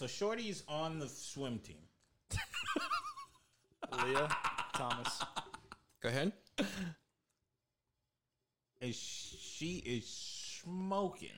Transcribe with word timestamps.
so 0.00 0.06
Shorty's 0.06 0.62
on 0.66 0.98
the 0.98 1.06
swim 1.06 1.58
team. 1.58 1.76
Leah 4.02 4.28
Thomas. 4.72 5.22
Go 6.00 6.08
ahead. 6.08 6.32
And 8.80 8.94
she 8.94 9.76
is 9.84 10.06
smoking 10.62 11.28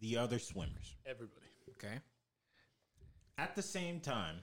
the 0.00 0.18
other 0.18 0.38
swimmers. 0.38 0.96
Everybody. 1.06 1.46
Okay. 1.70 1.98
At 3.38 3.56
the 3.56 3.62
same 3.62 4.00
time, 4.00 4.36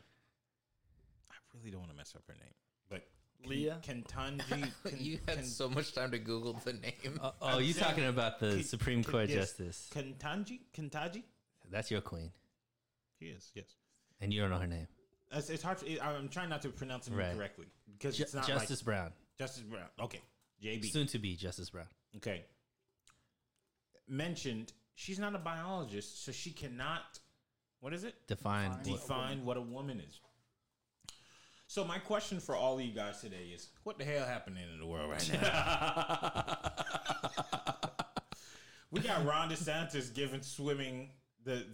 I 1.32 1.36
really 1.56 1.72
don't 1.72 1.82
want 1.82 1.92
to 1.92 1.98
mess 1.98 2.14
up 2.16 2.24
her 2.28 2.34
name, 2.34 2.54
but 2.90 3.04
Leah? 3.48 3.80
Kentanji. 3.88 4.72
you 5.00 5.20
had 5.28 5.46
so 5.46 5.70
much 5.70 5.94
time 5.94 6.12
to 6.12 6.20
Google 6.20 6.60
the 6.66 6.74
name. 6.74 7.20
Oh, 7.22 7.34
oh 7.42 7.58
you 7.60 7.74
saying- 7.74 7.86
talking 7.86 8.06
about 8.08 8.40
the 8.40 8.56
K- 8.58 8.62
Supreme 8.64 9.04
K- 9.04 9.12
Court 9.12 9.30
yes. 9.30 9.38
Justice? 9.54 9.90
Kentanji? 9.94 10.60
Kentaji? 10.76 11.24
That's 11.70 11.90
your 11.90 12.02
queen, 12.02 12.32
He 13.20 13.28
is, 13.28 13.50
yes. 13.56 13.66
and 14.20 14.34
you 14.34 14.42
don't 14.42 14.50
know 14.50 14.58
her 14.60 14.68
name. 14.68 14.88
It's, 15.32 15.50
it's 15.50 15.64
hard. 15.64 15.78
To, 15.78 16.00
I'm 16.04 16.28
trying 16.28 16.50
not 16.50 16.62
to 16.64 16.70
pronounce 16.70 17.08
it 17.08 17.14
Right. 17.14 17.34
correctly 17.34 17.68
because 17.98 18.18
Ju- 18.18 18.24
it's 18.24 18.34
not 18.34 18.46
Justice 18.46 18.82
like 18.82 18.86
Brown, 18.86 19.14
Justice 19.40 19.64
Brown. 19.64 19.86
Okay, 20.02 20.20
JB. 20.64 20.86
soon 20.92 21.08
to 21.08 21.20
be 21.20 21.36
Justice 21.36 21.70
Brown. 21.70 21.88
Okay. 22.18 22.46
Mentioned 24.08 24.74
she's 24.96 25.20
not 25.20 25.36
a 25.36 25.40
biologist, 25.40 26.24
so 26.26 26.32
she 26.32 26.52
cannot. 26.52 27.20
What 27.80 27.94
is 27.94 28.04
it? 28.04 28.16
Define. 28.28 28.78
Define. 28.84 29.44
what- 29.46 29.58
a 29.58 29.62
woman 29.62 30.00
is. 30.00 30.20
So 31.68 31.86
my 31.86 32.00
question 32.00 32.40
for 32.42 32.54
all 32.56 32.78
of 32.78 32.86
you 32.86 32.92
guys 32.92 33.22
today 33.22 33.52
is: 33.56 33.70
What 33.84 33.98
the 33.98 34.04
hell 34.04 34.26
happening 34.26 34.66
in 34.74 34.78
the 34.80 34.86
world 34.86 35.10
right 35.10 35.32
now? 35.32 36.58
we 38.92 39.00
got 39.00 39.26
Ron 39.26 39.50
DeSantis 39.50 40.14
giving 40.14 40.42
swimming 40.42 41.12
the 41.46 41.66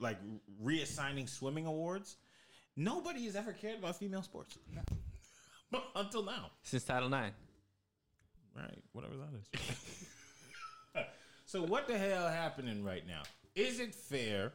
like 0.00 0.18
reassigning 0.62 1.28
swimming 1.28 1.64
awards. 1.64 2.16
Nobody 2.76 3.24
has 3.24 3.36
ever 3.36 3.52
cared 3.52 3.78
about 3.78 3.96
female 3.98 4.22
sports 4.22 4.58
until 5.96 6.22
now. 6.22 6.50
Since 6.62 6.84
Title 6.84 7.12
IX. 7.12 7.34
Right, 8.58 8.82
whatever 8.92 9.14
that 9.16 9.30
is. 9.54 11.04
so 11.46 11.62
what 11.62 11.86
the 11.86 11.96
hell 11.96 12.28
happening 12.28 12.82
right 12.84 13.06
now? 13.06 13.22
Is 13.54 13.78
it 13.78 13.94
fair 13.94 14.52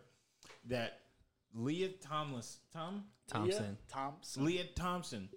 that 0.68 1.00
Leah 1.54 1.90
Thomas 2.02 2.60
Tom 2.72 3.06
Thompson. 3.28 3.64
Leah 3.64 3.78
Thompson. 3.88 4.46
Leah 4.46 4.66
Thompson 4.76 5.30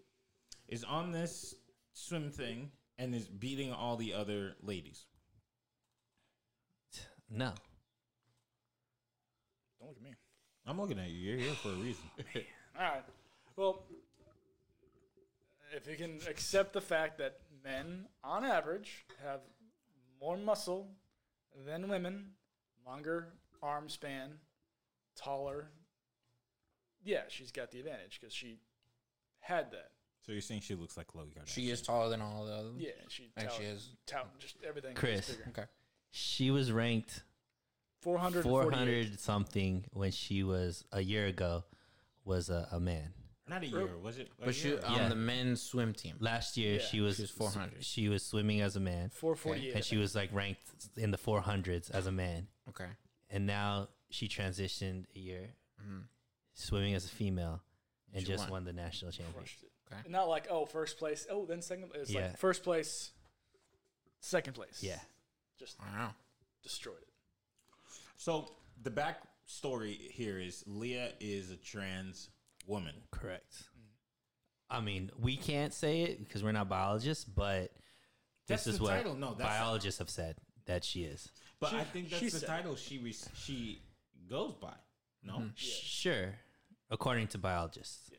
is 0.69 0.83
on 0.84 1.12
this 1.12 1.55
swim 1.92 2.31
thing 2.31 2.70
and 2.98 3.14
is 3.14 3.28
beating 3.28 3.72
all 3.72 3.97
the 3.97 4.14
other 4.14 4.55
ladies? 4.62 5.05
No. 7.31 7.53
Don't 9.78 9.89
look 9.89 9.97
at 9.97 10.03
me. 10.03 10.14
I'm 10.67 10.81
looking 10.81 10.98
at 10.98 11.11
you. 11.11 11.33
You're 11.33 11.39
here 11.39 11.55
for 11.55 11.69
a 11.69 11.75
reason. 11.75 12.03
All 12.78 12.83
right. 12.83 13.05
Well, 13.56 13.84
if 15.72 15.87
you 15.89 15.97
can 15.97 16.19
accept 16.28 16.72
the 16.72 16.81
fact 16.81 17.19
that 17.19 17.41
men, 17.67 18.06
on 18.25 18.45
average, 18.45 19.05
have 19.25 19.41
more 20.20 20.36
muscle 20.36 20.89
than 21.67 21.89
women, 21.89 22.31
longer 22.86 23.28
arm 23.62 23.89
span, 23.89 24.31
taller, 25.16 25.69
yeah, 27.05 27.22
she's 27.28 27.50
got 27.53 27.71
the 27.71 27.78
advantage 27.81 28.19
because 28.21 28.34
she 28.34 28.59
had 29.41 29.71
that. 29.72 29.91
so 30.25 30.32
you're 30.32 30.41
saying 30.41 30.60
she 30.60 30.75
looks 30.75 30.97
like 30.97 31.06
Khloe 31.09 31.26
Kardashian? 31.28 31.47
She 31.49 31.71
is 31.71 31.82
taller 31.82 32.09
than 32.09 32.21
all 32.21 32.44
the 32.47 32.53
others. 32.53 32.75
Yeah, 32.78 32.91
she 33.09 33.31
And 33.37 33.50
she 33.53 33.62
is- 33.65 33.91
tout- 34.06 34.38
just 34.38 34.56
everything. 34.66 34.93
is 34.93 34.99
Chris. 34.99 35.31
bigger. 35.31 35.44
Okay. 35.50 35.65
She 36.10 36.50
was 36.50 36.72
ranked 36.72 37.22
448. 38.03 38.50
400 38.50 39.21
something 39.21 39.84
when 39.93 40.10
she 40.10 40.43
was 40.43 40.84
a 40.93 41.00
year 41.00 41.26
ago 41.26 41.65
was 42.25 42.50
a, 42.50 42.69
a 42.72 42.81
man. 42.81 43.12
Not 43.49 43.62
a 43.62 43.67
year, 43.67 43.97
was 43.99 44.19
it? 44.19 44.29
But 44.45 44.55
she 44.55 44.69
year? 44.71 44.81
on 44.84 44.97
Yeah. 44.97 45.09
the 45.09 45.15
men's 45.15 45.62
swim 45.62 45.95
team. 45.95 46.17
Last 46.19 46.57
year 46.57 46.75
Yeah. 46.75 46.83
she 46.87 47.01
was 47.01 47.17
She 47.17 47.23
was 47.23 47.31
400. 47.31 47.84
She 47.84 48.09
was 48.09 48.25
swimming 48.27 48.61
as 48.61 48.75
a 48.77 48.81
man, 48.81 49.11
448. 49.11 49.75
and 49.77 49.84
she 49.84 49.97
was 49.97 50.15
like 50.17 50.33
ranked 50.33 50.61
in 50.97 51.11
the 51.12 51.19
400s 51.19 51.91
as 51.91 52.06
a 52.06 52.12
man. 52.12 52.49
Okay. 52.69 52.89
And 53.31 53.47
now 53.47 53.89
she 54.11 54.27
transitioned 54.29 55.05
a 55.15 55.19
year, 55.19 55.55
mm-hmm. 55.81 56.01
swimming 56.55 56.95
as 56.95 57.05
a 57.05 57.09
female, 57.09 57.62
and 58.12 58.23
She 58.23 58.27
just 58.27 58.45
won. 58.45 58.51
won 58.51 58.65
the 58.65 58.73
national 58.73 59.11
crushed 59.12 59.23
championship. 59.25 59.62
it. 59.62 59.95
Okay. 59.95 60.09
Not 60.09 60.29
like, 60.29 60.49
oh, 60.51 60.67
first 60.67 60.99
place. 60.99 61.27
Oh, 61.31 61.47
then 61.47 61.62
second. 61.62 61.93
It's 61.95 62.11
Yeah. 62.11 62.27
like 62.29 62.39
first 62.39 62.65
place, 62.65 63.12
second 64.21 64.55
place. 64.55 64.83
Yeah. 64.83 65.01
Just 65.59 65.79
Wow. 65.79 66.15
destroyed 66.62 66.99
it. 67.03 67.09
So 68.17 68.56
the 68.83 68.91
backstory 68.91 70.11
here 70.11 70.39
is 70.41 70.65
Leah 70.67 71.12
is 71.21 71.51
a 71.51 71.56
trans 71.56 72.31
woman. 72.66 72.94
Correct. 73.10 73.65
I 74.69 74.81
mean, 74.81 75.10
we 75.19 75.37
can't 75.37 75.72
say 75.72 76.03
it 76.03 76.19
because 76.19 76.43
we're 76.43 76.53
not 76.53 76.69
biologists, 76.69 77.25
but 77.25 77.71
That's 78.49 78.65
this 78.65 78.75
is 78.75 78.78
the 78.78 78.84
what 78.84 78.91
title. 78.91 79.15
No, 79.15 79.34
that's 79.34 79.49
biologists 79.49 79.99
have 80.00 80.10
said 80.10 80.37
that 80.66 80.84
she 80.84 81.05
is. 81.05 81.31
But 81.60 81.71
She- 81.71 81.76
I 81.76 81.84
think 81.84 82.10
that's 82.10 82.22
the 82.22 82.31
said- 82.31 82.47
title 82.49 82.76
she 82.76 82.99
re- 82.99 83.15
she 83.34 83.81
goes 84.28 84.55
by. 84.55 84.75
No, 85.22 85.34
mm-hmm. 85.38 85.49
Sure, 85.55 86.34
according 86.91 87.28
to 87.28 87.38
biologists. 87.38 88.10
Yeah. 88.12 88.19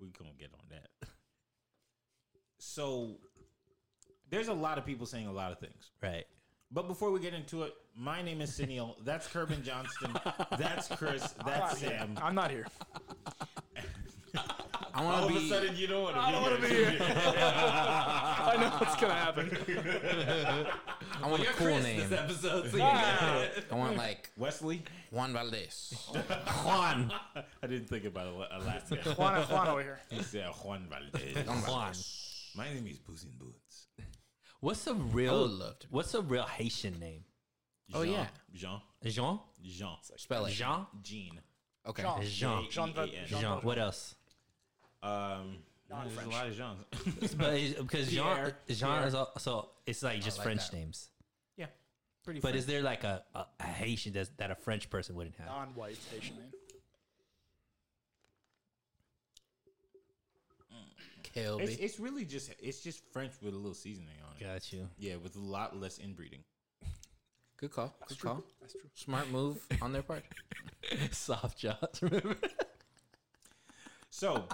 we 0.00 0.08
gonna 0.10 0.30
get 0.38 0.50
on 0.54 0.66
that. 0.70 1.08
So 2.58 3.18
there's 4.30 4.48
a 4.48 4.52
lot 4.54 4.78
of 4.78 4.86
people 4.86 5.06
saying 5.06 5.26
a 5.26 5.32
lot 5.32 5.52
of 5.52 5.58
things. 5.58 5.90
Right. 6.02 6.24
But 6.70 6.88
before 6.88 7.10
we 7.10 7.20
get 7.20 7.34
into 7.34 7.62
it, 7.64 7.74
my 7.96 8.22
name 8.22 8.40
is 8.40 8.50
Sunil. 8.50 8.94
That's 9.04 9.28
Kerbin 9.28 9.62
Johnston. 9.62 10.12
That's 10.58 10.88
Chris. 10.88 11.34
That's 11.44 11.78
Sam. 11.78 12.18
I'm 12.22 12.34
not 12.34 12.50
here. 12.50 12.66
I 14.96 15.00
All 15.02 15.04
want 15.06 15.24
of 15.24 15.30
to 15.32 15.36
a 15.36 15.40
be. 15.40 15.48
sudden, 15.48 15.76
you 15.76 15.86
don't 15.88 16.02
want 16.04 16.14
to 16.14 16.20
I 16.22 16.30
don't 16.32 16.42
want 16.42 16.54
to 16.56 16.62
be 16.62 16.68
here. 16.68 16.90
here. 16.90 17.00
I 17.02 18.56
know 18.60 18.68
what's 18.78 18.96
gonna 19.00 19.14
happen. 19.14 19.50
I 21.22 21.28
want 21.28 21.42
a 21.42 21.46
cool 21.54 21.78
name. 21.80 22.00
episode. 22.12 22.70
Ah, 22.80 23.48
I 23.70 23.74
want 23.74 23.96
like 23.96 24.30
Wesley. 24.36 24.82
Juan 25.10 25.32
Valdez. 25.32 25.94
Juan. 26.64 27.12
I 27.62 27.66
didn't 27.66 27.88
think 27.88 28.04
about 28.04 28.26
a, 28.28 28.56
a 28.56 28.58
last 28.60 28.90
name. 28.90 29.00
Juan, 29.16 29.42
Juan 29.42 29.68
over 29.68 29.82
here. 29.82 29.98
He 30.10 30.22
said 30.22 30.46
Juan 30.64 30.86
Valdez. 30.88 31.34
Juan 31.46 31.46
Juan. 31.46 31.62
Valdez. 31.62 32.50
My 32.56 32.72
name 32.72 32.86
is 32.86 32.98
Puss 32.98 33.24
in 33.24 33.30
Boots. 33.36 33.88
What's 34.60 34.86
a 34.86 34.90
I 34.92 34.94
real? 34.94 35.42
would 35.42 35.50
love 35.50 35.78
to. 35.80 35.86
What's 35.90 36.14
a 36.14 36.22
real 36.22 36.44
Haitian 36.44 36.98
name? 37.00 37.24
Oh, 37.92 38.02
yeah. 38.02 38.26
Jean. 38.54 38.80
Jean. 39.04 39.38
Jean. 39.62 39.96
Spell 40.16 40.46
it. 40.46 40.52
Jean. 40.52 40.86
Jean. 41.02 41.40
Okay. 41.86 42.02
Jean. 42.02 42.22
Jean. 42.22 42.70
Jean, 42.70 42.94
Jean- 42.94 43.10
Jean, 43.26 43.40
Jean. 43.40 43.58
What 43.62 43.78
else? 43.78 44.14
Um, 45.02 45.58
there's 45.88 46.26
a 46.26 46.30
lot 46.30 46.46
of 46.48 46.56
Jeans. 46.56 47.34
But 47.38 47.52
because 47.78 48.08
Jean, 48.08 48.52
Jean 48.68 48.88
Pierre. 48.88 49.06
is 49.06 49.14
also 49.14 49.68
it's 49.86 50.02
like 50.02 50.20
just 50.22 50.38
like 50.38 50.44
French 50.46 50.70
that. 50.70 50.76
names. 50.76 51.10
yeah, 51.56 51.66
pretty. 52.24 52.40
But 52.40 52.48
French. 52.48 52.58
is 52.60 52.66
there 52.66 52.82
like 52.82 53.04
a, 53.04 53.22
a, 53.34 53.44
a 53.60 53.64
Haitian 53.64 54.14
that's, 54.14 54.30
that 54.38 54.50
a 54.50 54.54
French 54.54 54.88
person 54.88 55.14
wouldn't 55.14 55.36
have? 55.36 55.46
Non-white 55.46 55.98
Haitian 56.10 56.36
name. 56.36 56.52
Kilby. 61.22 61.64
It's, 61.64 61.76
it's 61.76 62.00
really 62.00 62.24
just 62.24 62.50
it's 62.60 62.80
just 62.80 63.02
French 63.12 63.32
with 63.42 63.54
a 63.54 63.56
little 63.56 63.74
seasoning 63.74 64.14
on 64.24 64.36
it. 64.40 64.44
Got 64.44 64.72
you. 64.72 64.88
Yeah, 64.98 65.16
with 65.16 65.36
a 65.36 65.40
lot 65.40 65.76
less 65.78 65.98
inbreeding. 65.98 66.40
Good 67.64 67.72
call. 67.72 67.94
Good 68.08 68.18
true. 68.18 68.28
call. 68.30 68.44
That's 68.60 68.72
true. 68.74 68.82
Smart 68.94 69.30
move 69.30 69.66
on 69.80 69.92
their 69.94 70.02
part. 70.02 70.22
Soft 71.12 71.56
jaws. 71.58 71.78
Remember? 72.02 72.36
So, 74.10 74.44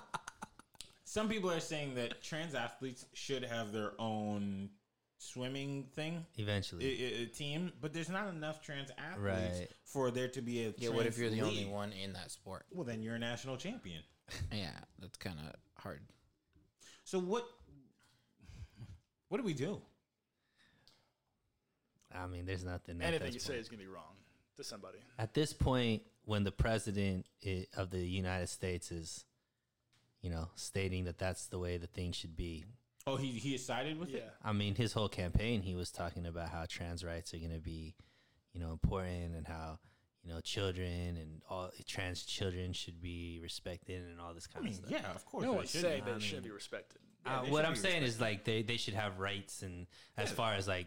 some 1.04 1.28
people 1.28 1.50
are 1.50 1.58
saying 1.58 1.96
that 1.96 2.22
trans 2.22 2.54
athletes 2.54 3.06
should 3.12 3.42
have 3.44 3.72
their 3.72 3.92
own 3.98 4.70
swimming 5.18 5.88
thing 5.96 6.24
Eventually. 6.36 6.84
i- 6.86 7.22
i- 7.22 7.24
team, 7.26 7.72
but 7.80 7.92
there's 7.92 8.08
not 8.08 8.28
enough 8.28 8.62
trans 8.62 8.90
athletes 8.96 9.58
Right. 9.58 9.68
for 9.84 10.12
there 10.12 10.28
to 10.28 10.40
be 10.40 10.66
a. 10.66 10.74
Yeah. 10.78 10.90
What 10.90 11.06
if 11.06 11.18
you're 11.18 11.30
the 11.30 11.42
only 11.42 11.66
one 11.66 11.92
in 11.92 12.12
that 12.12 12.30
sport? 12.30 12.64
Well, 12.70 12.84
then 12.84 13.02
you're 13.02 13.16
a 13.16 13.18
national 13.18 13.56
champion. 13.56 14.02
Yeah, 14.52 14.70
that's 15.00 15.18
kind 15.18 15.36
of 15.40 15.56
hard. 15.82 16.00
So 17.02 17.18
what? 17.18 17.44
What 19.30 19.38
do 19.38 19.42
we 19.44 19.52
do? 19.54 19.82
I 22.14 22.26
mean, 22.26 22.44
there's 22.46 22.64
nothing. 22.64 23.00
at 23.00 23.08
Anything 23.08 23.26
this 23.26 23.34
you 23.34 23.40
say 23.40 23.56
is 23.58 23.68
gonna 23.68 23.82
be 23.82 23.86
wrong 23.86 24.16
to 24.56 24.64
somebody. 24.64 24.98
At 25.18 25.34
this 25.34 25.52
point, 25.52 26.02
when 26.24 26.44
the 26.44 26.52
president 26.52 27.26
of 27.76 27.90
the 27.90 28.00
United 28.00 28.48
States 28.48 28.90
is, 28.90 29.24
you 30.22 30.30
know, 30.30 30.48
stating 30.56 31.04
that 31.04 31.18
that's 31.18 31.46
the 31.46 31.58
way 31.58 31.76
the 31.76 31.86
thing 31.86 32.12
should 32.12 32.36
be, 32.36 32.64
Oh, 33.06 33.16
he 33.16 33.28
he 33.32 33.56
sided 33.56 33.98
with 33.98 34.10
Yeah. 34.10 34.18
it. 34.18 34.32
I 34.44 34.52
mean, 34.52 34.74
his 34.74 34.92
whole 34.92 35.08
campaign, 35.08 35.62
he 35.62 35.74
was 35.74 35.90
talking 35.90 36.26
about 36.26 36.50
how 36.50 36.66
trans 36.68 37.02
rights 37.02 37.32
are 37.32 37.38
going 37.38 37.50
to 37.54 37.58
be, 37.58 37.94
you 38.52 38.60
know, 38.60 38.72
important 38.72 39.34
and 39.34 39.46
how, 39.48 39.78
you 40.22 40.30
know, 40.30 40.40
children 40.42 41.16
and 41.16 41.40
all 41.48 41.70
trans 41.86 42.24
children 42.24 42.74
should 42.74 43.00
be 43.00 43.38
respected 43.42 44.02
and 44.06 44.20
all 44.20 44.34
this 44.34 44.46
I 44.50 44.52
kind 44.52 44.64
mean, 44.66 44.74
of 44.74 44.78
stuff. 44.80 44.90
yeah, 44.90 45.14
of 45.14 45.24
course. 45.24 45.44
No 45.44 45.52
they 45.52 45.56
one's 45.56 45.70
should 45.70 45.80
saying 45.80 46.04
be. 46.04 46.10
they 46.10 46.16
I 46.16 46.18
shouldn't 46.18 46.44
be 46.44 46.50
respected. 46.50 47.00
Yeah, 47.24 47.40
Uh, 47.40 47.44
what 47.46 47.64
I'm 47.64 47.74
saying 47.74 48.02
respected. 48.02 48.08
is 48.08 48.20
like 48.20 48.44
they, 48.44 48.62
they 48.62 48.76
should 48.76 48.94
have 48.94 49.18
rights 49.18 49.62
and 49.62 49.86
as 50.18 50.28
Yeah. 50.28 50.34
far 50.36 50.54
as 50.54 50.68
like, 50.68 50.86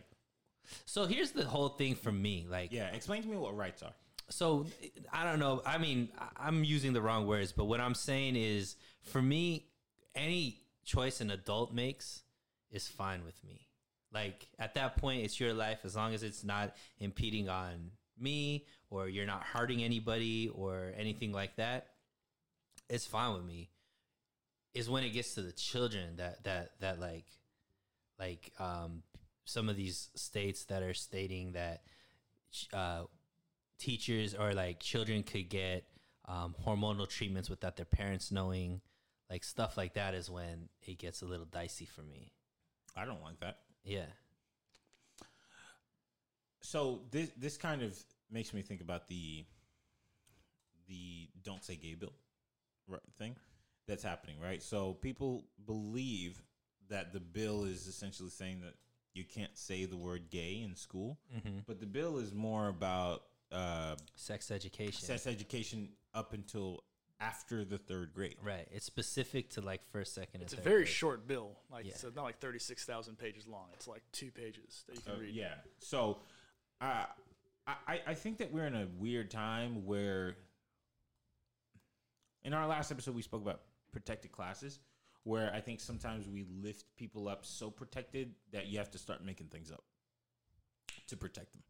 so 0.86 1.06
here's 1.06 1.32
the 1.32 1.46
whole 1.46 1.70
thing 1.70 1.96
for 1.96 2.12
me. 2.12 2.46
Like, 2.50 2.72
yeah. 2.72 2.88
Explain 2.94 3.24
to 3.24 3.28
me 3.28 3.38
what 3.38 3.56
rights 3.56 3.84
are. 3.84 3.94
so 4.30 4.66
I 5.12 5.24
don't 5.24 5.40
know. 5.40 5.62
I 5.66 5.78
mean, 5.78 6.10
I'm 6.38 6.64
using 6.64 6.94
the 6.94 7.02
wrong 7.02 7.28
words, 7.28 7.52
but 7.52 7.66
what 7.66 7.80
I'm 7.80 7.96
saying 7.96 8.36
is, 8.36 8.76
for 9.02 9.22
me, 9.22 9.68
any 10.16 10.60
choice 10.86 11.22
an 11.22 11.32
adult 11.32 11.74
makes 11.74 12.24
is 12.72 12.88
fine 12.88 13.24
with 13.26 13.42
me. 13.44 13.68
Like 14.14 14.48
at 14.60 14.76
that 14.76 14.98
point, 14.98 15.24
it's 15.24 15.40
your 15.40 15.54
life 15.54 15.80
as 15.84 15.96
long 15.96 16.14
as 16.14 16.24
it's 16.24 16.44
not 16.44 16.76
impeding 17.00 17.50
on 17.50 17.92
me 18.20 18.66
or 18.90 19.10
you're 19.10 19.26
not 19.26 19.44
hurting 19.44 19.84
anybody 19.84 20.50
or 20.54 20.94
anything 20.98 21.32
like 21.32 21.56
that. 21.56 21.88
It's 22.90 23.06
fine 23.06 23.34
with 23.34 23.44
me. 23.44 23.70
Is 24.74 24.90
when 24.90 25.04
it 25.04 25.10
gets 25.10 25.36
to 25.36 25.42
the 25.42 25.52
children 25.52 26.18
that 26.18 26.44
that 26.44 26.72
that 26.80 27.00
like 27.00 27.26
like 28.20 28.52
um 28.60 29.04
some 29.46 29.70
of 29.70 29.76
these 29.76 30.10
states 30.16 30.66
that 30.66 30.84
are 30.84 30.94
stating 30.94 31.54
that 31.54 31.82
uh 32.74 33.04
teachers 33.80 34.34
or 34.34 34.54
like 34.54 34.80
children 34.80 35.24
could 35.24 35.50
get 35.50 35.86
um, 36.26 36.56
hormonal 36.66 37.08
treatments 37.10 37.50
without 37.50 37.76
their 37.76 37.86
parents 37.86 38.32
knowing 38.32 38.80
like 39.30 39.44
stuff 39.44 39.76
like 39.76 39.96
that 39.96 40.14
is 40.14 40.30
when 40.30 40.70
it 40.84 40.98
gets 40.98 41.22
a 41.22 41.26
little 41.26 41.46
dicey 41.46 41.86
for 41.86 42.02
me 42.02 42.32
I 42.96 43.06
don't 43.06 43.22
like 43.24 43.40
that. 43.42 43.58
yeah 43.84 44.06
So 46.62 47.02
this 47.12 47.30
this 47.38 47.58
kind 47.58 47.82
of 47.82 47.98
makes 48.32 48.54
me 48.54 48.62
think 48.62 48.80
about 48.82 49.08
the 49.08 49.44
the 50.88 51.28
don't 51.44 51.64
say 51.64 51.76
gay 51.76 51.96
bill 51.96 52.14
thing 53.18 53.36
that's 53.88 54.04
happening, 54.04 54.38
right? 54.42 54.62
So 54.62 54.94
people 54.94 55.44
believe 55.66 56.42
that 56.90 57.12
the 57.12 57.20
bill 57.20 57.64
is 57.66 57.88
essentially 57.88 58.30
saying 58.30 58.62
that 58.62 58.76
you 59.14 59.24
can't 59.24 59.56
say 59.58 59.86
the 59.86 59.98
word 59.98 60.30
gay 60.30 60.62
in 60.64 60.76
school, 60.76 61.20
mm-hmm. 61.36 61.60
but 61.68 61.80
the 61.80 61.86
bill 61.86 62.18
is 62.18 62.34
more 62.34 62.68
about 62.68 63.24
uh, 63.52 63.96
sex 64.16 64.50
education 64.52 65.06
sex 65.06 65.28
education 65.28 65.90
up 66.14 66.34
until 66.34 66.84
after 67.20 67.64
the 67.64 67.78
third 67.78 68.12
grade. 68.14 68.36
right 68.44 68.68
it's 68.72 68.86
specific 68.86 69.50
to 69.52 69.62
like 69.62 69.82
first 69.92 70.14
second 70.16 70.42
It's 70.42 70.54
a 70.54 70.56
and 70.58 70.64
third 70.64 70.70
very 70.70 70.84
grade. 70.84 70.94
short 70.94 71.28
bill. 71.28 71.52
Like 71.72 71.86
Yeah. 71.86 71.92
it's 71.92 72.04
not 72.16 72.24
like 72.24 72.40
thirty 72.40 72.60
six 72.60 72.84
thousand 72.86 73.18
pages 73.18 73.48
long. 73.48 73.68
It's 73.74 73.88
like 73.88 74.02
two 74.12 74.32
pages 74.32 74.84
that 74.88 74.96
you 74.96 75.02
can 75.04 75.12
Uh, 75.14 75.18
read. 75.20 75.36
yeah. 75.36 75.54
So, 75.80 76.18
uh, 76.82 77.06
I 77.68 78.02
I 78.08 78.14
think 78.16 78.40
that 78.40 78.52
we're 78.52 78.66
in 78.66 78.76
a 78.76 78.88
weird 78.98 79.30
time 79.32 79.86
where, 79.86 80.36
in 82.44 82.54
our 82.54 82.68
last 82.68 82.92
episode, 82.92 83.16
we 83.16 83.22
spoke 83.22 83.42
about 83.42 83.62
protected 83.92 84.32
classes, 84.32 84.80
where 85.24 85.52
I 85.54 85.62
think 85.62 85.80
sometimes 85.80 86.28
we 86.28 86.46
lift 86.62 86.86
people 86.98 87.28
up 87.28 87.46
so 87.46 87.70
protected 87.70 88.34
that 88.52 88.68
you 88.68 88.78
have 88.78 88.92
to 88.92 88.98
start 88.98 89.24
making 89.24 89.48
things 89.48 89.72
up 89.72 89.84
to 91.08 91.18
protect 91.18 91.54
them, 91.54 91.64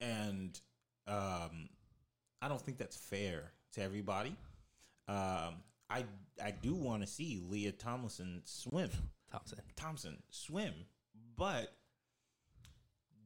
and 0.00 0.60
um, 1.06 1.68
I 2.42 2.48
don't 2.48 2.60
think 2.60 2.78
that's 2.78 2.96
fair 2.96 3.52
to 3.72 3.82
everybody. 3.82 4.36
Um, 5.08 5.56
I 5.88 6.04
I 6.42 6.50
do 6.50 6.74
want 6.74 7.02
to 7.02 7.06
see 7.06 7.42
Leah 7.48 7.72
Tomlinson 7.72 8.42
swim. 8.44 8.90
thompson 9.30 9.58
Thompson 9.76 10.22
swim, 10.30 10.74
but 11.36 11.72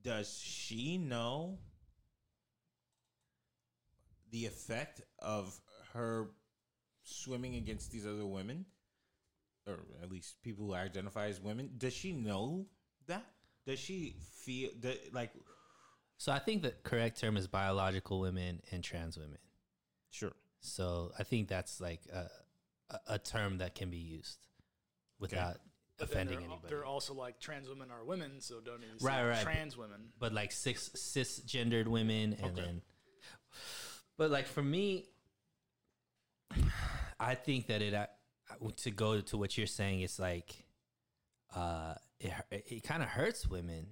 does 0.02 0.38
she 0.42 0.98
know 0.98 1.58
the 4.30 4.46
effect 4.46 5.02
of 5.18 5.60
her 5.92 6.30
swimming 7.02 7.56
against 7.56 7.90
these 7.90 8.06
other 8.06 8.26
women, 8.26 8.64
or 9.66 9.78
at 10.02 10.10
least 10.10 10.42
people 10.42 10.66
who 10.66 10.74
identify 10.74 11.26
as 11.28 11.40
women? 11.40 11.70
Does 11.76 11.92
she 11.92 12.12
know 12.12 12.66
that? 13.06 13.24
Does 13.66 13.78
she 13.78 14.16
feel 14.44 14.70
that 14.80 15.12
like? 15.14 15.32
so 16.16 16.32
i 16.32 16.38
think 16.38 16.62
the 16.62 16.72
correct 16.82 17.18
term 17.20 17.36
is 17.36 17.46
biological 17.46 18.20
women 18.20 18.60
and 18.72 18.82
trans 18.84 19.16
women 19.16 19.38
Sure. 20.10 20.32
so 20.60 21.12
i 21.18 21.22
think 21.22 21.48
that's 21.48 21.80
like 21.80 22.00
a, 22.12 22.26
a, 22.90 23.14
a 23.14 23.18
term 23.18 23.58
that 23.58 23.74
can 23.74 23.90
be 23.90 23.98
used 23.98 24.38
without 25.18 25.56
But 25.98 26.08
then 26.10 26.16
offending 26.26 26.38
they're, 26.40 26.48
anybody 26.48 26.68
They're 26.74 26.84
also 26.84 27.14
like 27.14 27.38
trans 27.40 27.68
women 27.68 27.90
are 27.90 28.04
women, 28.04 28.40
so 28.40 28.60
don't 28.60 28.82
even 28.84 28.98
say 28.98 29.06
Right, 29.06 29.28
right. 29.28 29.42
trans 29.42 29.76
women. 29.78 30.08
but 30.18 30.32
like 30.32 30.52
six 30.52 30.88
cisgendered 30.96 31.86
women 31.86 32.34
and 32.42 32.52
Okay. 32.52 32.62
then 32.66 32.82
but 34.18 34.30
like 34.30 34.46
for 34.46 34.62
me 34.62 35.06
i 37.20 37.34
think 37.34 37.66
that 37.68 37.82
it 37.82 37.94
to 38.76 38.90
go 38.90 39.20
to 39.20 39.36
what 39.36 39.56
you're 39.56 39.66
saying 39.66 40.00
it's 40.00 40.18
like 40.18 40.64
uh 41.54 41.94
it, 42.18 42.32
it 42.50 42.82
kind 42.82 43.02
of 43.02 43.08
hurts 43.08 43.48
women 43.48 43.86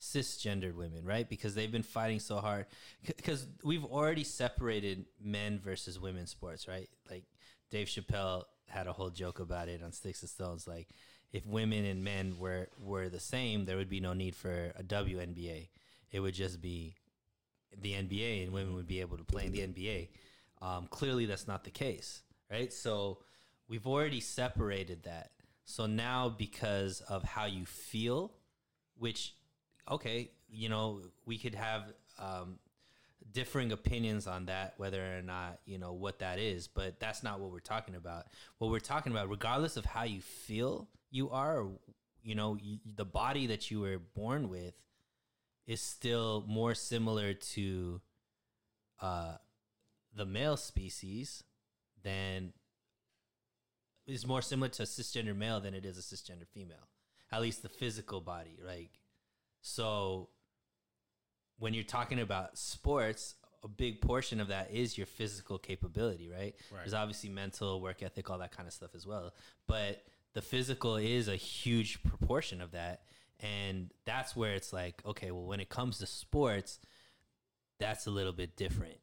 cisgendered 0.00 0.74
women 0.74 1.04
right? 1.04 1.28
Because 1.28 1.54
they've 1.54 1.72
been 1.72 1.82
fighting 1.82 2.20
so 2.20 2.36
hard. 2.38 2.66
Because 3.04 3.48
we've 3.64 3.84
already 3.84 4.22
separated 4.22 5.06
men 5.20 5.58
versus 5.58 5.98
women 5.98 6.26
sports 6.26 6.68
right? 6.68 6.88
Like 7.10 7.24
dave 7.70 7.88
chappelle 7.88 8.44
had 8.66 8.86
a 8.86 8.92
whole 8.92 9.10
joke 9.10 9.40
about 9.40 9.68
it 9.68 9.82
on 9.82 9.92
sticks 9.92 10.22
and 10.22 10.30
stones 10.30 10.66
like 10.66 10.88
if 11.32 11.44
women 11.46 11.84
and 11.84 12.04
men 12.04 12.38
were 12.38 12.68
were 12.78 13.08
the 13.08 13.20
same 13.20 13.64
there 13.64 13.76
would 13.76 13.88
be 13.88 14.00
no 14.00 14.12
need 14.12 14.34
for 14.34 14.72
a 14.76 14.82
WNBA 14.82 15.68
it 16.10 16.20
would 16.20 16.34
just 16.34 16.60
be 16.60 16.94
the 17.80 17.92
NBA 17.92 18.44
and 18.44 18.52
women 18.52 18.74
would 18.74 18.86
be 18.86 19.00
able 19.00 19.16
to 19.18 19.24
play 19.24 19.46
in 19.46 19.52
the 19.52 19.60
NBA 19.60 20.08
um, 20.60 20.86
clearly 20.88 21.26
that's 21.26 21.46
not 21.46 21.64
the 21.64 21.70
case 21.70 22.22
right? 22.50 22.72
So 22.72 23.18
we've 23.68 23.86
already 23.86 24.20
separated 24.20 25.04
that. 25.04 25.30
So 25.64 25.86
now 25.86 26.28
because 26.30 27.02
of 27.02 27.22
how 27.22 27.44
you 27.44 27.66
feel 27.66 28.32
which 28.96 29.34
okay 29.88 30.30
you 30.48 30.68
know 30.68 31.02
we 31.24 31.38
could 31.38 31.54
have 31.54 31.92
um, 32.18 32.58
differing 33.32 33.70
opinions 33.70 34.26
on 34.26 34.46
that 34.46 34.74
whether 34.78 35.16
or 35.16 35.22
not 35.22 35.60
you 35.66 35.78
know 35.78 35.92
what 35.92 36.18
that 36.18 36.38
is 36.38 36.66
but 36.66 36.98
that's 36.98 37.22
not 37.22 37.38
what 37.38 37.52
we're 37.52 37.60
talking 37.60 37.94
about. 37.94 38.26
What 38.56 38.70
we're 38.70 38.80
talking 38.80 39.12
about 39.12 39.28
regardless 39.28 39.76
of 39.76 39.84
how 39.84 40.04
you 40.04 40.20
feel 40.20 40.88
you 41.10 41.30
are 41.30 41.60
or, 41.60 41.72
you 42.22 42.34
know 42.34 42.56
you, 42.60 42.78
the 42.96 43.04
body 43.04 43.46
that 43.46 43.70
you 43.70 43.80
were 43.80 43.98
born 43.98 44.48
with 44.48 44.74
is 45.66 45.80
still 45.80 46.44
more 46.48 46.74
similar 46.74 47.34
to 47.34 48.00
uh 49.00 49.34
the 50.14 50.24
male 50.24 50.56
species 50.56 51.44
than 52.02 52.52
is 54.08 54.26
more 54.26 54.42
similar 54.42 54.68
to 54.68 54.82
a 54.82 54.86
cisgender 54.86 55.36
male 55.36 55.60
than 55.60 55.74
it 55.74 55.84
is 55.84 55.98
a 55.98 56.02
cisgender 56.02 56.46
female 56.52 56.88
at 57.30 57.40
least 57.40 57.62
the 57.62 57.68
physical 57.68 58.20
body 58.20 58.58
like 58.66 58.98
so 59.60 60.28
when 61.58 61.74
you're 61.74 61.84
talking 61.84 62.20
about 62.20 62.56
sports, 62.56 63.34
a 63.64 63.68
big 63.68 64.00
portion 64.00 64.40
of 64.40 64.48
that 64.48 64.70
is 64.72 64.96
your 64.96 65.06
physical 65.06 65.58
capability, 65.58 66.28
right? 66.28 66.54
Right. 66.70 66.80
There's 66.80 66.94
obviously 66.94 67.30
mental, 67.30 67.80
work 67.80 68.02
ethic, 68.02 68.30
all 68.30 68.38
that 68.38 68.56
kind 68.56 68.66
of 68.66 68.72
stuff 68.72 68.94
as 68.94 69.06
well. 69.06 69.34
But 69.66 70.02
the 70.34 70.42
physical 70.42 70.96
is 70.96 71.28
a 71.28 71.36
huge 71.36 72.02
proportion 72.02 72.60
of 72.60 72.72
that. 72.72 73.02
And 73.40 73.90
that's 74.04 74.34
where 74.34 74.54
it's 74.54 74.72
like, 74.72 75.02
okay, 75.04 75.30
well, 75.30 75.46
when 75.46 75.60
it 75.60 75.68
comes 75.68 75.98
to 75.98 76.06
sports, 76.06 76.78
that's 77.78 78.06
a 78.06 78.10
little 78.10 78.32
bit 78.32 78.56
different. 78.56 78.98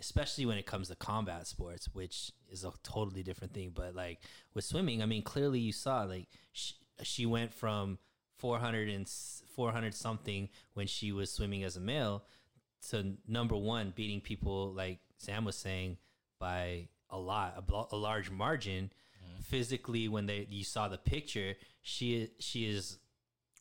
Especially 0.00 0.44
when 0.44 0.58
it 0.58 0.66
comes 0.66 0.88
to 0.88 0.96
combat 0.96 1.46
sports, 1.46 1.88
which 1.92 2.32
is 2.50 2.64
a 2.64 2.72
totally 2.82 3.22
different 3.22 3.54
thing. 3.54 3.72
But 3.74 3.94
like 3.94 4.20
with 4.54 4.64
swimming, 4.64 5.02
I 5.02 5.06
mean, 5.06 5.22
clearly 5.22 5.60
you 5.60 5.72
saw 5.72 6.02
like 6.02 6.28
she, 6.52 6.74
she 7.02 7.26
went 7.26 7.54
from 7.54 7.98
400 8.38 8.88
and 8.88 9.08
400 9.54 9.94
something 9.94 10.48
when 10.74 10.86
she 10.86 11.12
was 11.12 11.30
swimming 11.30 11.64
as 11.64 11.76
a 11.76 11.80
male 11.80 12.24
to 12.90 13.14
number 13.26 13.56
one 13.56 13.92
beating 13.96 14.20
people 14.20 14.70
like 14.72 14.98
sam 15.16 15.46
was 15.46 15.56
saying 15.56 15.96
by 16.38 16.86
a 17.08 17.18
lot 17.18 17.54
a, 17.56 17.62
blo- 17.62 17.88
a 17.92 17.96
large 17.96 18.30
margin 18.30 18.90
mm-hmm. 19.24 19.40
physically 19.42 20.08
when 20.08 20.26
they 20.26 20.46
you 20.50 20.64
saw 20.64 20.88
the 20.88 20.98
picture 20.98 21.54
she 21.84 22.28
she 22.40 22.66
is 22.66 22.98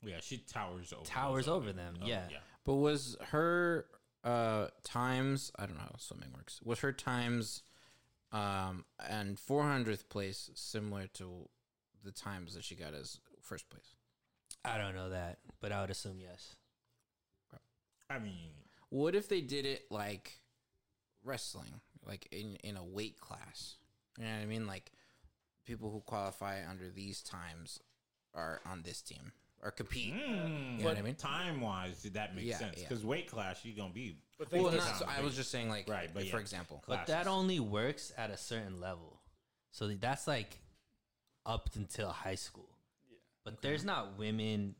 Yeah, 0.06 0.18
she 0.22 0.38
towers 0.38 0.94
over. 0.94 1.06
Towers 1.06 1.46
those 1.46 1.56
over 1.56 1.74
them, 1.74 1.96
oh, 2.02 2.06
yeah. 2.06 2.24
yeah. 2.32 2.38
But 2.66 2.75
was 2.75 3.18
her 3.32 3.86
uh 4.24 4.68
times 4.84 5.51
I 5.58 5.65
don't 5.65 5.75
know 5.75 5.84
how 5.84 5.98
swimming 5.98 6.30
works. 6.34 6.62
Was 6.63 6.80
her 6.80 6.92
times 6.94 7.63
um 8.32 8.86
and 9.10 9.38
400th 9.38 10.10
place 10.10 10.50
similar 10.56 11.08
to 11.13 11.50
the 12.03 12.12
times 12.12 12.56
that 12.56 12.63
she 12.63 12.75
got 12.75 12.94
as 12.94 13.20
first 13.42 13.70
place? 13.70 13.96
i 14.65 14.77
don't 14.77 14.96
know 14.96 15.10
that 15.10 15.39
but 15.60 15.72
i 15.74 15.82
would 15.82 15.89
assume 15.89 16.20
yes 16.20 16.56
I 18.10 18.20
mean, 18.20 18.51
What 18.89 19.15
if 19.15 19.27
they 19.27 19.42
did 19.42 19.65
it 19.65 19.86
like 19.89 20.39
wrestling, 21.24 21.82
like 22.06 22.27
in 22.32 22.58
in 22.63 22.77
a 22.77 22.84
weight 22.84 23.20
class? 23.20 23.75
You 24.18 24.25
know 24.25 24.32
what 24.32 24.42
I 24.42 24.46
mean? 24.46 24.68
Like 24.68 24.92
people 25.65 25.89
who 25.89 26.01
qualify 26.01 26.60
under 26.70 26.89
these 26.89 27.22
times 27.24 27.80
are 28.36 28.62
on 28.65 28.84
this 28.84 29.01
team 29.01 29.32
or 29.63 29.72
compete. 29.72 30.13
Mm, 30.13 30.77
You 30.77 30.84
know 30.84 30.89
what 30.89 30.98
I 30.98 31.01
mean? 31.01 31.15
Time 31.15 31.62
wise, 31.62 32.01
did 32.01 32.13
that 32.15 32.36
make 32.36 32.46
Yeah, 32.46 32.58
sense? 32.60 32.75
yeah. 32.77 32.88
Because 32.89 33.05
weight 33.05 33.29
class, 33.29 33.63
you're 33.63 33.75
gonna 33.75 33.93
be. 33.93 34.17
But 34.38 34.51
Well, 34.51 34.72
not, 34.72 34.98
so 34.98 35.05
I 35.08 35.22
was 35.22 35.36
just 35.36 35.51
saying, 35.51 35.70
like, 35.70 35.88
Right, 35.88 36.10
but 36.13 36.24
for 36.27 36.36
yeah. 36.38 36.41
example, 36.41 36.84
But 36.88 37.08
that 37.08 37.27
only 37.27 37.60
works 37.60 38.12
at 38.17 38.29
a 38.29 38.38
certain 38.38 38.79
level. 38.82 39.22
So 39.72 39.88
that's 39.88 40.27
like 40.27 40.60
up 41.46 41.70
until 41.75 42.10
high 42.10 42.36
school. 42.36 42.70
Yeah. 43.10 43.17
But 43.46 43.62
there's 43.62 43.84
not 43.86 44.17
women 44.17 44.75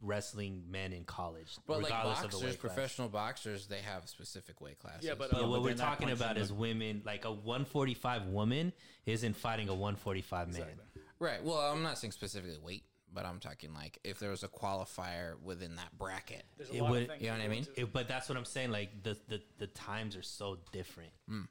wrestling 0.00 0.64
men 0.70 0.92
in 0.92 1.04
college. 1.04 1.56
but 1.66 1.78
like 1.78 1.84
regardless 1.86 2.18
of 2.22 2.30
the 2.30 2.36
boxers, 2.36 2.56
class. 2.56 2.74
professional 2.74 3.08
boxers, 3.08 3.66
they 3.68 3.80
have 3.80 4.08
specific 4.08 4.60
weight 4.60 4.78
classes. 4.78 5.04
Yeah, 5.04 5.14
but, 5.14 5.30
But 5.30 5.38
uh, 5.38 5.42
but 5.42 5.48
what 5.50 5.62
we're 5.62 5.74
talking 5.74 6.10
about 6.10 6.36
is 6.36 6.48
the- 6.48 6.54
women. 6.54 7.02
Like 7.04 7.24
a 7.24 7.32
145 7.32 8.26
woman 8.26 8.72
isn't 9.06 9.34
fighting 9.34 9.68
a 9.68 9.74
145 9.74 10.48
man. 10.52 10.60
Exactly. 10.62 11.02
right. 11.18 11.42
Well, 11.42 11.58
I'm 11.58 11.82
not 11.82 11.98
saying 11.98 12.12
specifically 12.12 12.58
weight, 12.58 12.84
but 13.14 13.24
I'm 13.24 13.38
talking 13.40 13.72
like 13.72 13.98
if 14.04 14.18
there 14.18 14.30
was 14.30 14.42
a 14.42 14.48
qualifier 14.48 15.40
within 15.42 15.76
that 15.76 15.96
bracket. 15.96 16.42
There's 16.56 16.70
a 16.70 16.74
It 16.74 16.82
lot 16.82 16.90
would- 16.90 17.10
of 17.10 17.20
you 17.22 17.28
know 17.28 17.34
what 17.34 17.42
I 17.42 17.48
mean? 17.48 17.62
it. 17.76 17.82
It- 17.82 17.92
but 17.92 18.08
that's 18.08 18.28
what 18.28 18.36
I'm 18.36 18.44
saying. 18.44 18.70
Like 18.70 19.02
the 19.02 19.16
the, 19.28 19.40
the 19.58 19.66
times 19.68 20.16
are 20.16 20.22
so 20.22 20.58
different. 20.72 21.12
Hmm. 21.28 21.42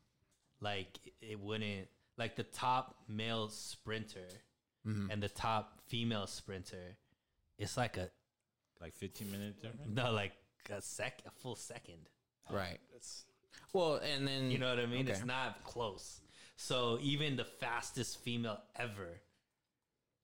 Like 0.60 1.00
it 1.22 1.40
wouldn't 1.40 1.88
like 2.18 2.36
the 2.36 2.44
top 2.44 2.96
male 3.08 3.50
sprinter 3.50 4.28
Mm-hmm. 4.86 5.12
and 5.12 5.24
the 5.24 5.30
top 5.30 5.80
female 5.88 6.28
sprinter. 6.28 6.98
It's 7.58 7.78
like 7.78 7.96
a 7.96 8.10
Like 8.82 8.94
15 8.96 9.32
minutes 9.32 9.56
difference. 9.62 9.88
no, 9.96 10.12
like 10.12 10.34
a 10.70 10.82
sec, 10.82 11.22
a 11.26 11.32
full 11.32 11.56
second. 11.56 12.10
Right. 12.52 12.80
It's 12.94 13.24
Well, 13.72 13.96
and 14.04 14.28
then 14.28 14.52
You 14.52 14.58
know 14.58 14.68
what 14.70 14.80
I 14.80 14.86
mean? 14.86 15.08
It's 15.08 15.24
not 15.24 15.64
close. 15.64 16.20
So 16.58 17.00
even 17.02 17.38
the 17.38 17.46
fastest 17.46 18.20
female 18.24 18.60
ever 18.76 19.22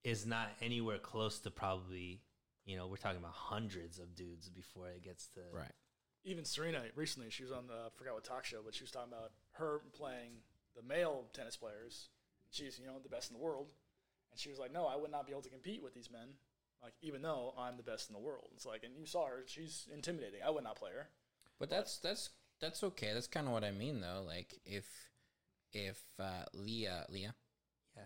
is 0.03 0.25
not 0.25 0.49
anywhere 0.61 0.97
close 0.97 1.39
to 1.39 1.51
probably. 1.51 2.21
You 2.65 2.77
know, 2.77 2.85
we're 2.87 2.97
talking 2.97 3.17
about 3.17 3.33
hundreds 3.33 3.97
of 3.97 4.15
dudes 4.15 4.47
before 4.49 4.89
it 4.89 5.03
gets 5.03 5.27
to 5.29 5.41
right. 5.51 5.71
even 6.23 6.45
Serena 6.45 6.83
recently. 6.95 7.31
She 7.31 7.43
was 7.43 7.51
on 7.51 7.67
the 7.67 7.73
I 7.73 7.89
forgot 7.95 8.13
what 8.13 8.23
talk 8.23 8.45
show, 8.45 8.59
but 8.63 8.75
she 8.75 8.83
was 8.83 8.91
talking 8.91 9.11
about 9.11 9.31
her 9.53 9.81
playing 9.93 10.43
the 10.75 10.83
male 10.83 11.25
tennis 11.33 11.57
players. 11.57 12.09
She's 12.51 12.77
you 12.79 12.85
know 12.85 12.99
the 13.01 13.09
best 13.09 13.31
in 13.31 13.37
the 13.37 13.43
world, 13.43 13.67
and 14.31 14.39
she 14.39 14.49
was 14.49 14.59
like, 14.59 14.71
"No, 14.71 14.85
I 14.85 14.95
would 14.95 15.11
not 15.11 15.25
be 15.25 15.31
able 15.31 15.41
to 15.43 15.49
compete 15.49 15.81
with 15.81 15.93
these 15.93 16.11
men." 16.11 16.35
Like 16.83 16.93
even 17.01 17.21
though 17.21 17.53
I'm 17.57 17.77
the 17.77 17.83
best 17.83 18.09
in 18.09 18.13
the 18.13 18.21
world, 18.21 18.49
it's 18.55 18.65
like, 18.65 18.83
and 18.83 18.95
you 18.95 19.05
saw 19.05 19.25
her; 19.25 19.43
she's 19.47 19.87
intimidating. 19.93 20.41
I 20.45 20.49
would 20.49 20.63
not 20.63 20.77
play 20.77 20.91
her. 20.91 21.09
But 21.59 21.69
that's 21.69 21.97
that's 21.97 22.29
that's 22.61 22.83
okay. 22.83 23.13
That's 23.13 23.27
kind 23.27 23.47
of 23.47 23.53
what 23.53 23.63
I 23.63 23.71
mean, 23.71 23.99
though. 23.99 24.23
Like 24.25 24.59
if 24.65 24.85
if 25.73 26.01
uh, 26.19 26.45
Leah 26.53 27.05
Leah. 27.09 27.33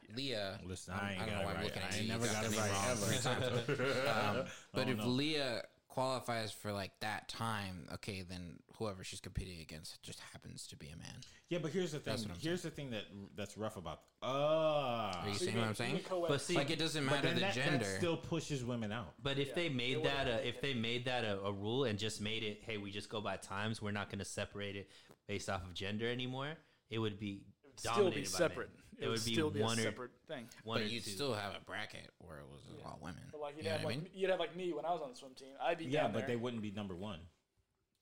Yeah. 0.10 0.16
Leah, 0.16 0.60
Listen, 0.66 0.94
I'm- 0.94 1.04
I 1.22 1.26
don't 1.26 1.36
know 1.36 1.42
it 1.42 1.46
why 1.46 1.54
I'm 1.54 1.64
looking 1.64 1.82
I 1.82 1.86
at 1.88 1.94
ain't 1.96 2.04
you. 2.04 2.08
never 2.10 2.26
You 2.26 2.32
got 2.32 2.44
got 2.44 2.52
it 2.54 2.58
right 2.58 2.72
name 2.72 3.64
wrong 3.66 3.78
ever. 3.78 4.40
Um, 4.40 4.46
but 4.74 4.88
Oh, 4.88 4.92
if 4.92 4.98
no. 4.98 5.08
Leah 5.08 5.64
qualifies 5.88 6.52
for 6.52 6.72
like 6.74 6.92
that 7.02 7.28
time, 7.30 7.88
okay, 7.94 8.24
then 8.28 8.58
whoever 8.78 9.04
she's 9.04 9.20
competing 9.20 9.60
against 9.62 10.02
just 10.02 10.20
happens 10.32 10.66
to 10.68 10.76
be 10.76 10.88
a 10.90 10.98
man. 10.98 11.14
Yeah, 11.50 11.60
but 11.62 11.72
here's 11.72 11.92
the 11.92 12.00
thing. 12.00 12.12
That's 12.14 12.24
what 12.24 12.32
I'm 12.32 12.40
Here's 12.40 12.64
the 12.64 12.72
thing 12.72 12.90
that 12.92 13.04
that's 13.36 13.56
rough 13.58 13.78
about. 13.78 14.02
Ah, 14.24 15.22
Are 15.24 15.28
you 15.30 15.36
So 15.36 15.46
seeing 15.46 15.58
what 15.60 15.68
I'm 15.68 15.76
saying? 15.76 16.00
But 16.28 16.42
see, 16.42 16.56
Like 16.56 16.72
it 16.72 16.80
doesn't 16.80 17.06
but 17.06 17.12
matter 17.18 17.28
then 17.28 17.36
the 17.36 17.42
that, 17.42 17.54
gender. 17.54 17.78
that 17.86 17.98
still 17.98 18.18
pushes 18.18 18.64
women 18.66 18.92
out. 18.92 19.14
But 19.22 19.38
if 19.38 19.50
Yeah, 19.50 19.54
they 19.56 19.70
made 19.70 19.98
wouldn't 19.98 20.16
that 20.16 20.28
a, 20.28 20.48
if 20.48 20.62
they 20.62 20.74
made 20.74 21.06
that 21.06 21.24
a, 21.26 21.40
a 21.42 21.52
rule 21.52 21.84
and 21.86 22.00
just 22.00 22.22
made 22.22 22.42
it, 22.44 22.62
hey, 22.66 22.78
we 22.78 22.90
just 22.90 23.10
go 23.10 23.22
by 23.22 23.38
times, 23.38 23.80
we're 23.82 23.92
not 23.92 24.10
going 24.10 24.20
to 24.20 24.26
separate 24.26 24.76
it 24.76 24.90
based 25.28 25.48
off 25.50 25.64
of 25.64 25.74
gender 25.76 26.10
anymore. 26.12 26.54
It 26.90 26.98
would 26.98 27.20
be 27.20 27.42
it 27.64 27.80
still 27.80 28.10
be 28.10 28.22
by 28.22 28.26
separate. 28.28 28.70
men. 28.74 28.83
It, 29.00 29.08
would 29.08 29.20
still 29.20 29.50
be 29.50 29.62
one 29.62 29.78
a 29.78 29.82
or 29.82 29.86
separate 29.86 30.12
thing. 30.28 30.46
one 30.64 30.80
but 30.82 30.90
you'd 30.92 31.04
two. 31.04 31.10
still 31.12 31.34
have 31.34 31.54
a 31.56 31.64
bracket 31.66 32.10
where 32.20 32.38
it 32.38 32.46
was 32.52 32.62
all 32.86 33.00
women. 33.02 33.22
But 33.32 33.42
like 33.42 33.56
you'd 33.58 33.66
You 33.66 33.72
have 33.72 33.84
what 33.84 33.92
I 33.92 33.96
like 33.96 34.04
mean? 34.04 34.12
you'd 34.14 34.30
have 34.30 34.40
like 34.40 34.56
me 34.56 34.72
when 34.74 34.86
I 34.86 34.92
was 34.92 35.02
on 35.02 35.10
the 35.12 35.16
swim 35.16 35.34
team. 35.36 35.50
I'd 35.62 35.78
be 35.78 35.86
Yeah, 35.86 36.04
down 36.04 36.12
but 36.14 36.20
there. 36.20 36.28
they 36.30 36.36
wouldn't 36.36 36.62
be 36.62 36.72
number 36.72 36.96
one. 36.96 37.20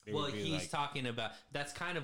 They 0.06 0.14
well, 0.14 0.26
he's 0.26 0.52
like- 0.54 0.70
talking 0.70 1.06
about 1.08 1.32
that's 1.52 1.74
kind 1.74 1.98
of. 1.98 2.04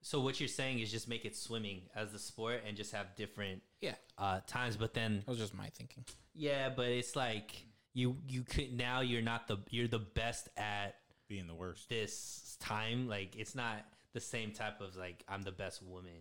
So 0.00 0.20
what 0.20 0.38
you're 0.38 0.48
saying 0.48 0.78
is 0.78 0.92
just 0.92 1.08
make 1.08 1.24
it 1.24 1.34
swimming 1.36 1.82
as 1.96 2.12
the 2.12 2.18
sport 2.20 2.62
and 2.66 2.76
just 2.76 2.92
have 2.92 3.16
different 3.16 3.62
Yeah, 3.80 3.96
uh, 4.16 4.40
times, 4.46 4.76
but 4.76 4.94
then 4.94 5.18
that 5.26 5.28
was 5.28 5.38
just 5.38 5.54
my 5.54 5.68
thinking. 5.70 6.04
yeah, 6.34 6.68
but 6.68 6.86
it's 6.86 7.16
like 7.16 7.64
you 7.94 8.16
you 8.28 8.42
could 8.42 8.72
now 8.76 9.00
you're 9.00 9.22
not 9.22 9.48
the 9.48 9.56
you're 9.70 9.88
the 9.88 9.98
best 9.98 10.48
at 10.56 10.94
being 11.28 11.46
the 11.48 11.54
worst. 11.54 11.88
this 11.88 12.56
time. 12.60 13.08
Like 13.08 13.34
it's 13.36 13.54
not 13.56 13.84
the 14.12 14.20
same 14.20 14.52
type 14.52 14.80
of 14.80 14.94
like 14.96 15.24
I'm 15.28 15.42
the 15.42 15.50
best 15.52 15.82
woman. 15.82 16.12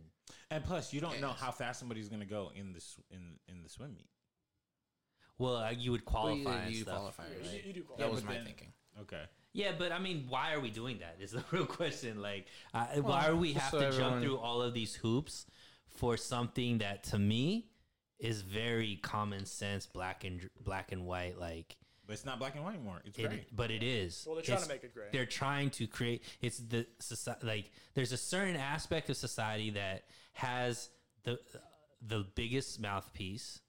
And 0.51 0.63
plus, 0.63 0.93
you 0.93 1.01
don't 1.01 1.19
know 1.21 1.29
how 1.29 1.51
fast 1.51 1.79
somebody's 1.79 2.09
gonna 2.09 2.25
go 2.25 2.51
in 2.55 2.73
the 2.73 2.83
in 3.11 3.39
in 3.47 3.63
the 3.63 3.69
swim 3.69 3.93
meet. 3.95 4.09
Well, 5.37 5.57
uh, 5.57 5.71
you 5.71 5.91
would 5.91 6.01
Well, 6.11 6.35
you- 6.35 6.43
qualify 6.43 6.67
you 6.67 6.85
qualify, 6.85 7.23
Yeah, 7.27 7.47
right? 7.49 7.61
you, 7.63 7.67
you 7.67 7.73
do 7.73 7.79
That 7.81 7.87
qualify. 7.87 8.15
was 8.15 8.23
my 8.23 8.33
then- 8.33 8.45
thinking. 8.45 8.73
Okay. 9.01 9.23
Yeah, 9.53 9.73
but 9.77 9.91
I 9.91 9.99
mean, 9.99 10.25
why 10.27 10.53
are 10.53 10.59
we 10.59 10.71
doing 10.71 10.99
that? 10.99 11.17
Is 11.19 11.31
the 11.31 11.43
real 11.51 11.65
question. 11.65 12.21
Like, 12.21 12.47
uh, 12.73 12.87
why 13.01 13.27
are 13.27 13.35
we 13.35 13.53
have 13.53 13.71
so 13.71 13.79
to 13.79 13.85
everyone- 13.87 14.11
jump 14.13 14.23
through 14.23 14.37
all 14.39 14.61
of 14.61 14.73
these 14.73 14.95
hoops 14.95 15.45
for 15.87 16.17
something 16.17 16.79
that 16.79 17.03
to 17.05 17.19
me 17.19 17.69
is 18.19 18.41
very 18.41 18.95
common 18.97 19.45
sense, 19.45 19.85
black 19.85 20.23
and 20.23 20.49
black 20.59 20.91
and 20.91 21.05
white. 21.05 21.37
Like, 21.39 21.77
But 22.07 22.13
it's 22.13 22.25
not 22.25 22.39
black 22.39 22.55
and 22.55 22.63
white 22.63 22.75
anymore. 22.75 23.01
It's 23.03 23.19
it, 23.19 23.27
gray. 23.27 23.45
but 23.53 23.69
it 23.69 23.83
is. 23.83 24.23
Well, 24.25 24.35
they're 24.35 24.43
trying 24.43 24.61
to 24.61 24.69
make 24.69 24.83
it 24.83 24.93
gray. 24.93 25.07
They're 25.11 25.25
trying 25.25 25.69
to 25.71 25.87
create. 25.87 26.23
It's 26.41 26.57
the 26.57 26.87
society. 26.99 27.45
Like, 27.45 27.71
there's 27.95 28.13
a 28.13 28.17
certain 28.17 28.55
aspect 28.55 29.09
of 29.09 29.17
society 29.17 29.71
that 29.71 30.05
has 30.31 30.89
the 31.23 31.37
the 32.01 32.25
biggest 32.35 32.79
mouthpiece 32.79 33.59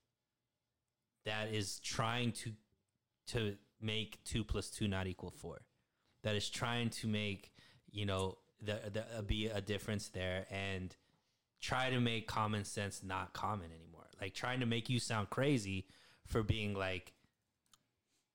that 1.25 1.53
is 1.53 1.81
trying 1.81 2.31
to 2.33 2.53
to 3.29 3.57
make 3.81 4.23
two 4.25 4.45
plus 4.45 4.71
two 4.71 4.87
not 4.87 5.09
equal 5.09 5.31
four. 5.31 5.59
That 6.23 6.37
is 6.37 6.49
trying 6.49 6.91
to 6.91 7.09
make 7.09 7.53
you 7.91 8.07
know 8.07 8.39
the, 8.63 8.81
the 8.93 9.19
uh, 9.19 9.23
be 9.23 9.47
a 9.47 9.61
difference 9.61 10.09
there 10.09 10.47
and 10.51 10.95
try 11.61 11.91
to 11.91 12.01
make 12.01 12.29
common 12.29 12.65
sense 12.65 13.03
not 13.03 13.33
common 13.33 13.71
anymore. 13.73 14.07
Like 14.21 14.35
trying 14.35 14.61
to 14.61 14.67
make 14.67 14.89
you 14.89 15.01
sound 15.01 15.31
crazy 15.31 15.87
for 16.27 16.43
being 16.43 16.75
like 16.75 17.13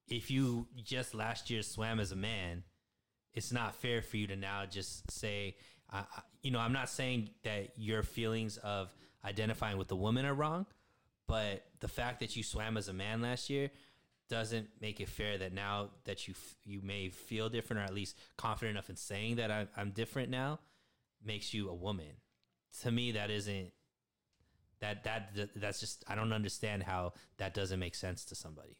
if 0.07 0.29
you 0.29 0.67
just 0.83 1.13
last 1.13 1.49
year 1.49 1.61
swam 1.61 1.99
as 1.99 2.11
a 2.11 2.15
man, 2.15 2.63
it's 3.33 3.51
not 3.51 3.75
fair 3.75 4.01
for 4.01 4.17
you 4.17 4.27
to 4.27 4.35
now 4.35 4.65
just 4.65 5.09
say, 5.11 5.55
you 6.41 6.51
know, 6.51 6.59
I'm 6.59 6.73
not 6.73 6.89
saying 6.89 7.29
that 7.43 7.69
your 7.77 8.03
feelings 8.03 8.57
of 8.57 8.91
identifying 9.25 9.77
with 9.77 9.87
the 9.87 9.95
woman 9.95 10.25
are 10.25 10.33
wrong, 10.33 10.65
but 11.27 11.63
the 11.79 11.87
fact 11.87 12.19
that 12.19 12.35
you 12.35 12.43
swam 12.43 12.77
as 12.77 12.87
a 12.87 12.93
man 12.93 13.21
last 13.21 13.49
year 13.49 13.69
doesn't 14.29 14.67
make 14.81 14.99
it 14.99 15.09
fair 15.09 15.37
that 15.37 15.53
now 15.53 15.89
that 16.05 16.27
you 16.27 16.33
f- 16.35 16.55
you 16.63 16.81
may 16.81 17.09
feel 17.09 17.49
different 17.49 17.81
or 17.81 17.85
at 17.85 17.93
least 17.93 18.17
confident 18.37 18.71
enough 18.75 18.89
in 18.89 18.95
saying 18.95 19.35
that 19.35 19.51
I, 19.51 19.67
I'm 19.77 19.91
different 19.91 20.29
now 20.29 20.59
makes 21.23 21.53
you 21.53 21.69
a 21.69 21.73
woman. 21.73 22.07
To 22.81 22.91
me, 22.91 23.11
that 23.11 23.29
isn't 23.29 23.71
that 24.79 25.03
that 25.03 25.49
that's 25.55 25.79
just 25.79 26.03
I 26.07 26.15
don't 26.15 26.33
understand 26.33 26.83
how 26.83 27.13
that 27.37 27.53
doesn't 27.53 27.79
make 27.79 27.95
sense 27.95 28.25
to 28.25 28.35
somebody 28.35 28.75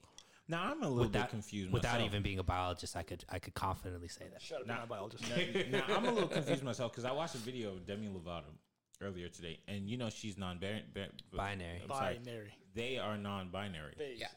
Now 0.48 0.64
I'm 0.72 0.84
a 0.84 0.90
little 0.90 1.06
without 1.06 1.24
bit 1.28 1.30
confused. 1.30 1.72
without 1.72 1.94
myself. 1.94 2.10
even 2.10 2.22
being 2.24 2.40
a 2.40 2.44
biologist. 2.44 2.96
I 2.98 3.04
could 3.04 3.24
I 3.30 3.40
could 3.40 3.54
confidently 3.54 4.08
say 4.10 4.26
that. 4.32 4.42
Shut 4.42 4.62
up, 4.62 4.68
Nah. 4.68 4.78
nah. 4.80 4.86
biologist. 4.86 5.24
now, 5.30 5.80
now, 5.88 5.96
I'm 5.96 6.06
a 6.06 6.12
little 6.12 6.28
confused 6.30 6.64
myself 6.64 6.92
because 6.92 7.06
I 7.06 7.12
watched 7.12 7.36
a 7.36 7.40
video 7.40 7.70
of 7.72 7.86
Demi 7.86 8.08
Lovato 8.08 8.44
earlier 9.02 9.30
today, 9.30 9.60
and 9.68 9.90
you 9.90 9.98
know 9.98 10.10
she's 10.10 10.38
non-binary. 10.38 10.84
Uh, 10.96 11.38
Binary. 11.38 11.82
I'm 11.84 11.90
sorry. 11.90 12.20
They 12.76 12.98
are 12.98 13.18
non-binary, 13.18 13.94
They, 13.98 14.16
Yeah. 14.18 14.28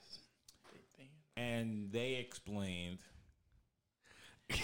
they- 0.72 1.04
they- 1.04 1.10
and 1.42 1.90
they 1.90 2.14
explained. 2.16 2.98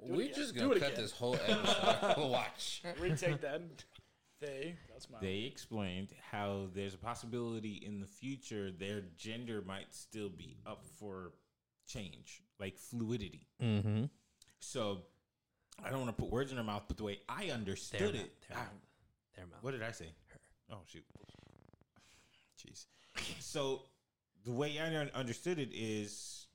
We're 0.00 0.32
just 0.32 0.54
gonna 0.54 0.70
it 0.72 0.80
cut 0.80 0.92
again. 0.92 1.02
this 1.02 1.12
whole 1.12 1.36
episode. 1.46 2.30
Watch. 2.30 2.82
retake 2.98 3.40
that. 3.42 3.60
They. 4.40 4.76
That's 4.92 5.10
my. 5.10 5.18
They 5.20 5.40
explained 5.50 6.08
how 6.30 6.68
there's 6.74 6.94
a 6.94 6.98
possibility 6.98 7.82
in 7.84 8.00
the 8.00 8.06
future 8.06 8.70
their 8.70 9.02
gender 9.16 9.62
might 9.66 9.92
still 9.94 10.28
be 10.28 10.56
up 10.66 10.84
for 10.98 11.32
change, 11.86 12.42
like 12.60 12.76
fluidity. 12.78 13.46
Mm-hmm. 13.62 14.04
So 14.60 15.02
I 15.84 15.90
don't 15.90 16.00
want 16.00 16.16
to 16.16 16.22
put 16.22 16.30
words 16.30 16.50
in 16.52 16.58
her 16.58 16.64
mouth, 16.64 16.84
but 16.86 16.96
the 16.96 17.04
way 17.04 17.18
I 17.28 17.46
Their 17.46 17.54
understood 17.54 18.00
mouth. 18.14 18.14
it, 18.14 18.32
Their 18.48 18.58
I- 18.58 18.60
mouth. 18.60 18.68
Their 19.36 19.46
mouth. 19.46 19.58
What 19.62 19.70
did 19.72 19.82
I 19.82 19.90
say? 19.92 20.06
Her. 20.28 20.40
Oh 20.72 20.78
shoot. 20.86 21.04
Jeez. 22.60 22.86
So 23.40 23.82
the 24.44 24.52
way 24.52 24.78
I 24.78 24.86
understood 25.18 25.58
it 25.58 25.70
is, 25.72 26.46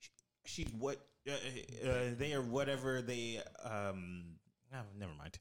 sh- 0.00 0.08
she's 0.44 0.72
what 0.78 1.04
uh, 1.28 1.32
uh, 1.88 1.92
they 2.18 2.32
are. 2.34 2.42
Whatever 2.42 3.02
they. 3.02 3.40
Um. 3.64 4.24
No, 4.72 4.78
never 4.98 5.12
mind. 5.18 5.38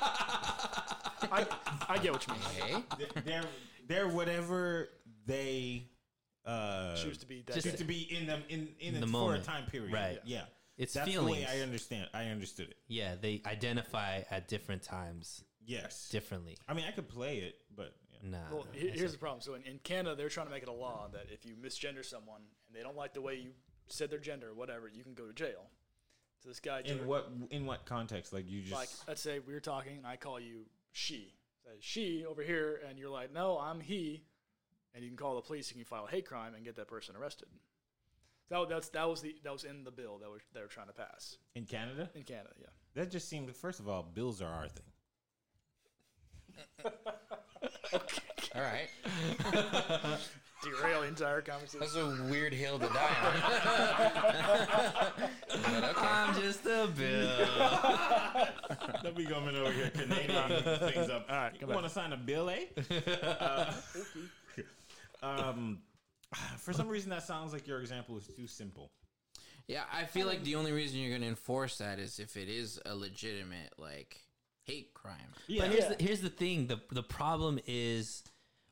I, 0.00 1.46
I 1.88 1.98
get 1.98 2.12
what 2.12 2.26
you 2.26 2.32
mean. 2.32 2.42
Hey, 2.42 2.82
They're- 2.98 3.22
they're 3.24 3.44
they're 3.86 4.08
whatever 4.08 4.90
they 5.26 5.84
uh, 6.44 6.94
Choose 6.96 7.18
to 7.18 7.26
be. 7.26 7.42
That 7.46 7.54
Just 7.54 7.64
day. 7.64 7.70
choose 7.70 7.78
to 7.80 7.84
be 7.86 8.02
in 8.14 8.26
them 8.26 8.42
in 8.48 8.68
in, 8.80 8.88
In 8.90 8.94
it 8.96 9.00
the 9.00 9.06
for 9.06 9.12
moment. 9.12 9.42
a 9.42 9.46
time 9.46 9.64
period. 9.66 9.92
Right. 9.92 10.20
Yeah. 10.24 10.42
It's 10.76 10.92
That's 10.94 11.08
feelings. 11.10 11.38
the 11.38 11.42
way 11.44 11.48
I 11.50 11.60
understand. 11.62 12.08
I 12.14 12.26
understood 12.26 12.68
it. 12.68 12.76
Yeah, 12.86 13.16
they 13.20 13.42
identify 13.46 14.22
at 14.30 14.46
different 14.48 14.82
times 14.82 15.42
Yes. 15.66 16.08
differently. 16.10 16.56
I 16.68 16.74
mean, 16.74 16.84
I 16.86 16.92
could 16.92 17.08
play 17.08 17.38
it, 17.38 17.56
but 17.76 17.94
yeah. 18.12 18.30
Nah. 18.30 18.38
Well, 18.56 18.66
he- 18.72 18.88
here's 18.90 19.12
the 19.12 19.18
problem. 19.18 19.40
So 19.40 19.54
in, 19.54 19.62
in 19.64 19.78
Canada, 19.80 20.14
they're 20.14 20.28
trying 20.28 20.46
to 20.46 20.52
make 20.52 20.62
it 20.62 20.68
a 20.68 20.72
law 20.72 21.08
that 21.12 21.26
if 21.32 21.44
you 21.44 21.54
misgender 21.56 22.04
someone 22.04 22.42
and 22.68 22.76
they 22.76 22.82
don't 22.82 22.96
like 22.96 23.12
the 23.12 23.20
way 23.20 23.34
you 23.34 23.50
said 23.88 24.08
their 24.10 24.18
gender 24.20 24.50
or 24.50 24.54
whatever, 24.54 24.86
you 24.88 25.02
can 25.02 25.14
go 25.14 25.26
to 25.26 25.32
jail. 25.32 25.66
So 26.40 26.48
this 26.48 26.60
guy, 26.60 26.82
In 26.84 27.06
what 27.06 27.30
in 27.50 27.66
what 27.66 27.84
context? 27.84 28.32
Like 28.32 28.48
you 28.48 28.60
just 28.60 28.72
like, 28.72 28.88
let's 29.08 29.20
say 29.20 29.40
we 29.40 29.52
were 29.52 29.60
talking 29.60 29.96
and 29.96 30.06
I 30.06 30.16
call 30.16 30.38
you 30.38 30.66
she. 30.92 31.34
Say 31.64 31.72
she 31.80 32.24
over 32.24 32.42
here, 32.42 32.80
and 32.88 32.98
you're 32.98 33.10
like, 33.10 33.32
no, 33.32 33.58
I'm 33.58 33.80
he, 33.80 34.22
and 34.94 35.02
you 35.02 35.10
can 35.10 35.16
call 35.16 35.34
the 35.34 35.42
police. 35.42 35.70
You 35.70 35.76
can 35.76 35.84
file 35.84 36.06
a 36.06 36.10
hate 36.10 36.26
crime 36.26 36.54
and 36.54 36.64
get 36.64 36.76
that 36.76 36.88
person 36.88 37.16
arrested. 37.16 37.48
That, 38.50 38.68
that's 38.68 38.88
that 38.90 39.08
was 39.08 39.20
the 39.20 39.34
that 39.44 39.52
was 39.52 39.64
in 39.64 39.84
the 39.84 39.90
bill 39.90 40.18
that 40.18 40.30
was 40.30 40.40
they 40.54 40.60
were 40.60 40.68
trying 40.68 40.86
to 40.86 40.92
pass 40.92 41.36
in 41.54 41.66
Canada. 41.66 42.08
in 42.14 42.22
Canada. 42.22 42.54
Yeah. 42.58 42.68
That 42.94 43.10
just 43.10 43.28
seemed. 43.28 43.54
First 43.54 43.80
of 43.80 43.88
all, 43.88 44.02
bills 44.02 44.40
are 44.40 44.48
our 44.48 44.68
thing. 44.68 44.86
All 48.54 48.62
right. 48.62 48.88
Derail 50.62 51.02
the 51.02 51.06
entire 51.08 51.40
conversation. 51.40 51.80
That's 51.80 51.94
a 51.94 52.24
weird 52.30 52.52
hill 52.52 52.78
to 52.80 52.86
die 52.86 53.16
on. 53.24 53.32
but 55.48 55.84
okay. 55.84 56.00
I'm 56.06 56.34
just 56.40 56.64
a 56.66 56.88
bill. 56.96 57.30
They'll 59.02 59.12
be 59.12 59.24
coming 59.26 59.54
over 59.56 59.70
here, 59.72 59.90
Canadian 59.90 60.62
things 60.78 61.10
up. 61.10 61.26
All 61.30 61.36
right, 61.36 61.52
you 61.60 61.66
want 61.66 61.84
to 61.84 61.88
sign 61.90 62.12
a 62.12 62.16
bill, 62.16 62.50
eh? 62.50 62.64
Uh, 65.20 65.26
um, 65.26 65.78
for 66.58 66.72
some 66.72 66.86
reason, 66.88 67.10
that 67.10 67.24
sounds 67.24 67.52
like 67.52 67.66
your 67.66 67.80
example 67.80 68.16
is 68.16 68.26
too 68.28 68.46
simple. 68.46 68.90
Yeah, 69.66 69.82
I 69.92 70.04
feel 70.04 70.26
like 70.28 70.44
the 70.44 70.54
only 70.54 70.72
reason 70.72 70.98
you're 71.00 71.10
going 71.10 71.22
to 71.22 71.28
enforce 71.28 71.78
that 71.78 71.98
is 71.98 72.18
if 72.20 72.36
it 72.36 72.48
is 72.48 72.80
a 72.86 72.94
legitimate 72.94 73.72
like 73.78 74.16
hate 74.64 74.94
crime. 74.94 75.16
Yeah, 75.46 75.62
But 75.62 75.70
here's, 75.72 75.82
Yeah. 75.84 75.94
the, 75.96 76.04
here's 76.04 76.20
the 76.20 76.30
thing: 76.30 76.68
the 76.68 76.80
the 76.92 77.02
problem 77.02 77.58
is 77.66 78.22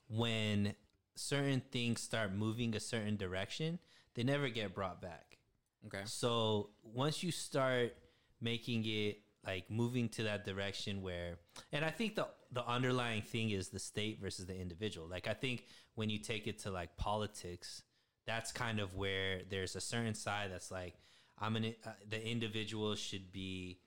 when 0.09 0.75
certain 1.17 1.63
things 1.73 2.01
start 2.01 2.33
moving 2.33 2.77
a 2.77 2.81
certain 2.81 3.17
direction, 3.17 3.79
they 4.15 4.23
never 4.23 4.49
get 4.49 4.75
brought 4.75 5.01
back. 5.01 5.39
Okay. 5.87 6.03
So 6.05 6.71
once 6.83 7.23
you 7.23 7.33
start 7.33 7.95
making 8.41 8.85
it 8.87 9.21
like 9.47 9.71
moving 9.71 10.09
to 10.09 10.25
that 10.25 10.45
direction 10.45 11.03
where 11.03 11.39
and 11.73 11.85
I 11.85 11.91
think 11.91 12.17
the 12.17 12.29
the 12.53 12.67
underlying 12.67 13.23
thing 13.23 13.51
is 13.51 13.69
the 13.69 13.79
state 13.79 14.21
versus 14.21 14.47
the 14.47 14.59
individual. 14.59 15.09
Like 15.09 15.29
I 15.29 15.35
think 15.35 15.65
when 15.95 16.11
you 16.11 16.19
take 16.19 16.47
it 16.47 16.61
to 16.61 16.71
like 16.71 16.97
politics, 16.97 17.83
that's 18.27 18.53
kind 18.53 18.81
of 18.81 18.95
where 18.95 19.41
there's 19.49 19.77
a 19.77 19.81
certain 19.81 20.15
side 20.15 20.51
that's 20.53 20.71
like 20.71 20.95
I'm 21.39 21.57
an 21.57 21.75
uh, 21.85 21.91
the 22.09 22.25
individual 22.25 22.95
should 22.95 23.33
be 23.33 23.79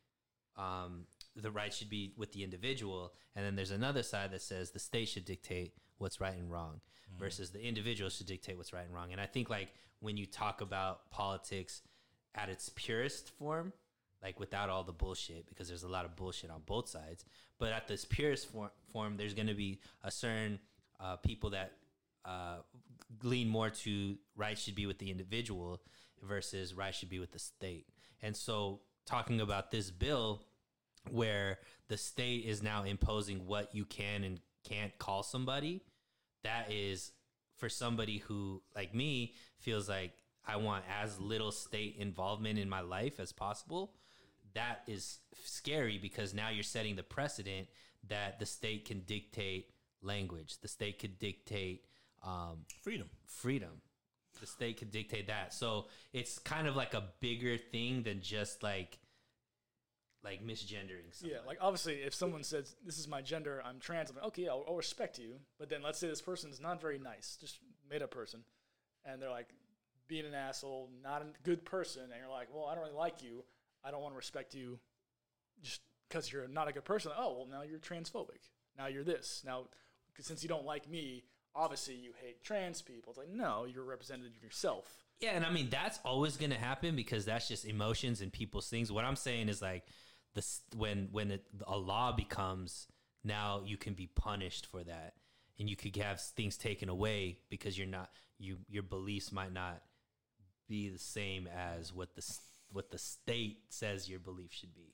um 0.58 1.06
the 1.36 1.52
right 1.52 1.74
should 1.74 1.90
be 1.90 2.14
with 2.18 2.32
the 2.34 2.44
individual 2.44 3.14
and 3.36 3.46
then 3.46 3.56
there's 3.56 3.72
another 3.72 4.04
side 4.04 4.32
that 4.32 4.42
says 4.42 4.72
the 4.72 4.80
state 4.80 5.08
should 5.08 5.26
dictate 5.26 5.74
what's 6.00 6.20
right 6.20 6.36
and 6.36 6.52
wrong 6.52 6.82
versus 7.18 7.50
the 7.50 7.62
individual 7.62 8.10
should 8.10 8.28
dictate 8.28 8.56
what's 8.56 8.72
right 8.72 8.86
and 8.86 8.94
wrong. 8.94 9.12
And 9.12 9.22
i 9.22 9.26
think 9.26 9.50
like 9.50 9.70
when 10.00 10.18
you 10.18 10.26
talk 10.26 10.62
about 10.62 11.10
politics 11.12 11.82
at 12.36 12.50
its 12.50 12.70
purest 12.76 13.30
form 13.38 13.74
like 14.24 14.40
without 14.40 14.70
all 14.70 14.84
the 14.84 14.92
bullshit 14.92 15.48
because 15.48 15.68
there's 15.68 15.84
a 15.84 15.88
lot 15.88 16.06
of 16.06 16.16
bullshit 16.16 16.50
on 16.50 16.62
both 16.66 16.88
sides 16.90 17.26
but 17.58 17.72
at 17.72 17.88
this 17.88 18.06
purest 18.06 18.52
for- 18.52 18.72
form 18.92 19.16
there's 19.18 19.34
going 19.34 19.48
to 19.48 19.54
be 19.54 19.80
a 20.04 20.12
certain 20.12 20.60
uh, 21.00 21.16
people 21.18 21.52
that 21.52 21.74
uh, 22.26 22.58
lean 23.24 23.48
more 23.50 23.70
to 23.70 24.18
right 24.36 24.58
should 24.58 24.76
be 24.76 24.86
with 24.86 25.00
the 25.00 25.10
individual 25.10 25.82
versus 26.22 26.74
right 26.74 26.94
should 26.94 27.10
be 27.10 27.20
with 27.20 27.32
the 27.32 27.40
state. 27.40 27.88
And 28.22 28.36
so 28.36 28.82
talking 29.06 29.42
about 29.42 29.72
this 29.72 29.90
bill 29.90 30.42
where 31.10 31.60
the 31.88 31.98
state 31.98 32.46
is 32.46 32.62
now 32.62 32.84
imposing 32.84 33.46
what 33.46 33.74
you 33.74 33.86
can 33.86 34.24
and 34.24 34.40
can't 34.68 34.98
call 35.00 35.24
somebody 35.24 35.82
that 36.44 36.72
is 36.72 37.12
for 37.58 37.70
somebody 37.70 38.20
who 38.20 38.62
like 38.76 38.94
me 38.94 39.34
feels 39.58 39.90
like 39.90 40.14
i 40.48 40.56
want 40.56 40.84
as 41.02 41.20
little 41.20 41.52
state 41.52 41.96
involvement 42.00 42.58
in 42.58 42.70
my 42.70 42.82
life 42.82 43.20
as 43.20 43.32
possible 43.32 43.94
that 44.54 44.82
is 44.88 45.20
scary 45.44 45.98
because 45.98 46.34
now 46.34 46.50
you're 46.50 46.64
setting 46.64 46.96
the 46.96 47.04
precedent 47.04 47.68
that 48.08 48.40
the 48.40 48.46
state 48.46 48.86
can 48.86 49.02
dictate 49.02 49.70
language 50.02 50.60
the 50.62 50.68
state 50.68 51.00
could 51.00 51.20
dictate 51.20 51.84
um, 52.24 52.66
freedom. 52.82 53.10
freedom. 53.26 53.82
The 54.40 54.48
state 54.48 54.78
could 54.78 54.92
dictate 54.92 55.28
that. 55.28 55.54
So 55.54 55.88
it's 56.14 56.40
kind 56.40 56.68
of 56.68 56.76
like 56.76 56.94
a 56.94 57.04
bigger 57.20 57.58
thing 57.58 58.04
than 58.04 58.22
just 58.22 58.64
like 58.64 58.98
like 60.24 60.46
misgendering. 60.46 61.12
Yeah, 61.22 61.38
like 61.46 61.58
obviously, 61.62 61.96
if 61.96 62.14
someone 62.14 62.44
says 62.44 62.76
this 62.86 62.98
is 63.00 63.08
my 63.08 63.22
gender, 63.22 63.62
I'm 63.66 63.80
trans, 63.80 64.10
I'm 64.10 64.18
like, 64.18 64.26
okay, 64.26 64.48
I'll, 64.48 64.66
I'll 64.68 64.76
respect 64.76 65.20
you. 65.20 65.36
But 65.58 65.70
then 65.70 65.82
let's 65.82 66.00
say 66.00 66.08
this 66.08 66.22
person's 66.22 66.60
not 66.60 66.82
very 66.82 67.00
nice, 67.00 67.38
just 67.40 67.60
made 67.90 68.02
up 68.02 68.12
person, 68.12 68.42
and 69.06 69.22
they're 69.22 69.30
like 69.30 69.50
being 70.08 70.26
an 70.26 70.34
asshole, 70.34 70.90
not 71.04 71.22
a 71.22 71.26
good 71.44 71.64
person, 71.66 72.04
and 72.04 72.14
you're 72.20 72.32
like, 72.32 72.48
well, 72.54 72.66
I 72.66 72.76
don't 72.76 72.84
really 72.84 72.96
like 72.96 73.22
you. 73.24 73.44
I 73.84 73.92
don't 73.92 74.02
want 74.02 74.14
to 74.14 74.18
respect 74.18 74.54
you, 74.54 74.80
just 75.62 75.82
because 76.08 76.32
you're 76.32 76.48
not 76.48 76.68
a 76.68 76.74
good 76.74 76.86
person. 76.86 77.12
Oh, 77.18 77.34
well, 77.38 77.48
now 77.50 77.62
you're 77.62 77.80
transphobic. 77.80 78.50
Now 78.78 78.88
you're 78.88 79.04
this. 79.04 79.44
Now, 79.46 79.66
since 80.20 80.44
you 80.44 80.50
don't 80.50 80.66
like 80.66 80.90
me, 80.90 81.24
obviously 81.56 81.96
you 81.96 82.12
hate 82.22 82.44
trans 82.44 82.82
people. 82.82 83.12
It's 83.12 83.18
like, 83.18 83.30
no, 83.30 83.66
you're 83.66 83.84
representative 83.84 84.36
of 84.36 84.44
yourself. 84.44 84.86
Yeah, 85.20 85.32
and 85.32 85.46
I 85.46 85.52
mean 85.52 85.68
that's 85.70 86.00
always 86.06 86.38
going 86.38 86.52
to 86.52 86.58
happen 86.58 86.96
because 86.96 87.26
that's 87.26 87.48
just 87.48 87.66
emotions 87.66 88.22
and 88.22 88.32
people's 88.32 88.70
things. 88.70 88.92
What 88.92 89.04
I'm 89.04 89.18
saying 89.18 89.50
is 89.50 89.62
like 89.62 89.84
the 90.36 90.46
when 90.76 91.10
when 91.12 91.32
it, 91.32 91.44
a 91.68 91.78
law 91.78 92.12
becomes 92.12 92.88
now 93.24 93.62
you 93.66 93.78
can 93.78 93.94
be 93.94 94.08
punished 94.08 94.66
for 94.68 94.84
that, 94.84 95.14
and 95.60 95.70
you 95.70 95.76
could 95.76 95.96
have 95.98 96.22
things 96.22 96.58
taken 96.58 96.90
away 96.90 97.40
because 97.50 97.78
you're 97.78 97.88
not 97.88 98.10
you 98.38 98.58
your 98.70 98.84
beliefs 98.84 99.32
might 99.32 99.54
not 99.54 99.82
be 100.68 100.90
the 100.90 101.00
same 101.00 101.48
as 101.48 101.94
what 101.94 102.16
the 102.16 102.26
what 102.72 102.92
the 102.92 102.98
state 102.98 103.64
says 103.70 104.10
your 104.10 104.20
belief 104.20 104.54
should 104.54 104.74
be. 104.76 104.94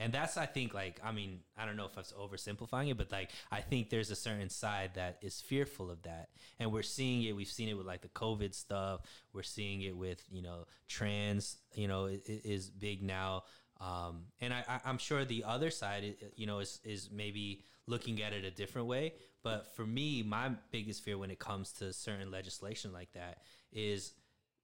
And 0.00 0.12
that's 0.12 0.36
I 0.36 0.46
think 0.46 0.74
like 0.74 1.00
I 1.04 1.10
mean 1.10 1.40
I 1.56 1.66
don't 1.66 1.76
know 1.76 1.86
if 1.86 1.96
I 1.96 2.00
was 2.00 2.14
oversimplifying 2.16 2.90
it, 2.90 2.96
but 2.96 3.10
like 3.10 3.30
I 3.50 3.60
think 3.60 3.90
there's 3.90 4.12
a 4.12 4.16
certain 4.16 4.48
side 4.48 4.92
that 4.94 5.18
is 5.22 5.40
fearful 5.40 5.90
of 5.90 6.02
that, 6.02 6.28
and 6.60 6.72
we're 6.72 6.82
seeing 6.82 7.24
it. 7.24 7.32
We've 7.32 7.48
seen 7.48 7.68
it 7.68 7.76
with 7.76 7.86
like 7.86 8.02
the 8.02 8.08
COVID 8.08 8.54
stuff. 8.54 9.00
We're 9.32 9.42
seeing 9.42 9.82
it 9.82 9.96
with 9.96 10.22
you 10.30 10.40
know 10.40 10.66
trans. 10.86 11.56
You 11.74 11.88
know 11.88 12.08
is 12.26 12.70
big 12.70 13.02
now, 13.02 13.42
um, 13.80 14.24
and 14.40 14.52
I, 14.52 14.80
I'm 14.84 14.98
sure 14.98 15.24
the 15.24 15.44
other 15.44 15.70
side 15.70 16.16
you 16.36 16.46
know 16.46 16.58
is 16.58 16.80
is 16.84 17.10
maybe 17.12 17.62
looking 17.86 18.22
at 18.22 18.32
it 18.32 18.44
a 18.44 18.50
different 18.50 18.86
way. 18.86 19.14
But 19.42 19.74
for 19.74 19.86
me, 19.86 20.22
my 20.22 20.50
biggest 20.70 21.02
fear 21.02 21.16
when 21.16 21.30
it 21.30 21.38
comes 21.38 21.72
to 21.74 21.92
certain 21.92 22.30
legislation 22.30 22.92
like 22.92 23.12
that 23.12 23.38
is 23.72 24.12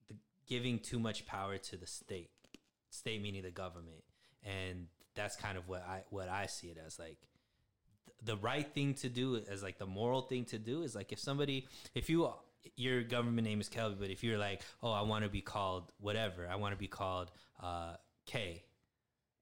the, 0.08 0.16
giving 0.46 0.78
too 0.78 0.98
much 0.98 1.26
power 1.26 1.56
to 1.56 1.76
the 1.76 1.86
state, 1.86 2.30
state 2.90 3.22
meaning 3.22 3.42
the 3.42 3.50
government, 3.50 4.04
and 4.42 4.88
that's 5.14 5.36
kind 5.36 5.56
of 5.56 5.68
what 5.68 5.86
I 5.88 6.02
what 6.10 6.28
I 6.28 6.46
see 6.46 6.68
it 6.68 6.78
as 6.84 6.98
like 6.98 7.18
the 8.22 8.36
right 8.36 8.66
thing 8.66 8.94
to 8.94 9.08
do 9.08 9.40
as 9.48 9.62
like 9.62 9.78
the 9.78 9.86
moral 9.86 10.22
thing 10.22 10.44
to 10.46 10.58
do 10.58 10.82
is 10.82 10.94
like 10.94 11.12
if 11.12 11.18
somebody 11.18 11.68
if 11.94 12.10
you 12.10 12.28
your 12.76 13.02
government 13.02 13.46
name 13.46 13.60
is 13.60 13.68
Kelby, 13.68 13.98
but 13.98 14.10
if 14.10 14.24
you're 14.24 14.38
like 14.38 14.62
oh 14.82 14.90
I 14.90 15.02
want 15.02 15.24
to 15.24 15.30
be 15.30 15.40
called 15.40 15.92
whatever 16.00 16.48
I 16.50 16.56
want 16.56 16.72
to 16.72 16.78
be 16.78 16.88
called 16.88 17.30
uh, 17.62 17.94
K, 18.26 18.64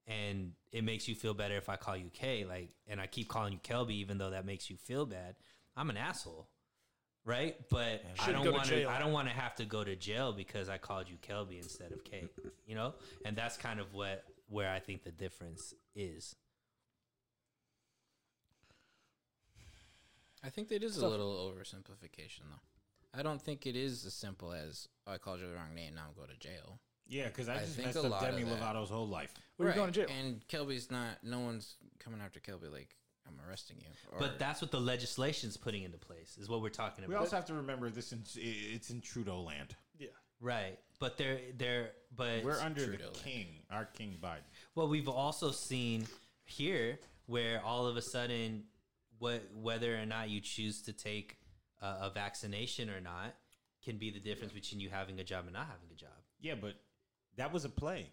and 0.06 0.52
it 0.72 0.84
makes 0.84 1.06
you 1.08 1.14
feel 1.14 1.34
better 1.34 1.56
if 1.56 1.68
I 1.68 1.76
call 1.76 1.96
you 1.96 2.10
K 2.12 2.44
like 2.44 2.70
and 2.88 3.00
I 3.00 3.06
keep 3.06 3.28
calling 3.28 3.52
you 3.52 3.58
Kelby 3.58 3.92
even 3.92 4.18
though 4.18 4.30
that 4.30 4.44
makes 4.44 4.68
you 4.70 4.76
feel 4.76 5.06
bad 5.06 5.36
I'm 5.76 5.90
an 5.90 5.96
asshole 5.96 6.48
right 7.24 7.56
but 7.70 8.04
I 8.18 8.24
Shouldn't 8.24 8.44
don't 8.44 8.54
want 8.54 8.68
to. 8.68 8.88
I 8.88 8.98
don't 8.98 9.12
want 9.12 9.28
to 9.28 9.34
have 9.34 9.54
to 9.56 9.64
go 9.64 9.84
to 9.84 9.94
jail 9.94 10.32
because 10.32 10.68
I 10.68 10.78
called 10.78 11.08
you 11.08 11.16
Kelby 11.16 11.56
instead 11.56 11.92
of 11.92 12.04
K 12.04 12.24
you 12.66 12.74
know 12.74 12.94
and 13.24 13.36
that's 13.36 13.56
kind 13.56 13.80
of 13.80 13.94
what 13.94 14.24
where 14.48 14.70
I 14.70 14.80
think 14.80 15.04
the 15.04 15.12
difference 15.12 15.72
is 15.94 16.34
I 20.44 20.50
think 20.50 20.68
that 20.68 20.82
is 20.82 20.96
a 20.96 21.06
little 21.06 21.52
oversimplification, 21.52 22.40
though. 22.50 23.18
I 23.18 23.22
don't 23.22 23.40
think 23.40 23.66
it 23.66 23.76
is 23.76 24.04
as 24.04 24.14
simple 24.14 24.52
as 24.52 24.88
oh, 25.06 25.12
I 25.12 25.18
called 25.18 25.40
you 25.40 25.48
the 25.48 25.54
wrong 25.54 25.74
name. 25.74 25.94
Now 25.94 26.02
I'm 26.08 26.14
going 26.16 26.30
to 26.30 26.36
jail. 26.36 26.80
Yeah, 27.12 27.26
because 27.28 27.48
I 27.48 27.56
I 27.56 27.58
just 27.58 27.74
think 27.76 27.86
messed 27.86 27.98
a 27.98 28.02
up 28.04 28.10
lot 28.10 28.22
Demi 28.22 28.42
of 28.42 28.48
that- 28.48 28.60
Lovato's 28.60 28.88
whole 28.90 29.06
life. 29.08 29.34
Well, 29.58 29.68
you're 29.68 29.74
going 29.76 29.92
to 29.92 30.06
jail. 30.06 30.08
And 30.18 30.42
Kelby's 30.48 30.90
not. 30.90 31.22
No 31.22 31.40
one's 31.40 31.76
coming 31.98 32.20
after 32.24 32.40
Kelby 32.40 32.72
like 32.72 32.88
I'm 33.28 33.34
arresting 33.48 33.76
you. 33.80 33.86
Or, 34.12 34.18
But 34.18 34.38
that's 34.38 34.60
what 34.62 34.70
the 34.70 34.80
legislation's 34.80 35.56
putting 35.56 35.82
into 35.82 35.98
place 35.98 36.38
is 36.40 36.48
what 36.48 36.62
we're 36.62 36.70
talking 36.70 37.04
about. 37.04 37.10
We 37.10 37.16
also 37.16 37.36
have 37.36 37.44
to 37.46 37.54
remember 37.54 37.90
this. 37.90 38.12
In, 38.12 38.22
it's 38.36 38.90
in 38.90 39.00
Trudeau 39.02 39.42
land. 39.42 39.76
Yeah. 39.98 40.08
right. 40.40 40.78
But 40.98 41.18
they're 41.18 41.38
they're 41.58 41.90
but 42.16 42.42
We're 42.44 42.58
under 42.60 42.84
Trudeau 42.86 42.98
the 42.98 43.04
land. 43.12 43.24
king, 43.24 43.46
our 43.70 43.84
King 43.84 44.16
Biden. 44.22 44.46
well 44.74 44.88
we've 44.88 45.08
also 45.08 45.50
seen 45.50 46.06
here 46.44 46.98
where 47.26 47.62
all 47.64 47.86
of 47.86 47.96
a 47.96 48.02
sudden 48.02 48.64
what 49.18 49.42
whether 49.54 49.96
or 50.00 50.06
not 50.06 50.30
you 50.30 50.40
choose 50.40 50.82
to 50.82 50.92
take 50.92 51.36
a, 51.80 51.86
a 52.02 52.10
vaccination 52.14 52.88
or 52.90 53.00
not 53.00 53.34
can 53.84 53.98
be 53.98 54.10
the 54.10 54.20
difference 54.20 54.52
between 54.52 54.80
you 54.80 54.88
having 54.90 55.18
a 55.20 55.24
job 55.24 55.44
and 55.44 55.52
not 55.54 55.66
having 55.66 55.88
a 55.92 55.96
job. 55.96 56.10
Yeah, 56.40 56.54
but 56.60 56.74
that 57.36 57.52
was 57.52 57.64
a 57.64 57.68
play. 57.70 58.10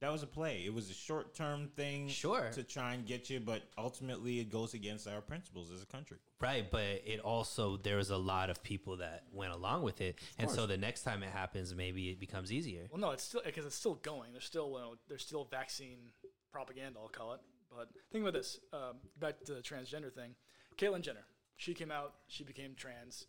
that 0.00 0.12
was 0.12 0.22
a 0.22 0.28
play. 0.28 0.62
It 0.64 0.72
was 0.72 0.90
a 0.90 0.94
short 0.94 1.34
term 1.34 1.70
thing, 1.74 2.06
Sure. 2.08 2.50
to 2.52 2.62
try 2.62 2.94
and 2.94 3.04
get 3.04 3.28
you, 3.30 3.40
but 3.40 3.62
ultimately 3.76 4.38
it 4.38 4.48
goes 4.48 4.72
against 4.72 5.08
our 5.08 5.20
principles 5.20 5.72
as 5.72 5.82
a 5.82 5.86
country. 5.86 6.18
Right, 6.40 6.70
but 6.70 6.84
it 7.04 7.18
also 7.18 7.76
there 7.78 7.96
was 7.96 8.10
a 8.10 8.16
lot 8.16 8.48
of 8.48 8.62
people 8.62 8.98
that 8.98 9.24
went 9.32 9.52
along 9.52 9.82
with 9.82 10.00
it, 10.00 10.20
and 10.38 10.48
so 10.48 10.66
the 10.66 10.76
next 10.76 11.02
time 11.02 11.24
it 11.24 11.30
happens, 11.30 11.74
maybe 11.74 12.10
it 12.10 12.20
becomes 12.20 12.52
easier. 12.52 12.86
Well, 12.92 13.00
no, 13.00 13.10
it's 13.10 13.24
still 13.24 13.42
because 13.44 13.66
it's 13.66 13.74
still 13.74 13.96
going. 13.96 14.30
There's 14.32 14.44
still 14.44 14.76
uh, 14.76 14.94
there's 15.08 15.22
still 15.26 15.44
vaccine 15.50 16.12
propaganda. 16.52 17.00
I'll 17.00 17.08
call 17.08 17.32
it. 17.32 17.40
But 17.68 17.88
think 18.12 18.22
about 18.22 18.34
this. 18.34 18.60
Um, 18.72 18.98
back 19.18 19.42
to 19.46 19.54
the 19.54 19.60
transgender 19.62 20.12
thing. 20.14 20.36
Caitlyn 20.76 21.00
Jenner. 21.02 21.26
She 21.56 21.74
came 21.74 21.90
out. 21.90 22.14
She 22.28 22.44
became 22.44 22.76
trans. 22.76 23.26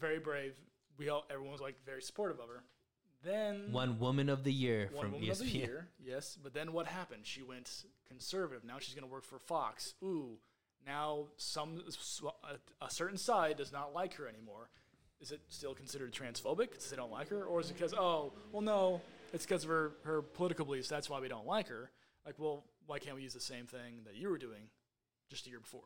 Very 0.00 0.18
brave. 0.18 0.54
We 0.98 1.08
all 1.10 1.26
everyone 1.30 1.52
was 1.52 1.60
like 1.60 1.76
very 1.86 2.02
supportive 2.02 2.40
of 2.40 2.48
her. 2.48 2.64
Then 3.24 3.72
One 3.72 3.98
woman 3.98 4.28
of 4.28 4.44
the 4.44 4.52
year 4.52 4.90
one 4.92 5.02
from 5.02 5.12
woman 5.12 5.30
of 5.30 5.38
the 5.38 5.44
ESPN. 5.44 5.54
year, 5.54 5.88
yes. 6.04 6.36
But 6.42 6.52
then 6.54 6.72
what 6.72 6.86
happened? 6.86 7.22
She 7.24 7.42
went 7.42 7.70
conservative. 8.06 8.64
Now 8.64 8.78
she's 8.78 8.94
going 8.94 9.06
to 9.06 9.12
work 9.12 9.24
for 9.24 9.38
Fox. 9.38 9.94
Ooh, 10.02 10.38
now 10.86 11.26
some 11.36 11.82
a, 12.80 12.84
a 12.84 12.90
certain 12.90 13.16
side 13.18 13.56
does 13.56 13.72
not 13.72 13.94
like 13.94 14.14
her 14.14 14.28
anymore. 14.28 14.68
Is 15.20 15.30
it 15.32 15.40
still 15.48 15.74
considered 15.74 16.12
transphobic 16.12 16.70
because 16.72 16.90
they 16.90 16.96
don't 16.96 17.10
like 17.12 17.28
her, 17.30 17.44
or 17.44 17.60
is 17.60 17.70
it 17.70 17.74
because 17.74 17.94
oh 17.94 18.32
well 18.52 18.60
no, 18.62 19.00
it's 19.32 19.46
because 19.46 19.64
of 19.64 19.70
her 19.70 19.92
her 20.04 20.20
political 20.20 20.66
beliefs. 20.66 20.88
That's 20.88 21.08
why 21.08 21.20
we 21.20 21.28
don't 21.28 21.46
like 21.46 21.68
her. 21.68 21.90
Like 22.26 22.34
well, 22.38 22.64
why 22.86 22.98
can't 22.98 23.16
we 23.16 23.22
use 23.22 23.32
the 23.32 23.40
same 23.40 23.66
thing 23.66 24.00
that 24.04 24.16
you 24.16 24.28
were 24.28 24.36
doing 24.38 24.68
just 25.30 25.46
a 25.46 25.50
year 25.50 25.60
before? 25.60 25.84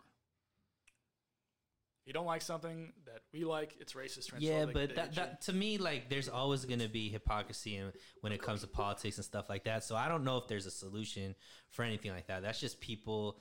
You 2.09 2.14
don't 2.14 2.25
like 2.25 2.40
something 2.40 2.94
that 3.05 3.21
we 3.35 3.44
like, 3.44 3.77
it's 3.81 3.92
racist. 3.92 4.33
Yeah, 4.38 4.64
but 4.64 4.97
that, 4.97 5.14
that 5.16 5.42
to 5.42 5.53
me, 5.53 5.77
like, 5.77 6.09
there's 6.09 6.31
always 6.31 6.64
going 6.64 6.81
to 6.81 6.88
be 6.88 7.11
hypocrisy 7.11 7.77
in, 7.77 7.92
when 8.23 8.33
it 8.33 8.40
comes 8.40 8.62
to 8.62 8.66
politics 8.66 9.18
and 9.18 9.25
stuff 9.27 9.51
like 9.51 9.64
that. 9.64 9.85
So 9.85 9.94
I 9.94 10.09
don't 10.09 10.25
know 10.25 10.38
if 10.38 10.49
there's 10.49 10.64
a 10.64 10.71
solution 10.71 11.35
for 11.68 11.83
anything 11.83 12.11
like 12.11 12.29
that. 12.29 12.40
That's 12.40 12.59
just 12.59 12.81
people 12.81 13.38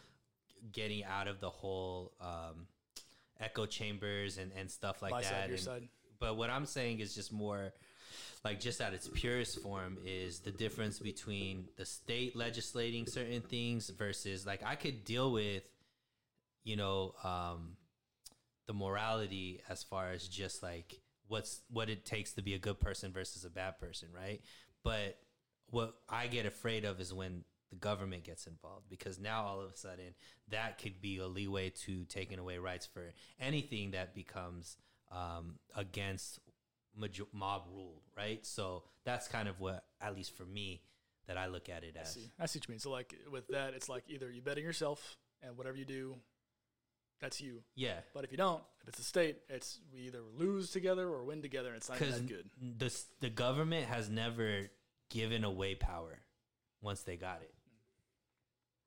getting 0.73 1.05
out 1.05 1.29
of 1.29 1.39
the 1.39 1.49
whole 1.49 2.11
um, 2.19 2.67
echo 3.39 3.65
chambers 3.65 4.37
and, 4.37 4.51
and 4.53 4.69
stuff 4.69 5.01
like 5.01 5.11
My 5.11 5.21
that. 5.21 5.29
side, 5.29 5.47
your 5.47 5.55
and- 5.55 5.59
side. 5.59 5.87
But 6.19 6.35
what 6.35 6.49
I'm 6.49 6.65
saying 6.65 6.99
is 6.99 7.15
just 7.15 7.31
more 7.31 7.71
like 8.43 8.59
just 8.59 8.81
at 8.81 8.93
its 8.93 9.09
purest 9.13 9.61
form 9.61 9.97
is 10.05 10.39
the 10.39 10.51
difference 10.51 10.99
between 10.99 11.69
the 11.77 11.85
state 11.85 12.35
legislating 12.35 13.05
certain 13.05 13.39
things 13.43 13.89
versus 13.91 14.45
like 14.45 14.61
I 14.61 14.75
could 14.75 15.05
deal 15.05 15.31
with, 15.31 15.63
you 16.65 16.75
know, 16.75 17.15
um, 17.23 17.77
the 18.67 18.73
morality 18.73 19.61
as 19.69 19.83
far 19.83 20.11
as 20.11 20.27
just 20.27 20.61
like 20.61 20.99
what's 21.27 21.61
what 21.69 21.89
it 21.89 22.05
takes 22.05 22.33
to 22.33 22.41
be 22.41 22.53
a 22.53 22.59
good 22.59 22.79
person 22.79 23.11
versus 23.11 23.43
a 23.45 23.49
bad 23.49 23.79
person, 23.79 24.09
right? 24.15 24.41
But 24.83 25.17
what 25.69 25.95
I 26.09 26.27
get 26.27 26.45
afraid 26.45 26.85
of 26.85 26.99
is 26.99 27.13
when 27.13 27.43
the 27.69 27.75
government 27.75 28.23
gets 28.23 28.47
involved 28.47 28.85
because 28.89 29.19
now 29.19 29.43
all 29.43 29.59
of 29.59 29.69
a 29.71 29.75
sudden 29.75 30.13
that 30.49 30.77
could 30.77 31.01
be 31.01 31.17
a 31.17 31.27
leeway 31.27 31.69
to 31.69 32.05
taking 32.05 32.39
away 32.39 32.57
rights 32.57 32.85
for 32.85 33.13
anything 33.39 33.91
that 33.91 34.15
becomes 34.15 34.77
um, 35.11 35.55
against 35.75 36.39
major- 36.97 37.25
mob 37.33 37.63
rule, 37.73 38.01
right? 38.15 38.45
So 38.45 38.83
that's 39.03 39.27
kind 39.27 39.47
of 39.47 39.59
what, 39.59 39.83
at 40.01 40.15
least 40.15 40.35
for 40.35 40.45
me, 40.45 40.81
that 41.27 41.37
I 41.37 41.47
look 41.47 41.67
at 41.67 41.83
it 41.83 41.95
I 41.97 42.01
as. 42.01 42.13
see. 42.13 42.31
I 42.39 42.45
see 42.45 42.59
what 42.59 42.67
you 42.67 42.71
mean. 42.73 42.79
So 42.79 42.91
like 42.91 43.13
with 43.29 43.47
that, 43.49 43.73
it's 43.73 43.89
like 43.89 44.03
either 44.07 44.31
you 44.31 44.41
bet 44.41 44.57
on 44.57 44.63
yourself 44.63 45.17
and 45.41 45.57
whatever 45.57 45.77
you 45.77 45.85
do, 45.85 46.15
that's 47.21 47.41
you. 47.41 47.63
Yeah, 47.75 47.99
But 48.13 48.23
if 48.23 48.31
you 48.31 48.37
don't, 48.37 48.61
if 48.81 48.87
it's 48.89 48.99
a 48.99 49.03
state, 49.03 49.37
it's 49.49 49.79
we 49.93 50.01
either 50.01 50.19
lose 50.37 50.71
together 50.71 51.07
or 51.09 51.23
win 51.23 51.41
together, 51.41 51.69
and 51.69 51.77
it's 51.77 51.89
not 51.89 51.99
because 51.99 52.15
that 52.15 52.27
good. 52.27 52.49
the 52.77 53.01
the 53.21 53.29
government 53.29 53.85
has 53.87 54.09
never 54.09 54.69
given 55.09 55.43
away 55.43 55.75
power 55.75 56.19
once 56.81 57.01
they 57.01 57.15
got 57.17 57.41
it, 57.41 57.53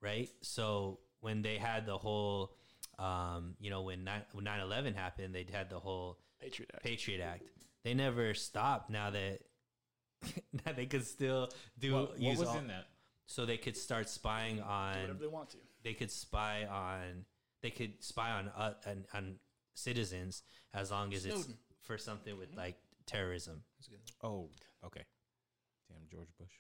right? 0.01 0.29
So 0.43 1.01
when 1.21 1.43
they 1.43 1.57
had 1.59 1.87
the 1.87 1.99
whole, 1.99 2.55
um, 2.99 3.55
you 3.61 3.71
know, 3.71 3.83
when 3.83 4.05
9 4.05 4.23
when 4.33 4.45
9/11 4.45 4.95
happened, 4.95 5.35
they 5.35 5.47
had 5.53 5.71
the 5.71 5.79
whole 5.79 6.19
Patriot 6.41 6.71
Act. 6.75 6.83
Patriot 6.85 7.21
Act. 7.21 7.43
They 7.85 7.95
never 7.95 8.35
stopped. 8.35 8.91
Now 8.91 9.11
that 9.11 9.41
now 10.67 10.73
they 10.75 10.87
could 10.87 11.07
still 11.07 11.49
do 11.79 11.95
What, 11.95 12.11
what 12.11 12.21
use 12.21 12.39
was 12.39 12.49
all- 12.49 12.59
in 12.59 12.69
that? 12.69 12.87
so 13.27 13.47
they 13.47 13.57
could 13.59 13.77
start 13.77 14.09
spying 14.09 14.57
Do 14.57 14.63
on 14.63 15.01
whatever 15.01 15.19
they 15.19 15.27
want 15.29 15.51
to. 15.51 15.57
they 15.85 15.95
could 15.95 16.11
spy 16.11 16.65
on 16.67 17.25
they 17.63 17.71
could 17.71 18.03
spy 18.03 18.31
on 18.31 18.49
uh, 18.57 18.75
on, 18.87 19.05
on 19.15 19.35
citizens 19.75 20.43
as 20.75 20.91
long 20.91 21.13
as 21.15 21.25
it's 21.25 21.49
for 21.83 21.99
something 21.99 22.37
with 22.39 22.55
like 22.57 22.77
terrorism. 23.07 23.63
Oh, 24.23 24.49
okay. 24.85 25.05
Damn, 25.89 26.09
George 26.11 26.29
Bush. 26.39 26.53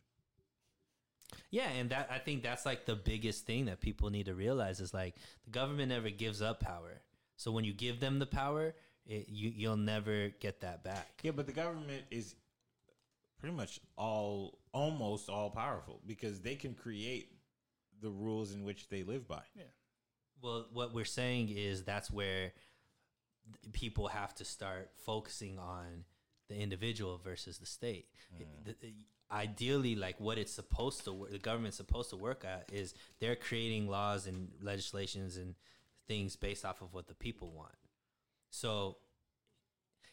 Yeah, 1.50 1.68
and 1.68 1.90
that 1.90 2.08
I 2.10 2.18
think 2.18 2.42
that's 2.42 2.66
like 2.66 2.86
the 2.86 2.96
biggest 2.96 3.46
thing 3.46 3.66
that 3.66 3.80
people 3.80 4.10
need 4.10 4.26
to 4.26 4.34
realize 4.34 4.80
is 4.80 4.92
like 4.92 5.14
the 5.44 5.50
government 5.50 5.90
never 5.90 6.10
gives 6.10 6.42
up 6.42 6.60
power. 6.60 7.00
So 7.36 7.52
when 7.52 7.64
you 7.64 7.72
give 7.72 8.00
them 8.00 8.18
the 8.18 8.26
power, 8.26 8.74
it, 9.06 9.26
you 9.28 9.52
you'll 9.54 9.76
never 9.76 10.30
get 10.40 10.60
that 10.60 10.82
back. 10.82 11.20
Yeah, 11.22 11.30
but 11.32 11.46
the 11.46 11.52
government 11.52 12.02
is 12.10 12.34
pretty 13.40 13.54
much 13.54 13.80
all, 13.96 14.58
almost 14.72 15.28
all 15.28 15.50
powerful 15.50 16.00
because 16.06 16.40
they 16.40 16.54
can 16.54 16.74
create 16.74 17.30
the 18.02 18.10
rules 18.10 18.52
in 18.52 18.64
which 18.64 18.88
they 18.88 19.02
live 19.02 19.26
by. 19.26 19.42
Yeah. 19.56 19.62
Well, 20.42 20.66
what 20.72 20.94
we're 20.94 21.04
saying 21.04 21.50
is 21.50 21.84
that's 21.84 22.10
where 22.10 22.52
people 23.72 24.08
have 24.08 24.34
to 24.36 24.44
start 24.44 24.90
focusing 25.04 25.58
on 25.58 26.04
the 26.48 26.56
individual 26.56 27.18
versus 27.22 27.58
the 27.58 27.66
state. 27.66 28.06
Mm. 28.34 28.64
The- 28.64 28.76
the- 28.80 28.94
ideally, 29.30 29.94
like 29.94 30.18
what 30.18 30.38
it's 30.38 30.52
supposed 30.52 31.04
to, 31.04 31.12
work, 31.12 31.30
the 31.30 31.38
government's 31.38 31.76
supposed 31.76 32.10
to 32.10 32.16
work 32.16 32.44
at 32.44 32.68
is 32.72 32.94
they're 33.20 33.36
creating 33.36 33.88
laws 33.88 34.26
and 34.26 34.50
legislations 34.60 35.36
and 35.36 35.54
things 36.08 36.34
based 36.36 36.64
off 36.64 36.82
of 36.82 36.92
what 36.92 37.06
the 37.06 37.14
people 37.14 37.50
want. 37.52 37.74
So 38.50 38.96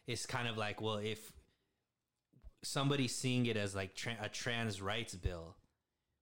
it's 0.05 0.25
kind 0.27 0.47
of 0.47 0.55
like, 0.57 0.81
well, 0.81 0.97
if 0.97 1.31
somebody's 2.63 3.15
seeing 3.15 3.47
it 3.47 3.57
as 3.57 3.75
like 3.75 3.95
tra- 3.95 4.17
a 4.21 4.29
trans 4.29 4.81
rights 4.81 5.15
bill, 5.15 5.55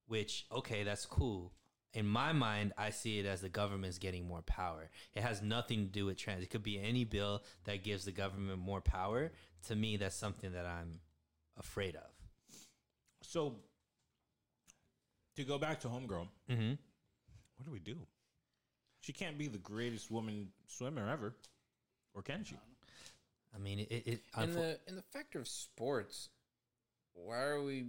which 0.06 0.46
okay, 0.50 0.82
that's 0.82 1.04
cool. 1.04 1.52
In 1.96 2.06
my 2.06 2.32
mind, 2.32 2.74
I 2.76 2.90
see 2.90 3.18
it 3.18 3.24
as 3.26 3.40
the 3.40 3.48
government's 3.48 3.96
getting 3.98 4.28
more 4.28 4.42
power. 4.42 4.90
It 5.14 5.22
has 5.22 5.40
nothing 5.40 5.86
to 5.86 5.90
do 5.90 6.04
with 6.04 6.18
trans. 6.18 6.42
It 6.42 6.50
could 6.50 6.62
be 6.62 6.78
any 6.78 7.04
bill 7.04 7.42
that 7.64 7.82
gives 7.82 8.04
the 8.04 8.12
government 8.12 8.58
more 8.58 8.82
power. 8.82 9.32
To 9.68 9.74
me, 9.74 9.96
that's 9.96 10.14
something 10.14 10.52
that 10.52 10.66
I'm 10.66 11.00
afraid 11.56 11.96
of. 11.96 12.10
So, 13.22 13.56
to 15.36 15.44
go 15.44 15.58
back 15.58 15.80
to 15.80 15.88
Homegirl, 15.88 16.28
Mm-hmm. 16.50 16.70
what 17.56 17.64
do 17.64 17.70
we 17.72 17.78
do? 17.80 17.96
She 19.00 19.12
can't 19.14 19.38
be 19.38 19.46
the 19.48 19.58
greatest 19.58 20.10
woman 20.10 20.48
swimmer 20.66 21.08
ever, 21.08 21.34
or 22.14 22.22
can 22.22 22.44
she? 22.44 22.56
I 23.54 23.58
mean, 23.58 23.78
it. 23.80 23.86
it 23.90 24.06
In 24.36 24.48
unfo- 24.50 24.54
the 24.54 24.78
in 24.86 24.96
the 24.96 25.02
factor 25.12 25.38
of 25.38 25.48
sports, 25.48 26.28
why 27.14 27.38
are 27.38 27.62
we 27.62 27.86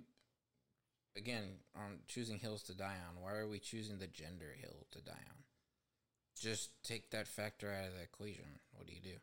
again 1.17 1.43
on 1.75 1.99
choosing 2.07 2.39
hills 2.39 2.63
to 2.63 2.73
die 2.73 2.97
on? 3.07 3.21
Why 3.21 3.33
are 3.33 3.47
we 3.47 3.59
choosing 3.59 3.97
the 3.97 4.07
gender 4.07 4.55
hill 4.59 4.85
to 4.91 5.01
die 5.01 5.11
on? 5.11 5.43
Just 6.39 6.69
take 6.83 7.11
that 7.11 7.27
factor 7.27 7.71
out 7.71 7.87
of 7.87 7.95
the 7.95 8.03
equation. 8.03 8.45
What 8.73 8.87
do 8.87 8.93
you 8.93 9.01
do? 9.01 9.17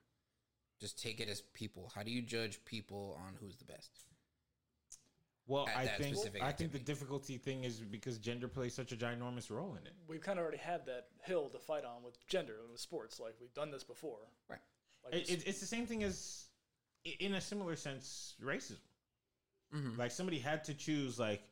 Just 0.81 1.01
take 1.01 1.21
it 1.21 1.29
as 1.29 1.41
people. 1.41 1.93
How 1.95 2.03
do 2.03 2.11
you 2.11 2.21
judge 2.21 2.65
people 2.65 3.19
on 3.25 3.35
who's 3.41 3.57
the 3.57 3.65
best? 3.65 3.91
Well, 5.47 5.69
I 5.77 5.87
think 5.87 6.17
specific 6.17 6.43
I 6.43 6.53
think 6.53 6.73
the 6.73 6.79
difficulty 6.79 7.37
thing 7.37 7.65
is 7.65 7.79
because 7.79 8.19
gender 8.19 8.49
plays 8.49 8.75
such 8.75 8.93
a 8.93 8.97
ginormous 8.97 9.51
role 9.51 9.77
in 9.79 9.87
it. 9.87 9.93
We've 10.09 10.23
kind 10.23 10.39
of 10.39 10.43
already 10.43 10.59
had 10.59 10.87
that 10.87 11.09
hill 11.23 11.51
to 11.51 11.59
fight 11.59 11.85
on 11.85 12.03
with 12.03 12.19
gender 12.27 12.55
and 12.63 12.73
with 12.73 12.81
sports. 12.81 13.21
Like 13.21 13.35
we've 13.41 13.53
done 13.55 13.71
this 13.71 13.85
before. 13.85 14.21
Right. 14.49 14.59
Like 15.05 15.15
It, 15.15 15.31
it, 15.31 15.47
it's 15.47 15.61
the 15.61 15.67
same 15.67 15.87
thing 15.87 16.03
as, 16.03 16.47
in 17.21 17.35
a 17.35 17.41
similar 17.41 17.77
sense, 17.77 18.35
racism. 18.43 18.79
Mm-hmm. 19.75 19.99
Like 19.99 20.13
somebody 20.13 20.39
had 20.39 20.65
to 20.65 20.75
choose, 20.75 21.19
like, 21.19 21.43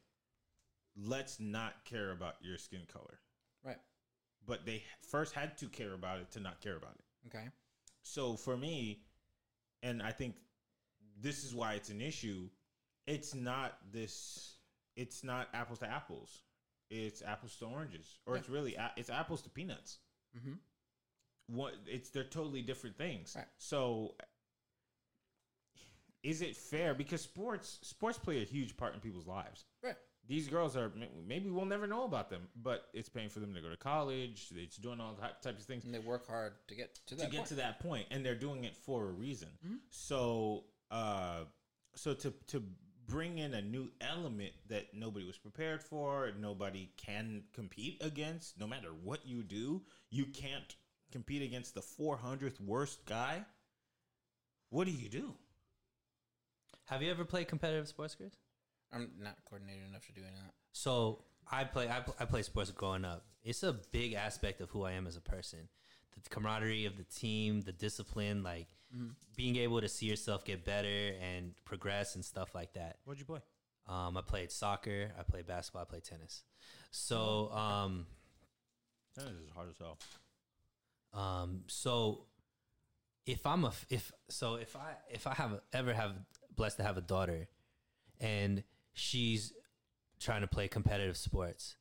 let's 0.97 1.41
not 1.41 1.85
care 1.85 2.11
about 2.11 2.37
your 2.43 2.59
skin 2.59 2.83
color, 2.93 3.21
Right. 3.65 3.81
but 4.47 4.67
they 4.67 4.83
first 5.01 5.35
had 5.35 5.57
to 5.59 5.69
care 5.69 5.93
about 5.95 6.21
it 6.21 6.31
to 6.33 6.41
not 6.41 6.61
care 6.61 6.77
about 6.77 6.95
it. 6.97 7.29
Okay. 7.29 7.49
So 8.03 8.37
for 8.37 8.57
me, 8.57 9.03
and 9.83 10.03
I 10.03 10.13
think 10.13 10.37
this 11.17 11.45
is 11.45 11.55
why 11.55 11.75
it's 11.75 11.89
an 11.91 12.01
issue. 12.01 12.49
It's 13.07 13.35
not 13.35 13.79
this. 13.93 14.57
It's 14.97 15.25
not 15.25 15.49
apples 15.55 15.79
to 15.81 15.89
apples. 15.89 16.43
It's 16.91 17.23
apples 17.23 17.57
to 17.57 17.67
oranges, 17.67 18.19
or 18.27 18.37
it's 18.37 18.49
really 18.49 18.77
it's 18.97 19.09
apples 19.11 19.41
to 19.43 19.51
peanuts. 19.51 19.99
Mm-hmm. 20.37 20.55
What 21.47 21.75
it's 21.87 22.11
they're 22.11 22.25
totally 22.25 22.63
different 22.63 22.97
things. 22.99 23.35
Right. 23.37 23.47
So 23.59 24.15
is 26.23 26.43
it 26.43 26.57
fair? 26.57 26.95
Because 26.95 27.21
sports 27.23 27.79
sports 27.83 28.19
play 28.19 28.43
a 28.43 28.45
huge 28.45 28.77
part 28.77 28.95
in 28.95 29.01
people's 29.01 29.27
lives. 29.27 29.65
Right. 29.83 29.97
These 30.29 30.49
girls 30.49 30.77
are 30.77 30.91
maybe 31.27 31.51
we'll 31.51 31.65
never 31.67 31.87
know 31.87 32.05
about 32.05 32.31
them, 32.31 32.49
but 32.55 32.89
it's 32.95 33.09
paying 33.09 33.29
for 33.29 33.41
them 33.41 33.55
to 33.55 33.61
go 33.61 33.69
to 33.69 33.77
college. 33.77 34.49
It's 34.55 34.77
doing 34.77 35.01
all 35.01 35.15
type- 35.15 35.41
types 35.43 35.61
of 35.63 35.67
things 35.67 35.85
And 35.85 35.93
they 35.93 35.99
work 35.99 36.27
hard 36.29 36.53
to 36.69 36.75
get 36.75 36.95
to 37.07 37.15
that 37.17 37.25
to 37.25 37.31
get 37.31 37.37
point. 37.39 37.49
to 37.49 37.55
that 37.57 37.81
point 37.81 38.07
and 38.11 38.25
they're 38.25 38.37
doing 38.39 38.65
it 38.65 38.77
for 38.77 39.09
a 39.09 39.11
reason 39.13 39.49
Mhm. 39.67 39.79
so 39.91 40.65
uh 40.91 41.45
so 41.97 42.15
to 42.15 42.31
to 42.49 42.61
bring 43.07 43.39
in 43.39 43.53
a 43.53 43.61
new 43.61 43.91
element 44.01 44.53
that 44.69 44.95
nobody 44.95 45.27
was 45.27 45.37
prepared 45.37 45.83
for, 45.83 46.31
nobody 46.39 46.87
can 46.97 47.45
compete 47.53 48.01
against. 48.03 48.57
No 48.59 48.67
matter 48.67 48.95
what 48.95 49.27
you 49.27 49.43
do, 49.43 49.85
you 50.09 50.27
can't 50.27 50.77
compete 51.11 51.43
against 51.43 51.75
the 51.75 51.83
400th 51.83 52.61
worst 52.61 53.05
guy. 53.05 53.45
What 54.71 54.85
do 54.85 54.93
you 54.93 55.09
do? 55.11 55.37
Have 56.87 57.03
you 57.03 57.11
ever 57.11 57.25
played 57.25 57.49
competitive 57.49 57.89
sports, 57.89 58.15
Chris? 58.15 58.35
I'm 58.93 59.11
not 59.21 59.37
coordinated 59.49 59.83
enough 59.89 60.07
to 60.07 60.13
doing 60.13 60.33
that. 60.35 60.53
So 60.73 61.25
I 61.51 61.65
play 61.65 61.89
I, 61.89 62.01
pl- 62.01 62.17
I 62.21 62.25
play 62.25 62.43
sports 62.43 62.71
growing 62.71 63.05
up. 63.05 63.25
It's 63.45 63.63
a 63.63 63.73
big 63.93 64.13
aspect 64.15 64.61
of 64.61 64.71
who 64.71 64.85
I 64.85 64.93
am 64.93 65.07
as 65.07 65.17
a 65.17 65.21
person. 65.21 65.69
The 66.23 66.29
camaraderie 66.31 66.85
of 66.87 66.97
the 66.97 67.05
team, 67.05 67.63
the 67.63 67.73
discipline, 67.73 68.43
like 68.43 68.67
being 69.37 69.57
able 69.57 69.81
to 69.81 69.89
see 69.89 70.07
yourself 70.07 70.45
get 70.45 70.65
better 70.65 71.13
and 71.21 71.53
progress 71.65 72.15
and 72.15 72.25
stuff 72.25 72.55
like 72.55 72.75
that. 72.75 72.99
What'd 73.05 73.19
you 73.19 73.25
play? 73.25 73.41
Um, 73.89 74.17
I 74.17 74.21
played 74.21 74.53
soccer, 74.53 75.11
I 75.19 75.23
played 75.23 75.47
basketball, 75.47 75.83
I 75.83 75.85
played 75.87 76.05
tennis. 76.05 76.45
So 76.91 77.51
um, 77.53 78.07
Tennis 79.17 79.33
is 79.33 79.51
hard 79.55 79.69
as 79.71 79.79
hell. 79.79 79.99
Um, 81.15 81.63
so 81.67 82.27
if 83.27 83.47
I'm 83.47 83.65
a 83.65 83.69
f- 83.69 83.87
if 83.91 84.13
so 84.29 84.55
if 84.57 84.77
I 84.77 84.93
if 85.11 85.27
I 85.27 85.35
have 85.35 85.61
ever 85.73 85.93
have 85.93 86.13
blessed 86.55 86.77
to 86.79 86.83
have 86.83 86.97
a 86.97 87.01
daughter, 87.03 87.49
and 88.21 88.63
she's 88.93 89.53
trying 90.21 90.41
to 90.43 90.47
play 90.47 90.69
competitive 90.69 91.17
sports, 91.17 91.77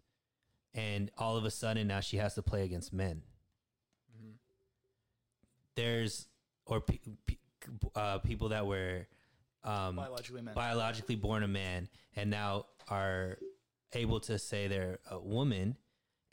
and 0.74 1.12
all 1.18 1.38
of 1.38 1.46
a 1.46 1.52
sudden 1.52 1.88
now 1.88 2.00
she 2.00 2.18
has 2.18 2.34
to 2.36 2.42
play 2.42 2.64
against 2.64 2.92
men. 2.94 3.22
There's 5.76 6.28
or 6.66 6.82
pe- 6.82 7.00
pe- 7.26 7.36
uh, 7.96 8.20
people 8.20 8.50
that 8.50 8.66
were 8.66 9.08
um, 9.64 9.96
Biologically 9.96 10.42
men. 10.42 10.54
biologically 10.54 11.16
born 11.16 11.44
a 11.44 11.48
man 11.48 11.88
and 12.16 12.30
now 12.30 12.66
are 12.88 13.38
able 13.94 14.20
to 14.22 14.38
say 14.40 14.68
they're 14.68 15.00
a 15.10 15.20
woman. 15.20 15.78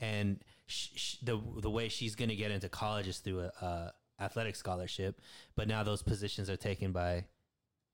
And 0.00 0.40
sh- 0.66 0.88
sh- 0.96 1.16
the 1.22 1.40
the 1.60 1.70
way 1.70 1.88
she's 1.88 2.14
going 2.14 2.28
to 2.30 2.36
get 2.36 2.50
into 2.50 2.68
college 2.68 3.06
is 3.08 3.18
through 3.18 3.40
a, 3.40 3.52
a 3.64 3.92
athletic 4.20 4.56
scholarship. 4.56 5.20
But 5.54 5.68
now 5.68 5.82
those 5.82 6.02
positions 6.02 6.48
are 6.50 6.56
taken 6.56 6.92
by 6.92 7.26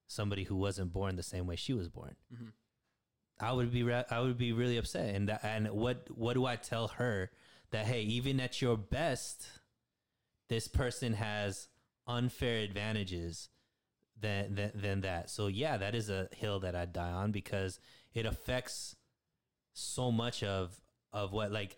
somebody 0.07 0.45
who 0.45 0.57
wasn't 0.57 0.93
born 0.93 1.17
the 1.17 1.23
same 1.23 1.47
way 1.47 1.57
she 1.57 1.73
was 1.73 1.89
born 1.89 2.15
I 3.41 3.53
would 3.53 3.73
be 3.73 3.83
ra- 3.83 4.05
I 4.11 4.21
would 4.21 4.39
be 4.39 4.53
really 4.53 4.77
upset 4.77 5.15
and 5.15 5.29
that, 5.29 5.41
and 5.45 5.69
what 5.71 6.09
what 6.17 6.35
do 6.35 6.47
I 6.47 6.57
tell 6.57 6.89
her 6.89 7.31
that 7.71 7.87
hey 7.87 8.03
even 8.03 8.41
at 8.41 8.63
your 8.63 8.77
best 8.77 9.47
this 10.49 10.69
person 10.69 11.15
has 11.15 11.69
unfair 12.07 12.59
advantages 12.59 13.49
than, 14.21 14.55
than 14.55 14.73
than 14.75 15.01
that. 15.03 15.31
So 15.31 15.47
yeah, 15.49 15.77
that 15.77 15.95
is 15.95 16.11
a 16.11 16.29
hill 16.37 16.61
that 16.61 16.75
I 16.75 16.85
die 16.85 17.11
on 17.11 17.33
because 17.33 17.81
it 18.15 18.27
affects 18.27 18.97
so 19.73 20.13
much 20.13 20.43
of 20.43 20.81
of 21.13 21.33
what 21.33 21.53
like 21.53 21.77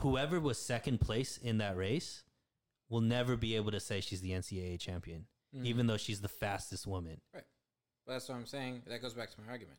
whoever 0.00 0.40
was 0.40 0.58
second 0.58 1.00
place 1.00 1.36
in 1.36 1.58
that 1.58 1.76
race 1.76 2.22
will 2.88 3.00
never 3.00 3.36
be 3.36 3.56
able 3.56 3.72
to 3.72 3.80
say 3.80 4.00
she's 4.00 4.20
the 4.20 4.30
NCAA 4.30 4.78
champion, 4.78 5.26
mm-hmm. 5.54 5.66
even 5.66 5.86
though 5.86 5.96
she's 5.96 6.20
the 6.20 6.28
fastest 6.28 6.86
woman. 6.86 7.20
Right. 7.34 7.44
But 8.06 8.12
that's 8.12 8.28
what 8.28 8.36
I'm 8.36 8.46
saying. 8.46 8.82
That 8.86 9.02
goes 9.02 9.14
back 9.14 9.30
to 9.30 9.40
my 9.40 9.50
argument. 9.50 9.78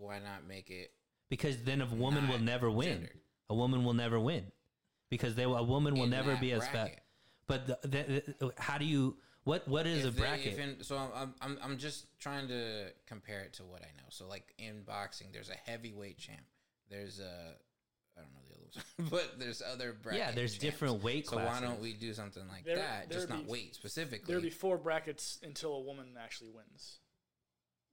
Why 0.00 0.18
not 0.18 0.46
make 0.48 0.70
it? 0.70 0.92
Because 1.28 1.62
then 1.62 1.80
a 1.82 1.86
woman 1.86 2.28
will 2.28 2.38
never 2.38 2.70
win. 2.70 2.88
gendered. 3.00 3.20
A 3.50 3.54
woman 3.54 3.84
will 3.84 3.94
never 3.94 4.18
win 4.18 4.50
because 5.10 5.34
they 5.34 5.42
a 5.44 5.62
woman 5.62 5.94
will 5.94 6.04
In 6.04 6.10
never 6.10 6.36
be 6.36 6.52
as 6.52 6.60
fast. 6.62 6.72
bracket. 6.72 7.00
But 7.46 7.66
the, 7.66 7.78
the, 7.82 8.34
the- 8.46 8.52
how 8.58 8.78
do 8.78 8.84
you 8.84 9.16
what 9.44 9.66
what 9.68 9.86
is 9.86 10.04
a 10.04 10.08
If 10.08 10.14
they- 10.14 10.20
bracket? 10.20 10.46
if 10.54 10.58
in- 10.58 10.82
so 10.82 10.96
I'm, 10.96 11.34
I'm 11.40 11.58
I'm 11.62 11.78
just 11.78 12.06
trying 12.18 12.48
to 12.48 12.86
compare 13.06 13.40
it 13.40 13.54
to 13.54 13.64
what 13.64 13.82
I 13.82 13.90
know. 13.96 14.06
So 14.08 14.26
like 14.28 14.54
in 14.58 14.82
boxing, 14.82 15.28
there's 15.32 15.50
a 15.50 15.70
heavyweight 15.70 16.18
champ. 16.18 16.42
There's 16.88 17.20
a 17.20 17.54
I 18.16 18.20
don't 18.22 18.32
know 18.34 18.40
the 18.48 18.54
other 18.54 18.62
ones, 18.98 19.10
but 19.10 19.38
there's 19.38 19.62
other 19.62 19.92
brackets. 20.00 20.24
Yeah, 20.26 20.32
there's 20.32 20.58
different 20.58 21.02
weight 21.02 21.28
So 21.28 21.36
why 21.36 21.60
don't 21.60 21.80
we 21.80 21.92
do 21.92 22.12
something 22.14 22.42
like 22.48 22.64
There- 22.64 22.76
that? 22.76 23.10
Just 23.10 23.28
there'd 23.28 23.30
not 23.40 23.46
be- 23.46 23.50
weight 23.52 23.74
specifically. 23.74 24.32
There'd 24.32 24.42
be 24.42 24.50
four 24.50 24.78
brackets 24.78 25.38
until 25.42 25.74
a 25.74 25.80
woman 25.80 26.16
actually 26.22 26.50
wins. 26.50 26.98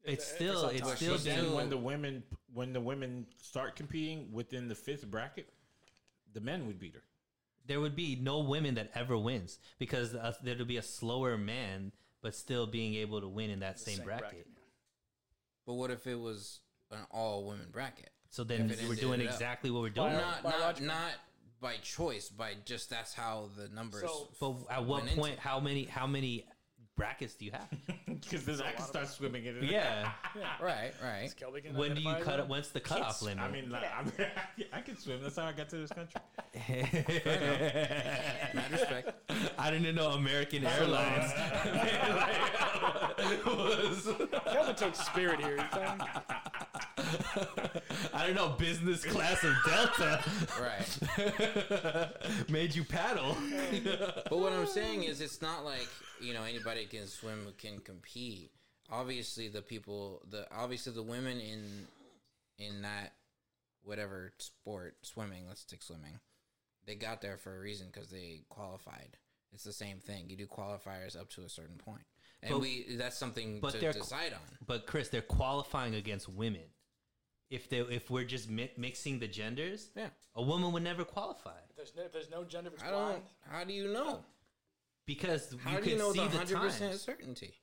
It's 0.04 0.24
If- 0.26 0.30
if 0.30 0.36
still- 0.36 0.66
on 0.66 0.76
it's 0.76 0.96
still 0.96 1.14
But 1.16 1.24
then 1.24 1.54
when 1.54 1.70
the 1.70 1.78
women 1.78 2.24
when 2.54 2.74
the 2.74 2.82
women 2.82 3.28
start 3.38 3.76
competing 3.76 4.32
within 4.32 4.68
the 4.68 4.76
fifth 4.76 5.06
bracket, 5.12 5.54
the 6.34 6.42
men 6.42 6.66
would 6.68 6.80
beat 6.80 6.96
her. 6.96 7.04
there 7.66 7.82
would 7.82 7.96
be 7.98 8.16
no 8.16 8.40
women 8.40 8.76
that 8.76 8.90
ever 8.96 9.18
wins 9.18 9.60
because 9.78 10.16
uh, 10.16 10.34
there'd 10.42 10.66
be 10.68 10.78
a 10.78 10.82
slower 10.82 11.38
man, 11.38 11.92
but 12.22 12.34
still 12.34 12.66
being 12.66 12.94
able 12.96 13.20
to 13.20 13.28
win 13.28 13.50
in 13.50 13.60
that 13.60 13.76
The 13.78 13.84
same, 13.84 14.04
bracket. 14.06 14.48
yeah. 14.48 14.62
But 15.66 15.74
what 15.74 15.92
if 15.92 16.08
it 16.08 16.16
was 16.16 16.62
an 16.92 17.06
all 17.12 17.46
women 17.46 17.70
bracket? 17.70 18.10
So 18.30 18.46
then 18.46 18.74
we're 18.88 18.96
doing 18.96 19.20
exactly 19.20 19.70
what 19.70 19.82
we're 19.82 19.90
doing. 19.90 20.14
Bio- 20.14 20.22
not 20.22 20.44
not 20.44 20.82
not 20.82 21.12
by 21.60 21.76
choice, 21.78 22.30
by 22.30 22.54
just 22.66 22.90
that's 22.90 23.14
how 23.14 23.50
the 23.58 23.68
numbers. 23.68 24.04
So- 24.04 24.30
but 24.40 24.54
at 24.72 24.86
what 24.86 25.02
went 25.02 25.08
into 25.10 25.16
point? 25.22 25.40
How 25.40 25.60
many? 25.60 25.84
How 25.84 26.08
many 26.08 26.46
brackets 26.96 27.36
do 27.36 27.44
you 27.46 27.52
have? 27.52 27.70
Because 28.22 28.46
then 28.46 28.62
I 28.62 28.72
can 28.72 28.86
start 28.86 29.08
swimming 29.08 29.46
in 29.46 29.58
it. 29.58 29.64
yeah. 29.64 30.12
right, 30.62 30.94
right. 31.04 31.34
When 31.74 31.96
do 31.96 32.02
you 32.02 32.16
cut? 32.22 32.40
it? 32.40 32.48
When's 32.48 32.70
the 32.70 32.80
cutoff 32.80 33.22
limit? 33.22 33.44
I 33.44 33.52
mean, 33.52 33.70
like, 33.70 33.84
I'm, 33.98 34.12
I 34.74 34.82
can 34.82 34.98
swim. 34.98 35.22
That's 35.22 35.36
how 35.36 35.46
I 35.46 35.54
got 35.54 35.70
to 35.70 35.78
this 35.78 35.92
country. 35.92 36.22
Mad 38.54 38.72
respect. 38.72 39.14
I 39.58 39.72
didn't 39.72 39.96
know 39.96 40.12
American 40.12 40.66
Airlines 40.66 41.32
was. 43.46 44.10
Kelvin 44.52 44.76
took 44.76 44.96
spirit 44.96 45.40
here. 45.40 45.58
You 46.98 47.04
know? 47.36 47.82
I 48.14 48.26
don't 48.26 48.36
know 48.36 48.50
business 48.58 49.04
class 49.06 49.44
of 49.44 49.54
Delta 49.66 50.24
Right. 50.60 52.50
made 52.50 52.74
you 52.76 52.84
paddle. 52.84 53.36
But 54.30 54.40
what 54.40 54.52
I'm 54.54 54.68
saying 54.68 55.04
is, 55.04 55.22
it's 55.22 55.42
not 55.42 55.64
like 55.66 55.88
you 56.22 56.34
know 56.34 56.44
anybody 56.44 56.86
can 56.86 57.08
swim 57.08 57.40
who 57.46 57.52
can 57.52 57.80
compete. 57.80 58.52
Obviously, 58.92 59.48
the 59.48 59.62
people, 59.62 60.22
the 60.30 60.48
obviously 60.56 60.94
the 60.94 61.04
women 61.04 61.40
in 61.40 61.88
in 62.58 62.82
that 62.82 63.14
whatever 63.84 64.34
sport, 64.40 64.96
swimming. 65.02 65.46
Let's 65.48 65.62
stick 65.62 65.82
swimming. 65.84 66.20
They 66.86 66.96
got 66.96 67.22
there 67.22 67.38
for 67.38 67.56
a 67.56 67.60
reason 67.60 67.88
because 67.92 68.10
they 68.10 68.42
qualified. 68.50 69.18
It's 69.54 69.64
the 69.64 69.74
same 69.74 70.00
thing. 70.00 70.30
You 70.30 70.36
do 70.38 70.46
qualifiers 70.48 71.20
up 71.20 71.30
to 71.32 71.42
a 71.44 71.50
certain 71.50 71.78
point. 71.78 71.86
point, 71.86 72.06
and 72.44 72.52
But- 72.52 72.60
we 72.60 72.96
that's 72.98 73.18
something 73.18 73.60
but 73.62 73.72
to 73.74 73.78
they're- 73.80 73.94
decide 73.94 74.34
on. 74.34 74.40
But 74.66 74.86
Chris, 74.88 75.10
they're 75.10 75.22
qualifying 75.22 75.96
against 75.96 76.28
women. 76.30 76.64
If 77.50 77.70
they 77.70 77.80
if 77.80 78.10
we're 78.10 78.26
just 78.26 78.50
mi- 78.50 78.72
mixing 78.78 79.20
the 79.20 79.28
genders, 79.28 79.90
Yeah, 79.96 80.10
a 80.36 80.42
woman 80.42 80.72
would 80.74 80.84
never 80.84 81.04
qualify 81.06 81.58
If 81.70 81.76
there's 81.78 81.94
no, 81.96 82.04
if 82.04 82.12
there's 82.12 82.30
no 82.30 82.44
gender, 82.44 82.72
I 82.86 82.92
don't. 82.92 83.24
How 83.50 83.64
do 83.64 83.74
you 83.74 83.88
know? 83.94 84.20
because 85.06 85.56
How 85.64 85.72
you 85.72 85.78
do 85.78 85.84
can 85.84 85.92
you 85.94 85.98
know 85.98 86.12
see 86.14 86.20
the 86.20 86.28
the 86.30 86.38
hundred 86.38 86.58
percent 86.60 86.96
certainty? 86.96 87.54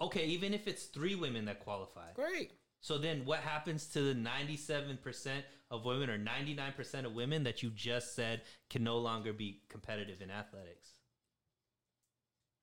Okay, 0.00 0.24
even 0.26 0.54
if 0.54 0.66
it's 0.66 0.84
three 0.84 1.14
women 1.14 1.44
that 1.44 1.60
qualify, 1.60 2.12
Great. 2.14 2.52
so 2.80 2.96
then 2.96 3.26
what 3.26 3.40
happens 3.40 3.86
to 3.88 4.00
the 4.00 4.14
ninety-seven 4.14 4.98
percent 5.02 5.44
of 5.70 5.84
women 5.84 6.08
or 6.08 6.16
ninety-nine 6.16 6.72
percent 6.72 7.06
of 7.06 7.14
women 7.14 7.42
that 7.44 7.62
you 7.62 7.68
just 7.70 8.14
said 8.14 8.40
can 8.70 8.82
no 8.82 8.96
longer 8.98 9.34
be 9.34 9.60
competitive 9.68 10.22
in 10.22 10.30
athletics? 10.30 10.94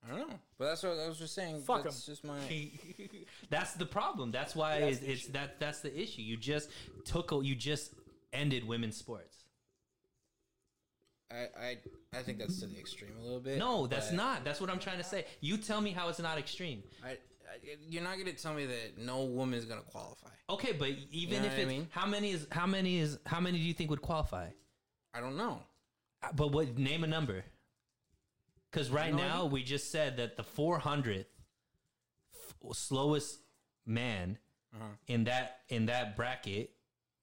I 0.08 0.16
don't 0.18 0.30
know, 0.30 0.40
but 0.58 0.66
that's 0.66 0.84
what 0.84 0.98
I 0.98 1.08
was 1.08 1.18
just 1.20 1.36
saying. 1.36 1.62
Fuck 1.64 1.84
that's 1.84 2.06
just 2.06 2.24
my. 2.24 2.38
that's 3.50 3.74
the 3.74 3.86
problem. 3.86 4.32
That's 4.32 4.56
why 4.56 4.80
That's 4.80 4.98
it's, 4.98 5.00
the 5.06 5.12
it's 5.12 5.24
issue. 5.24 5.32
that 5.34 5.60
that's 5.60 5.82
the 5.82 6.02
issue. 6.02 6.22
You 6.22 6.38
just 6.38 6.70
took 7.06 7.32
a, 7.34 7.40
you 7.44 7.56
just 7.56 7.94
ended 8.32 8.66
women's 8.68 8.96
sports. 8.98 9.36
I, 11.30 11.48
I 11.60 11.78
I 12.18 12.22
think 12.24 12.40
that's 12.40 12.60
to 12.62 12.68
the 12.68 12.80
extreme 12.80 13.12
a 13.20 13.22
little 13.24 13.42
bit. 13.42 13.58
No, 13.58 13.86
that's 13.86 14.08
but 14.08 14.16
not. 14.16 14.46
That's 14.46 14.62
what 14.62 14.70
I'm 14.70 14.80
trying 14.80 14.98
to 15.00 15.04
say. 15.04 15.26
You 15.42 15.58
tell 15.58 15.82
me 15.82 15.92
how 15.92 16.08
it's 16.08 16.20
not 16.20 16.38
extreme. 16.38 16.84
I, 17.04 17.10
I, 17.10 17.18
you're 17.90 18.04
not 18.04 18.18
gonna 18.18 18.32
tell 18.34 18.54
me 18.54 18.66
that 18.66 18.98
no 18.98 19.26
woman 19.26 19.60
is 19.60 19.66
gonna 19.66 19.82
qualify. 19.82 20.30
Okay, 20.50 20.72
but 20.72 20.90
even 21.12 21.42
know 21.42 21.48
if 21.48 21.52
what 21.52 21.60
I 21.60 21.62
it's 21.64 21.70
mean? 21.70 21.88
how 21.92 22.06
many 22.06 22.32
is 22.32 22.48
how 22.52 22.66
many 22.66 23.00
is 23.00 23.20
how 23.26 23.42
many 23.42 23.58
do 23.58 23.64
you 23.66 23.74
think 23.74 23.90
would 23.90 24.02
qualify? 24.02 24.48
I 25.14 25.20
don't 25.20 25.36
know. 25.36 25.60
Uh, 26.24 26.30
But 26.34 26.54
what 26.54 26.78
name 26.78 27.04
a 27.04 27.08
number? 27.08 27.44
Because 28.72 28.90
right 28.90 29.12
No 29.14 29.18
now 29.18 29.46
we 29.46 29.64
just 29.64 29.92
said 29.92 30.18
that 30.18 30.36
the 30.38 30.44
400th 30.44 31.26
f- 32.34 32.76
slowest 32.76 33.40
man 33.86 34.38
Uh-huh. 34.76 34.84
in 35.08 35.24
that 35.26 35.62
in 35.70 35.86
that 35.88 36.16
bracket, 36.18 36.72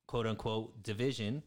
quote 0.07 0.27
unquote 0.27 0.83
division, 0.83 1.43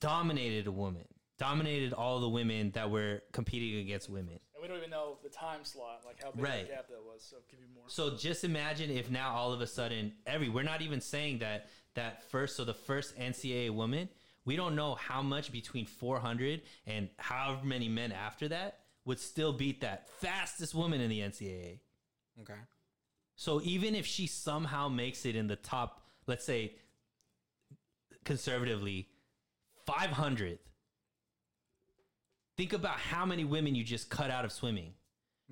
dominated 0.00 0.66
a 0.66 0.72
woman, 0.72 1.04
dominated 1.38 1.92
all 1.92 2.20
the 2.20 2.28
women 2.28 2.70
that 2.72 2.90
were 2.90 3.22
competing 3.32 3.80
against 3.80 4.08
women. 4.08 4.38
and 4.54 4.62
we 4.62 4.68
don't 4.68 4.78
even 4.78 4.90
know 4.90 5.18
the 5.22 5.28
time 5.28 5.64
slot, 5.64 6.02
like 6.06 6.22
how 6.22 6.30
big 6.30 6.42
Right. 6.44 6.66
the 6.68 6.74
gap 6.74 6.88
that 6.88 7.02
was. 7.02 7.22
So 7.22 7.36
give 7.50 7.60
you 7.60 7.66
more. 7.74 7.84
So 7.88 8.16
just 8.16 8.44
imagine 8.44 8.90
if 8.90 9.10
now 9.10 9.34
all 9.34 9.52
of 9.52 9.60
a 9.60 9.66
sudden 9.66 10.14
every 10.26 10.48
we're 10.48 10.62
not 10.62 10.82
even 10.82 11.00
saying 11.00 11.38
that 11.40 11.68
that 11.94 12.22
first 12.30 12.56
so 12.56 12.64
the 12.64 12.74
first 12.74 13.14
NCAA 13.16 13.70
woman 13.70 14.08
we 14.44 14.56
don't 14.56 14.74
know 14.74 14.94
how 14.94 15.22
much 15.22 15.52
between 15.52 15.86
400 15.86 16.62
and 16.86 17.08
however 17.18 17.64
many 17.64 17.88
men 17.88 18.12
after 18.12 18.48
that 18.48 18.78
would 19.04 19.18
still 19.18 19.52
beat 19.52 19.80
that 19.80 20.08
fastest 20.20 20.74
woman 20.74 21.00
in 21.00 21.10
the 21.10 21.20
NCAA. 21.20 21.80
Okay. 22.40 22.58
So 23.36 23.60
even 23.62 23.94
if 23.94 24.06
she 24.06 24.26
somehow 24.26 24.88
makes 24.88 25.24
it 25.24 25.36
in 25.36 25.46
the 25.46 25.56
top, 25.56 26.02
let's 26.26 26.44
say 26.44 26.74
conservatively, 28.24 29.08
500th, 29.88 30.58
think 32.56 32.72
about 32.72 32.98
how 32.98 33.24
many 33.26 33.44
women 33.44 33.74
you 33.74 33.84
just 33.84 34.10
cut 34.10 34.30
out 34.30 34.44
of 34.44 34.52
swimming. 34.52 34.94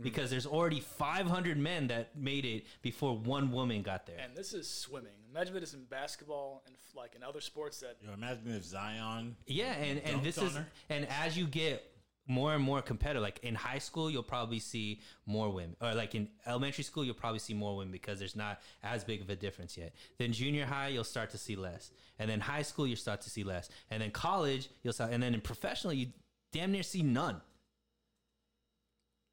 Mm-hmm. 0.01 0.09
Because 0.09 0.31
there's 0.31 0.47
already 0.47 0.81
500 0.81 1.59
men 1.59 1.89
that 1.89 2.17
made 2.17 2.45
it 2.47 2.65
before 2.81 3.17
one 3.17 3.53
woman 3.53 3.83
got 3.83 4.07
there. 4.07 4.17
And 4.19 4.35
this 4.35 4.55
is 4.55 4.69
swimming. 4.69 5.13
Imagine 5.31 5.57
if 5.57 5.63
it's 5.63 5.75
in 5.75 5.85
basketball 5.85 6.63
and 6.67 6.75
like 6.95 7.15
in 7.15 7.23
other 7.23 7.41
sports 7.41 7.81
that 7.81 7.99
You 8.01 8.09
know, 8.09 8.15
imagine 8.15 8.43
if 8.49 8.65
Zion. 8.65 9.37
Yeah, 9.47 9.73
and, 9.75 10.01
and 10.01 10.21
Dunked 10.21 10.25
this 10.25 10.39
on 10.39 10.47
is 10.47 10.57
her. 10.57 10.67
and 10.89 11.07
as 11.23 11.37
you 11.37 11.47
get 11.47 11.87
more 12.27 12.55
and 12.55 12.63
more 12.63 12.81
competitive, 12.81 13.23
like 13.23 13.41
in 13.43 13.55
high 13.55 13.79
school, 13.79 14.11
you'll 14.11 14.23
probably 14.23 14.59
see 14.59 15.01
more 15.27 15.51
women, 15.51 15.77
or 15.81 15.95
like 15.95 16.15
in 16.15 16.29
elementary 16.47 16.85
school, 16.85 17.05
you'll 17.05 17.15
probably 17.15 17.39
see 17.41 17.55
more 17.55 17.77
women 17.77 17.91
because 17.93 18.19
there's 18.19 18.37
not 18.37 18.61
as 18.83 19.03
big 19.05 19.21
of 19.21 19.31
a 19.31 19.37
difference 19.37 19.77
yet. 19.77 19.95
Then 20.19 20.33
junior 20.33 20.65
high, 20.65 20.89
you'll 20.89 21.05
start 21.05 21.31
to 21.31 21.39
see 21.39 21.57
less, 21.57 21.91
and 22.19 22.31
then 22.31 22.41
high 22.41 22.63
school, 22.63 22.87
you 22.87 22.97
start 22.97 23.21
to 23.23 23.31
see 23.31 23.43
less, 23.43 23.69
and 23.91 24.01
then 24.01 24.11
college, 24.11 24.69
you'll 24.83 24.93
start, 24.93 25.13
and 25.13 25.23
then 25.23 25.35
in 25.35 25.41
professional, 25.41 25.93
you 25.93 26.09
damn 26.53 26.71
near 26.73 26.83
see 26.85 27.03
none. 27.03 27.41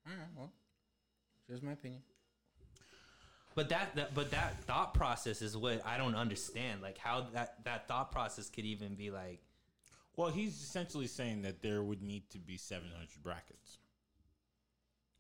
All 0.08 0.14
right, 0.18 0.28
well, 0.36 0.52
here's 1.48 1.62
my 1.62 1.74
opinion. 1.74 2.02
But 3.56 3.70
that, 3.70 3.96
that 3.96 4.14
but 4.14 4.30
that 4.32 4.64
thought 4.66 4.94
process 4.94 5.42
is 5.42 5.58
what 5.58 5.84
I 5.84 5.98
don't 5.98 6.14
understand. 6.14 6.82
Like 6.84 7.00
how 7.00 7.28
that 7.34 7.64
that 7.66 7.88
thought 7.88 8.12
process 8.12 8.50
could 8.50 8.66
even 8.66 8.94
be 8.94 9.10
like 9.10 9.40
Well, 10.16 10.30
he's 10.30 10.62
essentially 10.62 11.08
saying 11.08 11.42
that 11.42 11.64
there 11.64 11.82
would 11.82 12.04
need 12.04 12.30
to 12.32 12.38
be 12.38 12.58
700 12.58 13.08
brackets. 13.24 13.80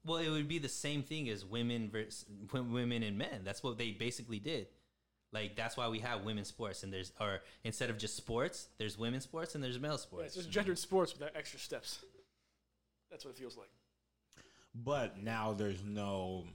Well, 0.05 0.19
it 0.19 0.29
would 0.29 0.47
be 0.47 0.59
the 0.59 0.69
same 0.69 1.01
thing 1.01 1.27
as 1.29 1.43
women 1.43 1.89
versus 1.89 2.25
women 2.53 3.01
and 3.01 3.17
men. 3.17 3.41
That's 3.43 3.63
what 3.63 3.79
they 3.79 3.91
basically 3.91 4.39
did. 4.39 4.67
Like 5.33 5.55
that's 5.55 5.75
why 5.75 5.87
we 5.87 5.99
have 5.99 6.23
women's 6.23 6.47
sports 6.47 6.83
and 6.83 6.93
there's 6.93 7.11
or 7.19 7.41
instead 7.63 7.89
of 7.89 7.97
just 7.97 8.15
sports, 8.15 8.67
there's 8.77 8.99
women's 8.99 9.23
sports 9.23 9.55
and 9.55 9.63
there's 9.63 9.79
male 9.79 9.99
yeah, 10.13 10.25
it's 10.25 10.35
just 10.35 10.51
gendered 10.51 10.77
sports 10.77 11.13
without 11.13 11.31
extra 11.35 11.59
steps. 11.59 12.05
That's 13.09 13.25
what 13.25 13.31
it 13.31 13.37
feels 13.37 13.57
like. 13.57 13.69
But 14.83 15.21
now 15.23 15.53
there's 15.53 15.83
no. 15.83 16.45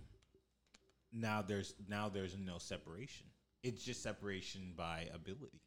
Now 1.13 1.43
there's 1.43 1.75
now 1.89 2.09
there's 2.09 2.37
no 2.37 2.59
separation. 2.59 3.27
It's 3.63 3.85
just 3.85 4.03
separation 4.03 4.73
by 4.77 5.09
ability. 5.15 5.61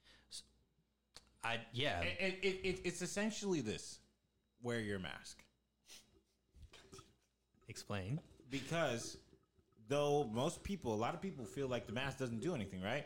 I 1.44 1.60
yeah. 1.74 2.02
It, 2.02 2.40
it, 2.42 2.48
it, 2.68 2.82
it's 2.84 3.02
essentially 3.02 3.62
this: 3.62 4.00
wear 4.62 4.80
your 4.80 5.00
mask. 5.00 5.44
Explain. 7.68 8.20
because 8.50 9.18
though 9.88 10.30
most 10.32 10.64
people, 10.64 10.94
a 10.94 10.96
lot 10.96 11.14
of 11.14 11.22
people 11.22 11.46
feel 11.46 11.68
like 11.68 11.88
the 11.88 11.94
mask 11.94 12.18
doesn't 12.20 12.42
do 12.42 12.56
anything, 12.56 12.82
right? 12.82 13.06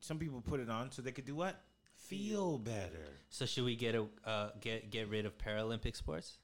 Some 0.00 0.18
people 0.18 0.40
put 0.40 0.60
it 0.60 0.70
on 0.70 0.90
so 0.90 1.02
they 1.02 1.12
could 1.12 1.24
do 1.24 1.34
what? 1.34 1.60
Feel 1.96 2.58
better. 2.58 3.08
So 3.30 3.46
should 3.46 3.64
we 3.64 3.74
get 3.76 3.94
a 3.94 4.06
uh, 4.24 4.50
get 4.60 4.90
get 4.90 5.08
rid 5.08 5.26
of 5.26 5.36
Paralympic 5.38 5.96
sports? 5.96 6.38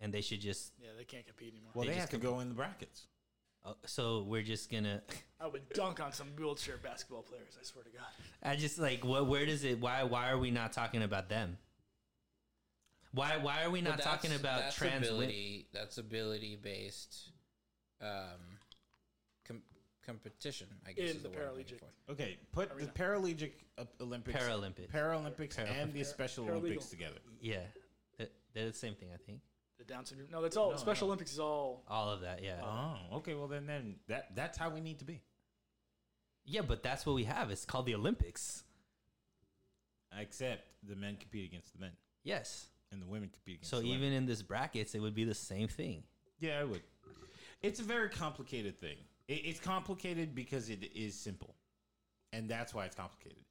And 0.00 0.12
they 0.12 0.20
should 0.20 0.40
just 0.40 0.72
Yeah, 0.78 0.88
they 0.98 1.04
can't 1.04 1.26
compete 1.26 1.52
anymore. 1.52 1.70
Well, 1.74 1.84
They 1.84 1.90
they, 1.92 1.98
just 1.98 2.12
have 2.12 2.20
to 2.20 2.26
go 2.26 2.40
in 2.40 2.48
the 2.48 2.54
brackets. 2.54 3.06
uh, 3.64 3.72
so 3.86 4.22
we're 4.28 4.42
just 4.42 4.70
gonna 4.70 5.02
I 5.40 5.46
would 5.46 5.68
dunk 5.70 6.00
on 6.00 6.12
some 6.12 6.28
wheelchair 6.36 6.76
basketball 6.76 7.22
players. 7.22 7.56
I 7.60 7.64
swear 7.64 7.84
to 7.84 7.90
God. 7.90 8.06
I 8.42 8.56
just 8.56 8.78
like 8.78 9.04
what 9.04 9.26
where 9.26 9.46
does 9.46 9.64
it 9.64 9.80
why 9.80 10.02
why 10.02 10.30
are 10.30 10.38
we 10.38 10.50
not 10.50 10.72
talking 10.72 11.02
about 11.02 11.28
them? 11.28 11.56
Why 13.12 13.36
why 13.36 13.62
are 13.64 13.70
we 13.70 13.80
not 13.80 13.98
But 13.98 14.04
talking 14.04 14.34
about 14.34 14.60
that's 14.60 14.76
trans 14.76 15.02
women? 15.06 15.14
ability. 15.24 15.68
That's 15.72 15.98
ability 15.98 16.58
based, 16.60 17.30
um, 18.00 18.58
com- 19.46 19.62
competition. 20.04 20.66
I 20.84 20.92
guess 20.92 21.10
In 21.10 21.16
is 21.18 21.22
the 21.22 21.28
the, 21.28 21.36
word 21.36 21.48
I'm 21.52 21.56
looking 21.56 21.76
Paralympic. 21.76 21.78
for. 22.06 22.12
Okay, 22.12 22.38
put 22.50 22.68
the 22.70 22.74
Arena. 22.74 22.92
Paralympic 22.92 23.52
uh, 23.78 23.84
Olympics, 24.00 24.36
Paralympic. 24.44 24.90
Paralympics, 24.90 25.58
and 25.80 25.92
the 25.92 26.02
Special 26.04 26.44
paralegal. 26.44 26.56
Olympics 26.56 26.86
together. 26.90 27.18
Yeah. 27.40 27.58
They're- 28.18 28.28
They're 28.52 28.66
the 28.66 28.72
same 28.72 28.94
thing, 28.94 29.08
I 29.14 29.16
think. 29.24 29.40
The 29.78 29.84
Down 29.84 30.04
syndrome. 30.06 30.28
No, 30.30 30.40
that's 30.40 30.56
all. 30.56 30.70
No, 30.70 30.76
Special 30.76 31.06
no. 31.08 31.10
Olympics 31.12 31.32
is 31.32 31.40
all. 31.40 31.82
All 31.88 32.10
of 32.10 32.20
that, 32.20 32.42
yeah. 32.42 32.60
Oh, 32.62 33.16
okay. 33.16 33.34
Well, 33.34 33.48
then, 33.48 33.66
then 33.66 33.96
that 34.08 34.34
that's 34.36 34.56
how 34.56 34.70
we 34.70 34.80
need 34.80 34.98
to 35.00 35.04
be. 35.04 35.20
Yeah, 36.44 36.60
but 36.62 36.82
that's 36.82 37.04
what 37.06 37.14
we 37.14 37.24
have. 37.24 37.50
It's 37.50 37.64
called 37.64 37.86
the 37.86 37.94
Olympics. 37.94 38.62
Except 40.16 40.62
the 40.88 40.94
men 40.94 41.16
compete 41.16 41.44
against 41.50 41.72
the 41.72 41.80
men, 41.80 41.90
Yes. 42.22 42.66
and 42.92 43.02
the 43.02 43.06
women 43.06 43.30
compete 43.30 43.56
against. 43.56 43.70
The 43.72 43.76
men. 43.78 43.82
So 43.82 43.86
the 43.88 43.92
even 43.92 44.02
women. 44.08 44.18
in 44.18 44.26
this 44.26 44.42
brackets, 44.42 44.94
it 44.94 45.00
would 45.00 45.14
be 45.14 45.24
the 45.24 45.34
same 45.34 45.66
thing. 45.66 46.04
yeah, 46.38 46.60
I 46.60 46.64
would. 46.64 46.82
It's 47.62 47.80
a 47.80 47.82
very 47.82 48.10
complicated 48.10 48.78
thing. 48.78 48.98
It, 49.26 49.40
it's 49.44 49.58
complicated 49.58 50.34
because 50.34 50.68
it 50.70 50.84
is 50.94 51.18
simple, 51.18 51.56
and 52.32 52.48
that's 52.48 52.72
why 52.74 52.84
it's 52.84 52.94
complicated. 52.94 53.42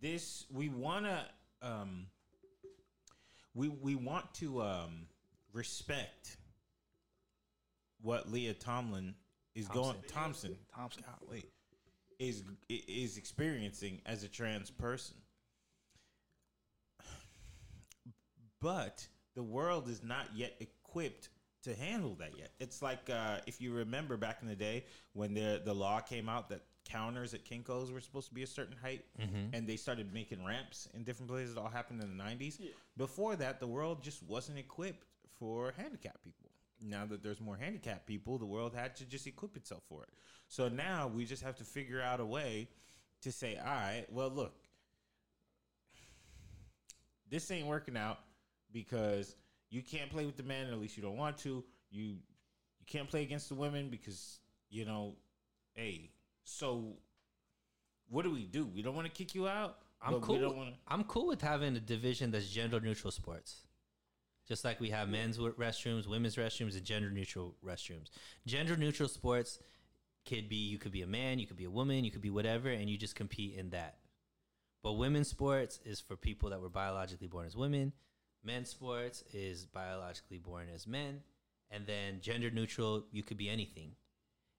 This 0.00 0.46
we 0.52 0.68
want 0.68 1.06
to 1.06 1.24
um, 1.62 2.06
we 3.54 3.68
we 3.68 3.96
want 3.96 4.32
to 4.34 4.62
um, 4.62 5.06
respect 5.52 6.36
what 8.02 8.30
Leah 8.30 8.54
Tomlin 8.54 9.14
is 9.54 9.68
going 9.68 9.96
Thompson 10.08 10.56
Thompson. 10.74 11.04
golly, 11.20 11.44
is 12.18 12.42
is 12.68 13.16
experiencing 13.16 14.00
as 14.06 14.24
a 14.24 14.28
trans 14.28 14.70
person. 14.70 15.16
But 18.60 19.06
the 19.34 19.42
world 19.42 19.88
is 19.88 20.02
not 20.02 20.26
yet 20.34 20.54
equipped 20.60 21.30
to 21.62 21.74
handle 21.74 22.14
that 22.20 22.36
yet. 22.38 22.50
It's 22.58 22.82
like 22.82 23.10
uh, 23.10 23.38
if 23.46 23.60
you 23.60 23.72
remember 23.72 24.16
back 24.16 24.38
in 24.42 24.48
the 24.48 24.56
day 24.56 24.84
when 25.12 25.34
the 25.34 25.60
the 25.64 25.74
law 25.74 26.00
came 26.00 26.28
out 26.28 26.48
that 26.50 26.62
counters 26.84 27.34
at 27.34 27.44
Kinkos 27.44 27.92
were 27.92 28.00
supposed 28.00 28.28
to 28.28 28.34
be 28.34 28.42
a 28.42 28.46
certain 28.46 28.76
height, 28.82 29.04
and 29.54 29.66
they 29.66 29.76
started 29.76 30.12
making 30.12 30.44
ramps 30.44 30.88
in 30.94 31.04
different 31.04 31.30
places. 31.30 31.52
It 31.56 31.58
all 31.58 31.68
happened 31.68 32.02
in 32.02 32.16
the 32.16 32.22
'90s. 32.22 32.60
Before 32.96 33.36
that, 33.36 33.60
the 33.60 33.66
world 33.66 34.02
just 34.02 34.22
wasn't 34.22 34.58
equipped 34.58 35.06
for 35.40 35.74
handicapped 35.76 36.22
people. 36.22 36.50
Now 36.80 37.04
that 37.06 37.22
there's 37.22 37.40
more 37.40 37.56
handicapped 37.56 38.06
people, 38.06 38.38
the 38.38 38.46
world 38.46 38.74
had 38.74 38.94
to 38.96 39.04
just 39.04 39.26
equip 39.26 39.56
itself 39.56 39.82
for 39.88 40.04
it. 40.04 40.10
So 40.46 40.68
now 40.68 41.08
we 41.08 41.24
just 41.24 41.42
have 41.42 41.56
to 41.56 41.64
figure 41.64 42.00
out 42.00 42.20
a 42.20 42.24
way 42.26 42.68
to 43.22 43.32
say, 43.32 43.58
all 43.58 43.64
right, 43.64 44.06
well, 44.10 44.30
look, 44.30 44.54
this 47.28 47.50
ain't 47.50 47.66
working 47.66 47.96
out 47.96 48.18
because 48.72 49.34
you 49.70 49.82
can't 49.82 50.10
play 50.10 50.26
with 50.26 50.36
the 50.36 50.42
men, 50.42 50.68
at 50.68 50.78
least 50.78 50.96
you 50.96 51.02
don't 51.02 51.16
want 51.16 51.38
to. 51.38 51.64
You 51.90 52.16
you 52.78 52.86
can't 52.86 53.08
play 53.08 53.22
against 53.22 53.48
the 53.48 53.54
women 53.54 53.88
because 53.88 54.38
you 54.68 54.84
know, 54.84 55.16
hey. 55.74 56.10
So 56.44 56.94
what 58.08 58.24
do 58.24 58.32
we 58.32 58.44
do? 58.44 58.66
We 58.66 58.82
don't 58.82 58.94
want 58.94 59.06
to 59.06 59.12
kick 59.12 59.34
you 59.34 59.48
out. 59.48 59.78
I'm 60.02 60.20
cool. 60.20 60.36
We 60.36 60.40
don't 60.40 60.56
want 60.56 60.70
to. 60.70 60.76
I'm 60.88 61.04
cool 61.04 61.26
with 61.26 61.42
having 61.42 61.76
a 61.76 61.80
division 61.80 62.30
that's 62.30 62.48
gender 62.48 62.80
neutral 62.80 63.10
sports. 63.10 63.66
Just 64.50 64.64
like 64.64 64.80
we 64.80 64.90
have 64.90 65.08
men's 65.08 65.38
restrooms, 65.38 66.08
women's 66.08 66.34
restrooms, 66.34 66.76
and 66.76 66.84
gender 66.84 67.08
neutral 67.08 67.54
restrooms. 67.64 68.10
Gender 68.48 68.76
neutral 68.76 69.08
sports 69.08 69.60
could 70.26 70.48
be 70.48 70.56
you 70.56 70.76
could 70.76 70.90
be 70.90 71.02
a 71.02 71.06
man, 71.06 71.38
you 71.38 71.46
could 71.46 71.56
be 71.56 71.66
a 71.66 71.70
woman, 71.70 72.04
you 72.04 72.10
could 72.10 72.20
be 72.20 72.30
whatever, 72.30 72.68
and 72.68 72.90
you 72.90 72.98
just 72.98 73.14
compete 73.14 73.54
in 73.56 73.70
that. 73.70 73.98
But 74.82 74.94
women's 74.94 75.28
sports 75.28 75.78
is 75.84 76.00
for 76.00 76.16
people 76.16 76.50
that 76.50 76.60
were 76.60 76.68
biologically 76.68 77.28
born 77.28 77.46
as 77.46 77.56
women. 77.56 77.92
Men's 78.42 78.70
sports 78.70 79.22
is 79.32 79.66
biologically 79.66 80.38
born 80.38 80.66
as 80.74 80.84
men. 80.84 81.20
And 81.70 81.86
then 81.86 82.18
gender 82.20 82.50
neutral, 82.50 83.04
you 83.12 83.22
could 83.22 83.36
be 83.36 83.48
anything. 83.48 83.92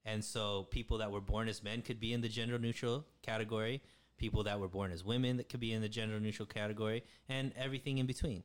And 0.06 0.23
so 0.23 0.67
people 0.71 0.99
that 0.99 1.12
were 1.12 1.19
born 1.19 1.49
as 1.49 1.62
men 1.65 1.82
could 1.82 1.99
be 1.99 2.13
in 2.13 2.21
the 2.21 2.30
gender 2.30 2.58
neutral 2.58 3.04
category. 3.23 3.82
People 4.17 4.43
that 4.43 4.62
were 4.62 4.69
born 4.69 4.93
as 4.93 5.04
women 5.04 5.36
that 5.36 5.49
could 5.49 5.60
be 5.60 5.73
in 5.73 5.82
the 5.82 5.89
gender 5.89 6.17
neutral 6.17 6.45
category, 6.45 7.04
and 7.27 7.51
everything 7.58 7.97
in 7.97 8.06
between. 8.06 8.43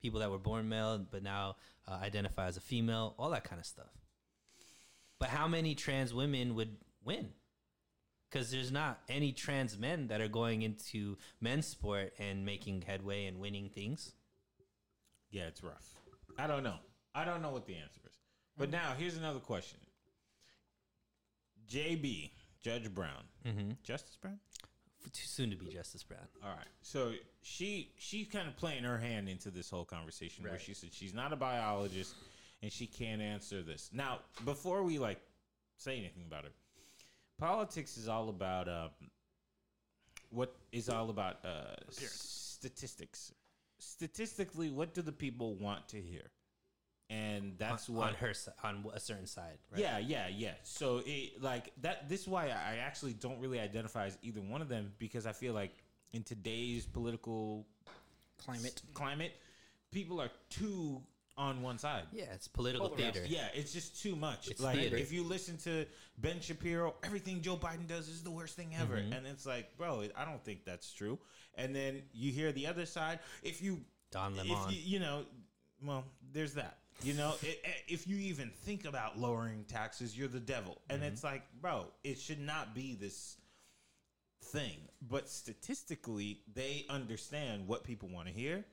People 0.00 0.20
that 0.20 0.30
were 0.30 0.38
born 0.38 0.68
male 0.68 0.98
but 1.10 1.22
now 1.22 1.56
uh, 1.86 1.98
identify 2.02 2.46
as 2.46 2.56
a 2.56 2.60
female, 2.60 3.14
all 3.18 3.30
that 3.30 3.44
kind 3.44 3.58
of 3.58 3.66
stuff. 3.66 3.90
But 5.18 5.28
how 5.30 5.48
many 5.48 5.74
trans 5.74 6.14
women 6.14 6.54
would 6.54 6.76
win? 7.04 7.30
Because 8.30 8.50
there's 8.50 8.70
not 8.70 9.00
any 9.08 9.32
trans 9.32 9.78
men 9.78 10.08
that 10.08 10.20
are 10.20 10.28
going 10.28 10.62
into 10.62 11.16
men's 11.40 11.66
sport 11.66 12.12
and 12.18 12.44
making 12.44 12.82
headway 12.86 13.24
and 13.26 13.40
winning 13.40 13.70
things. 13.70 14.12
Yeah, 15.30 15.44
it's 15.44 15.62
rough. 15.62 15.94
I 16.38 16.46
don't 16.46 16.62
know. 16.62 16.76
I 17.14 17.24
don't 17.24 17.42
know 17.42 17.50
what 17.50 17.66
the 17.66 17.74
answer 17.74 18.00
is. 18.06 18.12
But 18.56 18.70
now 18.70 18.94
here's 18.96 19.16
another 19.16 19.40
question. 19.40 19.78
JB, 21.68 22.30
Judge 22.62 22.92
Brown, 22.92 23.24
Mm-hmm. 23.46 23.70
Justice 23.82 24.16
Brown. 24.20 24.38
Too 25.12 25.26
soon 25.26 25.50
to 25.50 25.56
be 25.56 25.66
Justice 25.66 26.02
Brown. 26.02 26.26
All 26.42 26.50
right. 26.50 26.66
So 26.82 27.12
she 27.42 27.92
she's 27.98 28.28
kind 28.28 28.48
of 28.48 28.56
playing 28.56 28.84
her 28.84 28.98
hand 28.98 29.28
into 29.28 29.50
this 29.50 29.70
whole 29.70 29.84
conversation 29.84 30.44
where 30.44 30.58
she 30.58 30.74
said 30.74 30.90
she's 30.92 31.14
not 31.14 31.32
a 31.32 31.36
biologist 31.36 32.14
and 32.62 32.72
she 32.72 32.86
can't 32.86 33.22
answer 33.22 33.62
this. 33.62 33.90
Now, 33.92 34.20
before 34.44 34.82
we 34.82 34.98
like 34.98 35.20
say 35.76 35.96
anything 35.98 36.24
about 36.26 36.44
it, 36.44 36.52
politics 37.38 37.96
is 37.96 38.08
all 38.08 38.28
about 38.28 38.68
um, 38.68 38.90
what 40.30 40.54
is 40.72 40.88
all 40.88 41.10
about 41.10 41.44
uh, 41.44 41.74
statistics. 41.90 43.32
Statistically, 43.78 44.70
what 44.70 44.92
do 44.92 45.02
the 45.02 45.12
people 45.12 45.54
want 45.54 45.88
to 45.88 46.00
hear? 46.00 46.30
And 47.10 47.54
that's 47.58 47.88
on, 47.88 47.94
what 47.96 48.08
on 48.08 48.14
her 48.14 48.34
on 48.64 48.84
a 48.92 49.00
certain 49.00 49.26
side. 49.26 49.58
Right? 49.72 49.80
Yeah, 49.80 49.98
yeah, 49.98 50.28
yeah. 50.28 50.52
So 50.62 51.02
it 51.06 51.42
like 51.42 51.72
that. 51.82 52.08
This 52.08 52.22
is 52.22 52.28
why 52.28 52.46
I 52.48 52.76
actually 52.84 53.14
don't 53.14 53.40
really 53.40 53.60
identify 53.60 54.06
as 54.06 54.18
either 54.22 54.40
one 54.40 54.60
of 54.62 54.68
them 54.68 54.92
because 54.98 55.26
I 55.26 55.32
feel 55.32 55.54
like 55.54 55.72
in 56.12 56.22
today's 56.22 56.86
political 56.86 57.66
Climate. 58.44 58.82
climate, 58.94 59.32
people 59.90 60.20
are 60.20 60.30
too 60.50 61.02
on 61.36 61.62
one 61.62 61.78
side. 61.78 62.02
yeah, 62.12 62.24
it's 62.34 62.48
political 62.48 62.88
Polarized. 62.88 63.14
theater. 63.14 63.28
Yeah, 63.32 63.46
it's 63.54 63.72
just 63.72 64.02
too 64.02 64.16
much. 64.16 64.48
It's 64.48 64.60
like 64.60 64.76
theater. 64.76 64.96
if 64.96 65.12
you 65.12 65.22
listen 65.22 65.56
to 65.58 65.86
Ben 66.18 66.40
Shapiro, 66.40 66.94
everything 67.04 67.40
Joe 67.42 67.56
Biden 67.56 67.86
does 67.86 68.08
is 68.08 68.22
the 68.24 68.30
worst 68.30 68.56
thing 68.56 68.74
ever, 68.80 68.96
Mm-hmm. 68.96 69.12
and 69.12 69.26
it's 69.26 69.46
like, 69.46 69.76
bro, 69.76 70.02
I 70.16 70.24
don't 70.24 70.44
think 70.44 70.64
that's 70.64 70.92
true. 70.92 71.18
And 71.54 71.74
then 71.74 72.02
you 72.12 72.32
hear 72.32 72.50
the 72.52 72.66
other 72.66 72.86
side. 72.86 73.20
If 73.44 73.62
you, 73.62 73.80
Don 74.10 74.32
if 74.34 74.48
Lemon. 74.48 74.70
you, 74.70 74.80
you 74.84 74.98
know, 74.98 75.24
well, 75.84 76.04
there's 76.32 76.54
that. 76.54 76.78
You 77.02 77.14
know, 77.14 77.34
it, 77.42 77.60
it- 77.64 77.84
if 77.88 78.06
you 78.06 78.16
even 78.16 78.50
think 78.64 78.84
about 78.84 79.18
lowering 79.18 79.64
taxes, 79.68 80.16
you're 80.18 80.28
the 80.28 80.40
devil, 80.40 80.78
and 80.90 81.00
Mm-hmm. 81.00 81.12
it's 81.12 81.24
like, 81.24 81.42
bro, 81.60 81.86
it 82.04 82.18
should 82.18 82.40
not 82.40 82.74
be 82.74 82.94
this 82.94 83.36
thing. 84.44 84.76
But 85.08 85.28
statistically, 85.28 86.40
they 86.54 86.86
understand 86.90 87.66
what 87.68 87.84
people 87.84 88.08
want 88.08 88.26
to 88.28 88.32
hear. 88.34 88.64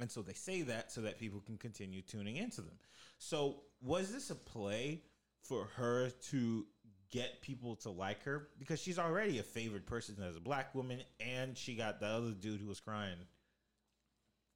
And 0.00 0.10
so 0.10 0.22
they 0.22 0.32
say 0.32 0.62
that 0.62 0.90
so 0.90 1.02
that 1.02 1.18
people 1.20 1.40
can 1.40 1.56
continue 1.56 2.02
tuning 2.02 2.36
into 2.36 2.62
them. 2.62 2.74
So, 3.18 3.60
was 3.80 4.12
this 4.12 4.30
a 4.30 4.34
play 4.34 5.02
for 5.42 5.66
her 5.76 6.10
to 6.30 6.66
get 7.12 7.40
people 7.42 7.76
to 7.76 7.90
like 7.90 8.22
her? 8.24 8.48
Because 8.58 8.80
she's 8.80 8.98
already 8.98 9.38
a 9.38 9.42
favored 9.44 9.86
person 9.86 10.16
as 10.26 10.36
a 10.36 10.40
black 10.40 10.74
woman, 10.74 11.00
and 11.20 11.56
she 11.56 11.74
got 11.76 12.00
the 12.00 12.06
other 12.06 12.30
dude 12.32 12.60
who 12.60 12.66
was 12.66 12.80
crying. 12.80 13.16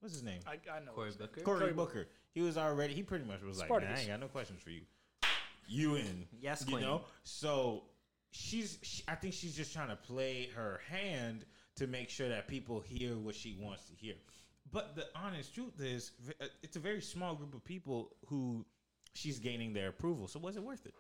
What's 0.00 0.14
his 0.14 0.24
name? 0.24 0.40
I, 0.46 0.54
I 0.72 0.80
know. 0.80 0.92
Cory 0.92 1.06
his 1.08 1.18
name. 1.18 1.28
Booker. 1.28 1.40
Cory 1.42 1.58
Cory 1.60 1.72
Booker. 1.72 2.08
He 2.38 2.44
was 2.44 2.56
already, 2.56 2.94
he 2.94 3.02
pretty 3.02 3.24
much 3.24 3.42
was 3.42 3.58
like, 3.58 3.66
Spartacus. 3.66 3.90
man, 3.90 3.98
I 3.98 4.00
ain't 4.02 4.10
got 4.10 4.20
no 4.20 4.28
questions 4.28 4.62
for 4.62 4.70
you. 4.70 4.82
You 5.66 5.96
in. 5.96 6.24
Yes, 6.40 6.64
queen. 6.64 6.78
You 6.78 6.86
know? 6.86 7.00
So 7.24 7.82
she's, 8.30 8.78
she, 8.82 9.02
I 9.08 9.16
think 9.16 9.34
she's 9.34 9.56
just 9.56 9.74
trying 9.74 9.88
to 9.88 9.96
play 9.96 10.48
her 10.54 10.80
hand 10.88 11.44
to 11.78 11.88
make 11.88 12.08
sure 12.08 12.28
that 12.28 12.46
people 12.46 12.78
hear 12.78 13.16
what 13.16 13.34
she 13.34 13.58
wants 13.60 13.86
to 13.86 13.94
hear. 13.96 14.14
But 14.70 14.94
the 14.94 15.06
honest 15.16 15.52
truth 15.52 15.80
is, 15.80 16.12
uh, 16.40 16.44
it's 16.62 16.76
a 16.76 16.78
very 16.78 17.00
small 17.00 17.34
group 17.34 17.54
of 17.54 17.64
people 17.64 18.12
who 18.28 18.64
she's 19.14 19.40
gaining 19.40 19.72
their 19.72 19.88
approval. 19.88 20.28
So 20.28 20.38
was 20.38 20.56
it 20.56 20.62
worth 20.62 20.86
it? 20.86 20.94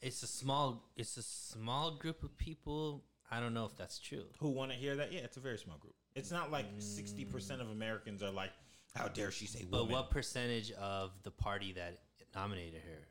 It's 0.00 0.22
a 0.22 0.28
small. 0.28 0.84
It's 0.96 1.16
a 1.16 1.22
small 1.24 1.96
group 1.96 2.22
of 2.22 2.38
people. 2.38 3.02
I 3.32 3.40
don't 3.40 3.52
know 3.52 3.64
if 3.64 3.76
that's 3.76 3.98
true. 3.98 4.26
Who 4.38 4.50
want 4.50 4.70
to 4.70 4.76
hear 4.76 4.94
that? 4.94 5.12
Yeah, 5.12 5.22
it's 5.24 5.38
a 5.38 5.40
very 5.40 5.58
small 5.58 5.78
group. 5.78 5.94
It's 6.14 6.30
not 6.30 6.52
like 6.52 6.78
60% 6.78 7.60
of 7.60 7.70
Americans 7.70 8.22
are 8.22 8.30
like, 8.30 8.50
how 8.94 9.08
dare 9.08 9.30
she 9.30 9.46
say 9.46 9.64
woman? 9.64 9.88
But 9.88 9.92
what 9.92 10.10
percentage 10.10 10.70
of 10.72 11.12
the 11.22 11.30
party 11.30 11.72
that 11.72 12.00
nominated 12.34 12.82
her 12.82 13.08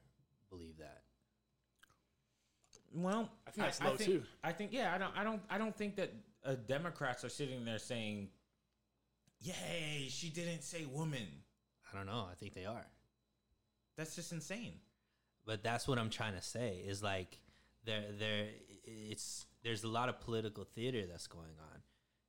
believe 0.50 0.78
that? 0.78 1.02
Well, 2.94 3.30
I 3.48 3.52
think 3.52 3.68
that's 3.68 3.82
low, 3.82 3.96
too. 3.96 4.24
I 4.44 4.52
think 4.52 4.74
yeah, 4.74 4.94
I 4.94 4.98
don't, 4.98 5.14
I 5.16 5.24
don't, 5.24 5.42
I 5.50 5.58
don't 5.58 5.76
think 5.76 5.96
that 5.96 6.12
uh, 6.46 6.56
Democrats 6.68 7.24
are 7.24 7.30
sitting 7.30 7.64
there 7.64 7.80
saying, 7.80 8.28
"Yay, 9.40 10.08
she 10.10 10.30
didn't 10.30 10.64
say 10.64 10.86
woman." 10.86 11.28
I 11.92 11.98
don't 11.98 12.06
know. 12.06 12.28
I 12.30 12.36
think 12.36 12.54
they 12.54 12.66
are. 12.66 12.86
That's 13.98 14.16
just 14.16 14.32
insane. 14.32 14.74
But 15.46 15.64
that's 15.64 15.88
what 15.88 15.98
I'm 15.98 16.10
trying 16.10 16.36
to 16.36 16.42
say 16.42 16.84
is 16.86 17.02
like 17.02 17.40
there 17.86 18.04
there 18.18 18.48
it's 18.84 19.46
there's 19.64 19.84
a 19.84 19.88
lot 19.88 20.10
of 20.10 20.20
political 20.20 20.64
theater 20.64 21.06
that's 21.10 21.28
going 21.28 21.56
on. 21.60 21.82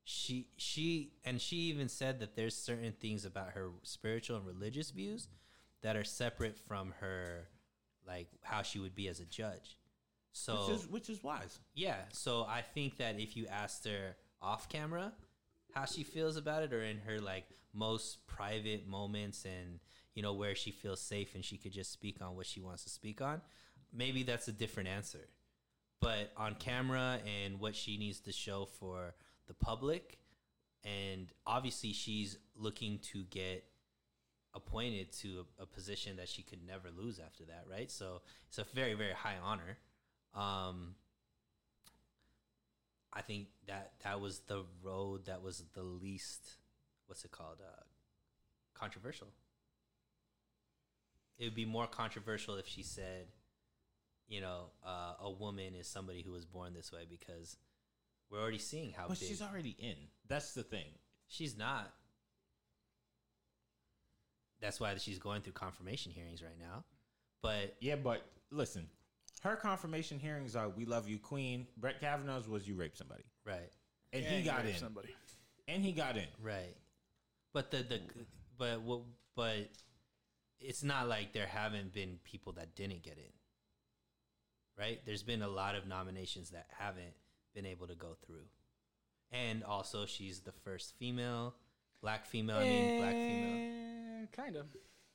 She 0.04 0.48
she 0.56 1.12
and 1.24 1.40
she 1.40 1.56
even 1.56 1.88
said 1.88 2.20
that 2.20 2.34
there's 2.34 2.56
certain 2.56 2.92
things 2.92 3.24
about 3.24 3.50
her 3.52 3.70
spiritual 3.82 4.36
and 4.36 4.46
religious 4.46 4.90
views 4.90 5.28
that 5.82 5.96
are 5.96 6.04
separate 6.04 6.58
from 6.58 6.94
her 7.00 7.48
like 8.06 8.28
how 8.42 8.62
she 8.62 8.78
would 8.78 8.94
be 8.94 9.08
as 9.08 9.20
a 9.20 9.24
judge. 9.24 9.78
So 10.32 10.54
which 10.54 10.76
is 10.76 10.88
which 10.88 11.10
is 11.10 11.22
wise. 11.22 11.60
yeah, 11.74 11.96
so 12.12 12.44
I 12.48 12.62
think 12.62 12.96
that 12.96 13.20
if 13.20 13.36
you 13.36 13.46
asked 13.46 13.86
her 13.86 14.16
off 14.40 14.68
camera 14.68 15.12
how 15.74 15.84
she 15.84 16.02
feels 16.02 16.36
about 16.36 16.62
it 16.62 16.72
or 16.72 16.82
in 16.82 16.98
her 16.98 17.20
like 17.20 17.44
most 17.72 18.26
private 18.26 18.86
moments 18.86 19.44
and 19.44 19.78
you 20.14 20.22
know 20.22 20.32
where 20.32 20.54
she 20.54 20.70
feels 20.70 21.00
safe 21.00 21.34
and 21.34 21.44
she 21.44 21.56
could 21.56 21.72
just 21.72 21.92
speak 21.92 22.20
on 22.20 22.36
what 22.36 22.46
she 22.46 22.60
wants 22.60 22.84
to 22.84 22.90
speak 22.90 23.20
on, 23.20 23.40
maybe 23.92 24.22
that's 24.22 24.48
a 24.48 24.52
different 24.52 24.88
answer. 24.88 25.28
But 26.00 26.32
on 26.36 26.56
camera 26.56 27.20
and 27.44 27.60
what 27.60 27.76
she 27.76 27.96
needs 27.96 28.20
to 28.20 28.32
show 28.32 28.66
for 28.80 29.14
the 29.48 29.54
public 29.54 30.18
and 30.84 31.32
obviously 31.46 31.92
she's 31.92 32.38
looking 32.56 32.98
to 32.98 33.24
get 33.24 33.64
appointed 34.54 35.12
to 35.12 35.44
a, 35.58 35.62
a 35.62 35.66
position 35.66 36.16
that 36.16 36.28
she 36.28 36.42
could 36.42 36.66
never 36.66 36.88
lose 36.96 37.18
after 37.18 37.44
that, 37.44 37.64
right? 37.70 37.90
So 37.90 38.22
it's 38.48 38.58
a 38.58 38.66
very 38.74 38.94
very 38.94 39.12
high 39.12 39.36
honor. 39.42 39.78
Um, 40.34 40.94
I 43.12 43.20
think 43.20 43.48
that 43.66 43.92
that 44.04 44.20
was 44.20 44.40
the 44.46 44.64
road 44.82 45.26
that 45.26 45.42
was 45.42 45.62
the 45.74 45.82
least, 45.82 46.56
what's 47.06 47.24
it 47.24 47.30
called, 47.30 47.58
uh, 47.60 47.82
controversial. 48.74 49.28
It 51.38 51.44
would 51.44 51.54
be 51.54 51.66
more 51.66 51.86
controversial 51.86 52.56
if 52.56 52.66
she 52.66 52.82
said, 52.82 53.26
you 54.28 54.40
know, 54.40 54.70
uh, 54.86 55.14
a 55.20 55.30
woman 55.30 55.74
is 55.74 55.86
somebody 55.86 56.22
who 56.22 56.32
was 56.32 56.46
born 56.46 56.72
this 56.72 56.90
way 56.90 57.06
because 57.08 57.56
we're 58.32 58.40
already 58.40 58.58
seeing 58.58 58.92
how 58.92 59.08
But 59.08 59.20
big 59.20 59.28
she's 59.28 59.42
already 59.42 59.76
in. 59.78 59.94
That's 60.26 60.54
the 60.54 60.62
thing. 60.62 60.86
She's 61.28 61.56
not. 61.56 61.92
That's 64.60 64.80
why 64.80 64.96
she's 64.96 65.18
going 65.18 65.42
through 65.42 65.52
confirmation 65.52 66.12
hearings 66.12 66.42
right 66.42 66.58
now. 66.58 66.84
But 67.42 67.76
Yeah, 67.80 67.96
but 67.96 68.22
listen, 68.50 68.88
her 69.42 69.56
confirmation 69.56 70.18
hearings 70.18 70.56
are 70.56 70.68
"We 70.68 70.86
love 70.86 71.08
you, 71.08 71.18
Queen." 71.18 71.66
Brett 71.76 72.00
Kavanaugh's 72.00 72.48
was 72.48 72.66
"You 72.66 72.74
raped 72.74 72.96
somebody," 72.96 73.24
right, 73.44 73.70
and 74.12 74.22
Yeah, 74.22 74.30
he 74.30 74.42
got 74.42 74.64
in. 74.64 74.76
Somebody. 74.76 75.14
And 75.68 75.84
he 75.84 75.92
got 75.92 76.16
in. 76.16 76.26
right. 76.40 76.76
But 77.52 77.70
the 77.70 77.82
the 77.82 78.00
but 78.56 78.80
what 78.82 79.02
but 79.36 79.68
it's 80.60 80.82
not 80.82 81.08
like 81.08 81.32
there 81.32 81.46
haven't 81.46 81.92
been 81.92 82.18
people 82.24 82.52
that 82.54 82.74
didn't 82.76 83.02
get 83.02 83.18
in. 83.18 83.32
Right? 84.78 85.04
There's 85.04 85.22
been 85.22 85.42
a 85.42 85.48
lot 85.48 85.74
of 85.74 85.86
nominations 85.86 86.50
that 86.50 86.66
haven't 86.78 87.14
been 87.54 87.66
able 87.66 87.86
to 87.86 87.94
go 87.94 88.16
through. 88.26 88.44
And 89.30 89.64
also 89.64 90.06
she's 90.06 90.40
the 90.40 90.52
first 90.52 90.94
female, 90.98 91.54
black 92.00 92.26
female, 92.26 92.56
I 92.58 92.64
mean 92.64 92.98
black 92.98 93.12
female. 93.14 94.26
Kind 94.32 94.56
of. 94.56 94.66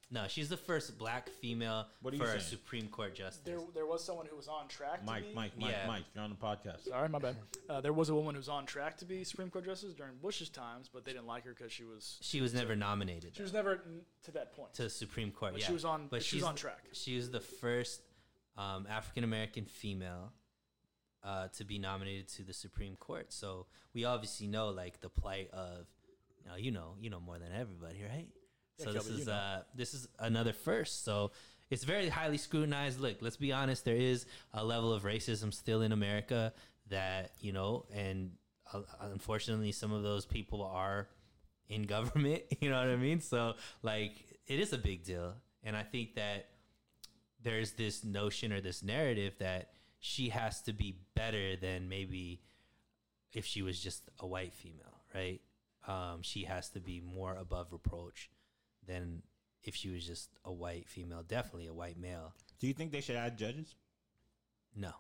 No, 0.10 0.24
she's 0.30 0.48
the 0.48 0.56
first 0.56 0.98
black 0.98 1.28
female 1.28 1.86
What 2.02 2.14
are 2.14 2.18
you 2.18 2.24
for 2.24 2.30
a 2.30 2.40
saying? 2.40 2.44
Supreme 2.44 2.88
Court 2.88 3.14
justice. 3.14 3.42
There, 3.44 3.60
there 3.74 3.86
was 3.86 4.02
someone 4.02 4.26
who 4.26 4.38
was 4.38 4.48
on 4.48 4.70
track. 4.70 5.02
To 5.02 5.06
Mike, 5.06 5.28
be, 5.28 5.34
Mike, 5.36 5.52
Mike, 5.60 5.72
Yeah. 5.72 5.86
Mike, 5.86 6.04
you're 6.16 6.24
on 6.24 6.30
the 6.30 6.36
podcast. 6.38 6.88
Sorry, 6.88 7.10
my 7.10 7.20
bad. 7.20 7.36
Uh, 7.70 7.82
there 7.82 7.92
was 7.92 8.08
a 8.08 8.16
woman 8.16 8.34
who 8.34 8.40
was 8.40 8.48
on 8.48 8.66
track 8.66 8.96
to 8.98 9.04
be 9.04 9.26
Supreme 9.26 9.50
Court 9.50 9.66
justice 9.66 9.94
during 9.94 10.14
Bush's 10.22 10.48
times, 10.48 10.90
but 10.92 11.04
they 11.04 11.12
didn't 11.12 11.28
like 11.28 11.44
her 11.44 11.54
because 11.54 11.70
she 11.74 11.84
was 11.84 12.18
She 12.22 12.40
was 12.40 12.54
never 12.54 12.78
nominated. 12.78 13.36
she 13.36 13.42
was 13.42 13.52
never 13.52 13.82
n- 13.86 14.00
to 14.24 14.32
that 14.32 14.54
point. 14.56 14.74
to 14.76 14.90
Supreme 14.90 15.32
Court. 15.32 15.52
But 15.52 15.60
yeah, 15.62 15.68
she 15.68 15.74
was 15.74 15.84
on- 15.84 16.08
But 16.10 16.24
she 16.24 16.38
was 16.38 16.42
she's 16.42 16.44
on 16.44 16.56
track. 16.56 16.86
She 16.94 17.18
was 17.18 17.30
the 17.30 17.42
first 17.42 18.00
um, 18.58 18.88
African 18.90 19.26
American 19.26 19.66
female 19.66 20.32
uh, 21.28 21.50
to 21.50 21.66
be 21.66 21.78
nominated 21.78 22.30
to 22.30 22.44
the 22.44 22.54
Supreme 22.54 22.96
Court. 22.96 23.34
So 23.34 23.66
we 23.94 24.06
obviously 24.06 24.48
know 24.48 24.70
like 24.70 25.02
the 25.02 25.10
plight 25.10 25.50
of, 25.52 25.86
you 26.40 26.50
know, 26.50 26.56
you 26.56 26.72
know, 26.72 26.94
you 27.02 27.10
know 27.10 27.20
more 27.20 27.38
than 27.38 27.50
everybody, 27.54 28.02
right? 28.02 28.28
Yeah, 28.78 28.86
so 28.86 28.94
this 28.94 29.10
you 29.10 29.18
is 29.18 29.28
know. 29.28 29.34
uh, 29.34 29.62
this 29.76 29.94
is 29.94 30.08
another 30.20 30.54
first. 30.54 31.04
So 31.04 31.32
it's 31.70 31.84
very 31.84 32.08
highly 32.08 32.38
scrutinized. 32.38 33.02
Look, 33.02 33.18
let's 33.20 33.36
be 33.36 33.52
honest. 33.52 33.84
There 33.84 33.96
is 33.98 34.26
a 34.54 34.64
level 34.64 34.94
of 34.94 35.04
racism 35.04 35.54
still 35.54 35.82
in 35.82 35.92
America 35.92 36.54
that 36.90 37.32
you 37.42 37.52
know, 37.52 37.86
and 37.94 38.32
uh, 38.74 38.82
unfortunately, 39.02 39.74
some 39.74 39.92
of 39.92 40.04
those 40.04 40.26
people 40.26 40.64
are 40.64 41.10
in 41.68 41.84
government. 41.84 42.44
You 42.62 42.70
know 42.70 42.80
what 42.80 42.88
I 42.88 42.96
mean? 42.96 43.20
So 43.20 43.56
like, 43.84 44.14
it 44.48 44.62
is 44.62 44.72
a 44.72 44.78
big 44.78 45.04
deal, 45.04 45.34
and 45.62 45.76
I 45.76 45.84
think 45.84 46.16
that 46.16 46.48
there's 47.44 47.74
this 47.74 48.06
notion 48.06 48.54
or 48.54 48.62
this 48.62 48.82
narrative 48.82 49.34
that 49.40 49.72
she 50.08 50.30
has 50.30 50.62
to 50.62 50.74
be 50.74 50.96
better 51.16 51.56
than 51.58 51.90
maybe 51.90 52.40
if 53.34 53.46
she 53.46 53.62
was 53.62 53.80
just 53.80 54.10
a 54.20 54.26
white 54.26 54.54
female, 54.54 55.02
right? 55.14 55.42
Um, 55.88 56.22
she 56.22 56.44
has 56.46 56.70
to 56.70 56.80
be 56.80 57.02
more 57.02 57.36
above 57.36 57.72
reproach 57.72 58.30
than 58.86 59.22
if 59.64 59.76
she 59.76 59.90
was 59.90 60.06
just 60.06 60.30
a 60.46 60.52
white 60.52 60.88
female, 60.88 61.24
definitely 61.28 61.68
a 61.68 61.74
white 61.74 61.98
male. 62.00 62.34
Do 62.60 62.68
you 62.68 62.74
think 62.74 62.92
they 62.92 63.02
should 63.02 63.16
add 63.18 63.38
judges? 63.38 63.76
No. 64.76 64.92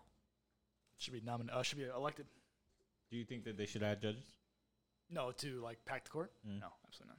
should 0.97 1.14
be 1.14 1.22
nominated. 1.22 1.58
Uh, 1.58 1.64
should 1.64 1.78
be 1.78 1.86
elected. 1.86 2.26
Do 3.10 3.18
you 3.18 3.24
think 3.24 3.45
that 3.45 3.58
they 3.58 3.66
should 3.66 3.84
add 3.84 4.01
judges? 4.01 4.26
No, 5.10 5.32
to 5.32 5.62
like 5.62 5.80
pack 5.86 6.03
the 6.03 6.10
court. 6.10 6.32
Mm. 6.45 6.60
No, 6.60 6.68
absolutely 6.86 7.14
not. 7.16 7.18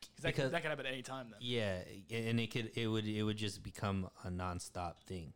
Because 0.00 0.22
that, 0.22 0.28
Because- 0.28 0.44
could, 0.44 0.52
that 0.54 0.62
could 0.62 0.68
happen 0.70 0.86
at 0.86 0.92
any 0.92 1.02
time. 1.02 1.26
Then 1.30 1.40
Yeah, 1.42 1.78
and 2.10 2.40
it 2.40 2.50
could 2.50 2.70
it 2.74 2.86
would 2.86 3.06
it 3.06 3.22
would 3.22 3.36
just 3.36 3.62
become 3.62 4.08
a 4.24 4.28
nonstop 4.30 4.94
thing, 5.06 5.34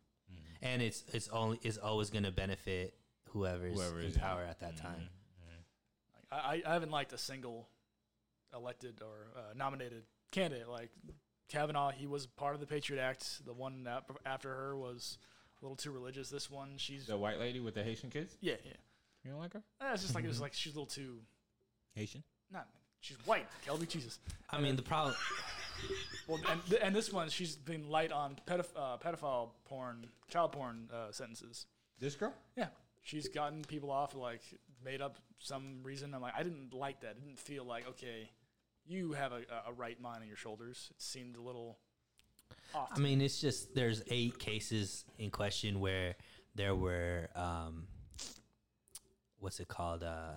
and 0.65 0.81
it's 0.81 1.03
it's 1.13 1.29
only 1.29 1.59
is 1.63 1.77
always 1.77 2.09
going 2.09 2.23
to 2.23 2.31
benefit 2.31 2.93
whoever's 3.29 3.75
Whoever 3.77 3.99
in 3.99 4.05
is 4.07 4.15
in. 4.15 4.21
power 4.21 4.43
at 4.43 4.59
that 4.61 4.75
time. 4.77 5.07
like, 6.31 6.41
I, 6.43 6.61
I 6.69 6.73
haven't 6.73 6.91
liked 6.91 7.13
a 7.13 7.17
single 7.17 7.67
elected 8.53 9.01
or 9.01 9.27
uh, 9.39 9.53
nominated 9.55 10.03
candidate. 10.31 10.67
Like 10.69 10.89
Kavanaugh, 11.49 11.91
he 11.91 12.07
was 12.07 12.25
part 12.27 12.55
of 12.55 12.59
the 12.61 12.67
Patriot 12.67 13.01
Act. 13.01 13.45
The 13.45 13.53
one 13.53 13.83
that 13.83 14.03
after 14.25 14.49
her 14.53 14.75
was 14.75 15.17
a 15.61 15.65
little 15.65 15.75
too 15.77 15.91
religious. 15.91 16.29
This 16.29 16.49
one, 16.49 16.73
she's 16.77 17.05
The 17.07 17.17
white 17.17 17.39
lady 17.39 17.59
with 17.59 17.75
the 17.75 17.83
Haitian 17.83 18.09
kids. 18.09 18.35
yeah, 18.41 18.55
yeah. 18.65 18.73
You 19.23 19.31
don't 19.31 19.39
like 19.39 19.53
her? 19.53 19.63
Eh, 19.81 19.93
It's 19.93 20.03
just 20.03 20.13
like 20.15 20.23
it 20.23 20.27
was 20.27 20.39
like 20.41 20.53
she's 20.53 20.73
a 20.73 20.75
little 20.75 20.85
too 20.87 21.19
Haitian. 21.95 22.23
not. 22.51 22.67
She's 23.01 23.17
white. 23.25 23.45
Kelby 23.67 23.87
Jesus. 23.87 24.19
I 24.49 24.59
mean, 24.59 24.75
the 24.75 24.81
problem. 24.81 25.13
Well, 26.27 26.39
and, 26.49 26.65
th- 26.65 26.81
and 26.83 26.95
this 26.95 27.11
one, 27.11 27.29
she's 27.29 27.55
been 27.55 27.89
light 27.89 28.11
on 28.11 28.37
pedoph- 28.47 28.75
uh, 28.75 28.97
pedophile 28.97 29.49
porn, 29.65 30.07
child 30.27 30.53
porn 30.53 30.89
uh, 30.93 31.11
sentences. 31.11 31.67
This 31.99 32.15
girl. 32.15 32.33
Yeah, 32.57 32.67
she's 33.03 33.27
gotten 33.27 33.63
people 33.63 33.91
off 33.91 34.15
like 34.15 34.41
made 34.83 35.01
up 35.01 35.17
some 35.39 35.81
reason. 35.83 36.13
I'm 36.13 36.21
like, 36.21 36.33
I 36.37 36.43
didn't 36.43 36.73
like 36.73 37.01
that. 37.01 37.15
I 37.21 37.25
didn't 37.25 37.39
feel 37.39 37.63
like 37.63 37.87
okay, 37.89 38.29
you 38.85 39.13
have 39.13 39.31
a, 39.31 39.41
a 39.67 39.73
right 39.73 39.99
mind 40.01 40.21
on 40.21 40.27
your 40.27 40.37
shoulders. 40.37 40.89
It 40.91 41.01
seemed 41.01 41.37
a 41.37 41.41
little 41.41 41.77
off. 42.73 42.89
I 42.95 42.99
mean, 42.99 43.21
it's 43.21 43.39
just 43.39 43.75
there's 43.75 44.03
eight 44.09 44.39
cases 44.39 45.05
in 45.17 45.29
question 45.29 45.79
where 45.79 46.15
there 46.55 46.75
were 46.75 47.29
um, 47.35 47.87
what's 49.39 49.59
it 49.59 49.67
called? 49.67 50.03
Uh, 50.03 50.33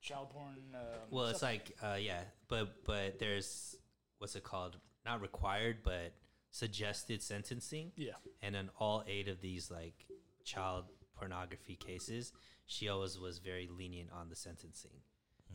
child 0.00 0.30
porn. 0.30 0.56
Um, 0.74 0.80
well, 1.10 1.26
it's 1.26 1.38
stuff. 1.38 1.50
like 1.50 1.76
uh, 1.82 1.96
yeah, 1.96 2.20
but 2.48 2.84
but 2.84 3.18
there's 3.18 3.76
what's 4.18 4.34
it 4.36 4.44
called? 4.44 4.76
Not 5.04 5.20
required, 5.20 5.78
but 5.82 6.12
suggested 6.50 7.22
sentencing. 7.22 7.92
yeah, 7.96 8.12
And 8.42 8.56
in 8.56 8.70
all 8.78 9.04
eight 9.06 9.28
of 9.28 9.40
these 9.40 9.70
like 9.70 10.06
child 10.44 10.84
pornography 11.16 11.76
cases, 11.76 12.32
she 12.66 12.88
always 12.88 13.18
was 13.18 13.38
very 13.38 13.68
lenient 13.70 14.10
on 14.12 14.28
the 14.28 14.36
sentencing. 14.36 15.00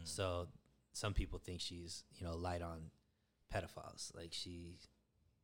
So 0.05 0.47
some 0.91 1.14
people 1.14 1.39
think 1.39 1.61
she's 1.61 2.03
you 2.16 2.26
know 2.26 2.36
light 2.36 2.61
on 2.61 2.89
pedophiles, 3.53 4.16
like 4.16 4.30
she 4.34 4.76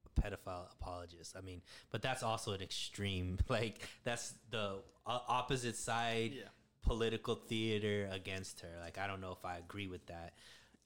a 0.06 0.22
pedophile 0.22 0.72
apologist. 0.74 1.36
I 1.38 1.42
mean, 1.42 1.62
but 1.92 2.02
that's 2.02 2.24
also 2.24 2.54
an 2.54 2.62
extreme. 2.62 3.38
Like 3.50 3.88
that's 4.04 4.34
the 4.50 4.78
opposite 5.06 5.76
side 5.76 6.32
Yeah. 6.36 6.44
political 6.84 7.36
theater 7.36 8.10
against 8.12 8.62
her. 8.62 8.70
Like 8.82 8.98
I 8.98 9.06
don't 9.08 9.22
know 9.22 9.32
if 9.32 9.46
I 9.46 9.58
agree 9.58 9.88
with 9.88 10.06
that, 10.08 10.34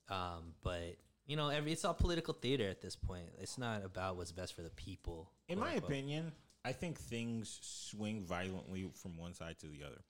um, 0.10 0.54
but. 0.64 0.98
You 1.26 1.38
know, 1.38 1.50
every 1.50 1.72
it's 1.72 1.86
all 1.86 1.94
political 1.94 2.34
theater 2.34 2.68
at 2.68 2.82
this 2.82 2.96
point. 2.96 3.30
It's 3.40 3.58
not 3.58 3.86
about 3.86 4.18
what's 4.18 4.32
best 4.32 4.54
for 4.56 4.62
the 4.62 4.70
people. 4.70 5.30
In 5.48 5.60
my 5.60 5.74
unquote. 5.74 5.90
opinion, 5.90 6.32
I 6.66 6.72
think 6.74 7.00
things 7.00 7.60
swing 7.62 8.24
violently 8.24 8.90
from 8.96 9.18
one 9.18 9.34
side 9.34 9.58
to 9.60 9.68
the 9.68 9.84
other. 9.86 10.02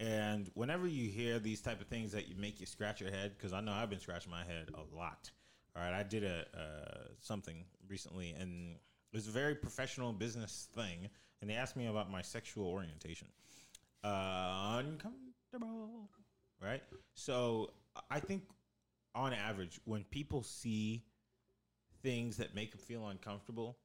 And 0.00 0.50
whenever 0.54 0.86
you 0.86 1.08
hear 1.08 1.38
these 1.38 1.60
type 1.60 1.80
of 1.80 1.86
things 1.86 2.12
that 2.12 2.28
you 2.28 2.34
make 2.36 2.60
you 2.60 2.66
scratch 2.66 3.00
your 3.00 3.10
head, 3.10 3.32
because 3.36 3.52
I 3.52 3.60
know 3.60 3.72
I've 3.72 3.88
been 3.88 4.00
scratching 4.00 4.30
my 4.30 4.44
head 4.44 4.68
a 4.74 4.96
lot. 4.96 5.30
All 5.76 5.82
right, 5.82 5.94
I 5.94 6.02
did 6.02 6.24
a 6.24 6.44
uh, 6.54 7.08
something 7.20 7.64
recently, 7.88 8.32
and 8.32 8.74
it 9.12 9.16
was 9.16 9.28
a 9.28 9.30
very 9.30 9.54
professional 9.54 10.12
business 10.12 10.68
thing, 10.74 11.08
and 11.40 11.48
they 11.48 11.54
asked 11.54 11.76
me 11.76 11.86
about 11.86 12.10
my 12.10 12.20
sexual 12.20 12.66
orientation. 12.66 13.28
Uh, 14.04 14.82
uncomfortable, 14.84 16.10
right? 16.60 16.82
So 17.14 17.70
I 18.10 18.18
think, 18.20 18.42
on 19.14 19.32
average, 19.32 19.80
when 19.84 20.04
people 20.04 20.42
see 20.42 21.04
things 22.02 22.36
that 22.38 22.54
make 22.54 22.72
them 22.72 22.80
feel 22.80 23.06
uncomfortable, 23.08 23.78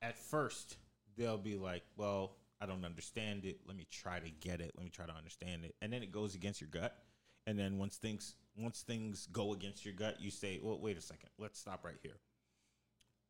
at 0.00 0.18
first 0.18 0.76
they'll 1.16 1.38
be 1.38 1.56
like, 1.56 1.84
"Well, 1.96 2.36
I 2.60 2.66
don't 2.66 2.84
understand 2.84 3.44
it. 3.44 3.60
Let 3.66 3.76
me 3.76 3.86
try 3.90 4.18
to 4.18 4.30
get 4.30 4.60
it. 4.60 4.72
Let 4.76 4.84
me 4.84 4.90
try 4.90 5.06
to 5.06 5.14
understand 5.14 5.64
it." 5.64 5.76
And 5.80 5.92
then 5.92 6.02
it 6.02 6.12
goes 6.12 6.34
against 6.34 6.60
your 6.60 6.70
gut. 6.70 7.04
And 7.46 7.58
then 7.58 7.78
once 7.78 7.96
things 7.96 8.34
once 8.56 8.82
things 8.82 9.26
go 9.32 9.52
against 9.52 9.84
your 9.84 9.94
gut, 9.94 10.20
you 10.20 10.30
say, 10.30 10.60
"Well, 10.62 10.78
wait 10.78 10.96
a 10.96 11.00
second. 11.00 11.30
Let's 11.38 11.58
stop 11.58 11.84
right 11.84 11.98
here." 12.02 12.20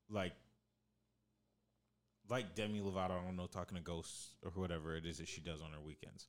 Like 0.08 0.34
like 2.28 2.54
Demi 2.54 2.80
Lovato, 2.80 3.20
I 3.20 3.24
don't 3.24 3.36
know, 3.36 3.46
talking 3.46 3.76
to 3.76 3.82
ghosts 3.82 4.36
or 4.42 4.50
whatever 4.52 4.96
it 4.96 5.06
is 5.06 5.18
that 5.18 5.28
she 5.28 5.40
does 5.40 5.60
on 5.60 5.72
her 5.72 5.80
weekends. 5.80 6.28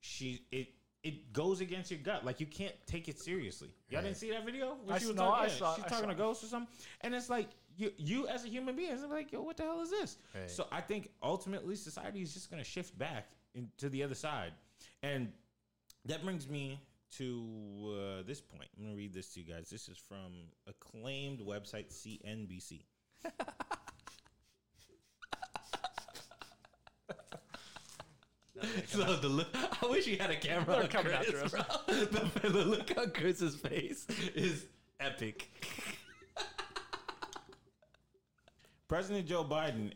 She 0.00 0.46
it 0.50 0.68
it 1.04 1.32
goes 1.34 1.60
against 1.60 1.90
your 1.90 2.00
gut. 2.00 2.24
Like 2.24 2.40
you 2.40 2.46
can't 2.46 2.74
take 2.86 3.08
it 3.08 3.20
seriously. 3.20 3.68
Y'all 3.90 4.02
didn't 4.02 4.16
see 4.16 4.30
that 4.30 4.44
video? 4.44 4.78
When 4.84 4.96
I 4.96 4.98
she 4.98 5.06
was 5.06 5.16
no, 5.16 5.22
talking, 5.22 5.44
I 5.44 5.46
yeah, 5.46 5.58
saw- 5.58 5.74
she's 5.76 5.84
I 5.84 5.88
talking 5.88 6.04
saw 6.04 6.10
to 6.10 6.16
ghosts 6.16 6.44
or 6.44 6.46
something. 6.46 6.74
And 7.02 7.14
it's 7.14 7.28
like 7.28 7.50
you 7.76 7.92
you 7.98 8.26
as 8.26 8.44
a 8.44 8.48
human 8.48 8.74
being, 8.74 8.90
it's 8.90 9.02
like, 9.04 9.30
yo, 9.30 9.42
what 9.42 9.58
the 9.58 9.64
hell 9.64 9.82
is 9.82 9.90
this? 9.90 10.16
Right. 10.34 10.50
So 10.50 10.66
I 10.72 10.80
think 10.80 11.10
ultimately 11.22 11.76
society 11.76 12.22
is 12.22 12.32
just 12.32 12.50
gonna 12.50 12.64
shift 12.64 12.98
back 12.98 13.28
into 13.54 13.90
the 13.90 14.02
other 14.02 14.14
side. 14.14 14.52
And 15.02 15.30
that 16.06 16.24
brings 16.24 16.48
me 16.48 16.80
to 17.18 18.18
uh, 18.18 18.22
this 18.26 18.40
point. 18.40 18.68
I'm 18.76 18.84
gonna 18.84 18.96
read 18.96 19.12
this 19.12 19.28
to 19.34 19.40
you 19.40 19.52
guys. 19.52 19.68
This 19.68 19.88
is 19.88 19.98
from 19.98 20.32
acclaimed 20.66 21.40
website 21.40 21.92
CNBC. 21.92 22.82
So 28.86 29.16
the 29.16 29.28
look, 29.28 29.48
I 29.82 29.86
wish 29.86 30.04
he 30.04 30.16
had 30.16 30.30
a 30.30 30.36
camera 30.36 30.66
They're 30.66 30.82
on 30.84 30.88
coming 30.88 31.12
Chris, 31.12 31.34
after 31.34 31.44
us. 31.44 31.50
bro. 31.50 31.96
The, 32.42 32.48
the 32.48 32.64
look 32.64 32.92
on 32.96 33.10
Chris's 33.10 33.56
face 33.56 34.06
is 34.34 34.66
epic. 35.00 35.50
President 38.88 39.26
Joe 39.26 39.44
Biden 39.44 39.92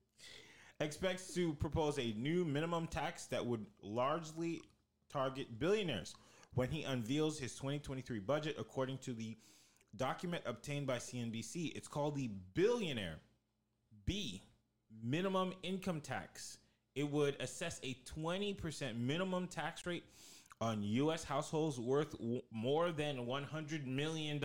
expects 0.80 1.32
to 1.34 1.54
propose 1.54 1.98
a 1.98 2.12
new 2.18 2.44
minimum 2.44 2.86
tax 2.86 3.26
that 3.26 3.44
would 3.44 3.64
largely 3.82 4.60
target 5.10 5.58
billionaires 5.58 6.14
when 6.54 6.68
he 6.68 6.82
unveils 6.82 7.38
his 7.38 7.54
2023 7.54 8.18
budget, 8.20 8.56
according 8.58 8.98
to 8.98 9.12
the 9.12 9.36
document 9.96 10.42
obtained 10.46 10.86
by 10.86 10.96
CNBC. 10.96 11.72
It's 11.74 11.88
called 11.88 12.14
the 12.16 12.30
Billionaire 12.54 13.16
B 14.04 14.42
Minimum 15.02 15.54
Income 15.62 16.00
Tax. 16.02 16.58
It 16.94 17.10
would 17.10 17.36
assess 17.40 17.80
a 17.82 17.96
20% 18.16 18.98
minimum 18.98 19.46
tax 19.46 19.86
rate 19.86 20.04
on 20.60 20.82
U.S. 20.82 21.24
households 21.24 21.78
worth 21.78 22.12
w- 22.18 22.42
more 22.50 22.92
than 22.92 23.26
$100 23.26 23.86
million. 23.86 24.42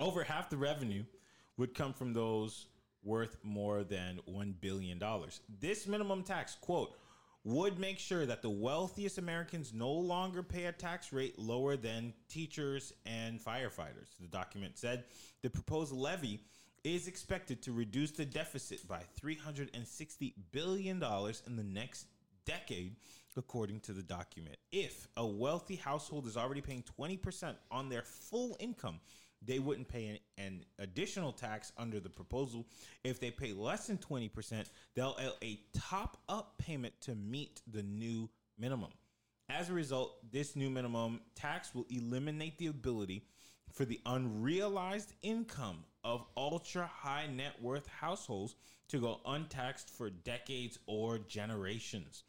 Over 0.00 0.22
half 0.24 0.48
the 0.48 0.56
revenue 0.56 1.04
would 1.56 1.74
come 1.74 1.92
from 1.92 2.12
those 2.12 2.66
worth 3.02 3.36
more 3.42 3.82
than 3.84 4.20
$1 4.28 4.54
billion. 4.60 5.00
This 5.60 5.86
minimum 5.86 6.22
tax, 6.22 6.56
quote, 6.60 6.96
would 7.44 7.78
make 7.78 7.98
sure 7.98 8.26
that 8.26 8.42
the 8.42 8.50
wealthiest 8.50 9.18
Americans 9.18 9.72
no 9.72 9.90
longer 9.92 10.42
pay 10.42 10.64
a 10.64 10.72
tax 10.72 11.12
rate 11.12 11.38
lower 11.38 11.76
than 11.76 12.12
teachers 12.28 12.92
and 13.06 13.40
firefighters. 13.40 14.16
The 14.20 14.26
document 14.26 14.76
said 14.76 15.04
the 15.42 15.50
proposed 15.50 15.92
levy 15.92 16.40
is 16.86 17.08
expected 17.08 17.62
to 17.62 17.72
reduce 17.72 18.12
the 18.12 18.24
deficit 18.24 18.86
by 18.86 19.02
$360 19.20 20.34
billion 20.52 21.02
in 21.46 21.56
the 21.56 21.64
next 21.64 22.06
decade, 22.44 22.94
according 23.36 23.80
to 23.80 23.92
the 23.92 24.02
document. 24.02 24.56
If 24.70 25.08
a 25.16 25.26
wealthy 25.26 25.74
household 25.74 26.26
is 26.26 26.36
already 26.36 26.60
paying 26.60 26.84
20% 26.98 27.54
on 27.72 27.88
their 27.88 28.02
full 28.02 28.56
income, 28.60 29.00
they 29.42 29.58
wouldn't 29.58 29.88
pay 29.88 30.20
an, 30.38 30.44
an 30.44 30.64
additional 30.78 31.32
tax 31.32 31.72
under 31.76 31.98
the 31.98 32.08
proposal. 32.08 32.64
If 33.04 33.20
they 33.20 33.32
pay 33.32 33.52
less 33.52 33.88
than 33.88 33.98
20%, 33.98 34.66
they'll 34.94 35.16
owe 35.18 35.32
a 35.42 35.60
top 35.74 36.18
up 36.28 36.56
payment 36.56 36.94
to 37.02 37.16
meet 37.16 37.62
the 37.70 37.82
new 37.82 38.30
minimum. 38.58 38.90
As 39.48 39.70
a 39.70 39.74
result, 39.74 40.18
this 40.32 40.56
new 40.56 40.70
minimum 40.70 41.20
tax 41.34 41.74
will 41.74 41.86
eliminate 41.90 42.58
the 42.58 42.68
ability 42.68 43.24
for 43.72 43.84
the 43.84 44.00
unrealized 44.06 45.12
income 45.22 45.84
of 46.04 46.24
ultra 46.36 46.86
high 46.86 47.26
net 47.26 47.60
worth 47.60 47.86
households 47.88 48.54
to 48.88 49.00
go 49.00 49.20
untaxed 49.26 49.90
for 49.90 50.08
decades 50.10 50.78
or 50.86 51.18
generations. 51.18 52.22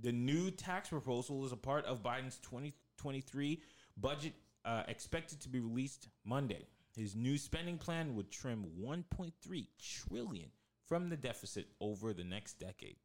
The 0.00 0.12
new 0.12 0.50
tax 0.50 0.88
proposal 0.88 1.44
is 1.44 1.52
a 1.52 1.56
part 1.56 1.84
of 1.84 2.02
Biden's 2.02 2.38
2023 2.38 3.60
budget 3.96 4.32
uh, 4.64 4.82
expected 4.88 5.40
to 5.40 5.48
be 5.48 5.60
released 5.60 6.08
Monday. 6.24 6.66
His 6.96 7.16
new 7.16 7.38
spending 7.38 7.78
plan 7.78 8.14
would 8.14 8.30
trim 8.30 8.66
1.3 8.80 9.66
trillion 9.80 10.50
from 10.86 11.08
the 11.08 11.16
deficit 11.16 11.66
over 11.80 12.12
the 12.12 12.24
next 12.24 12.54
decade. 12.54 12.96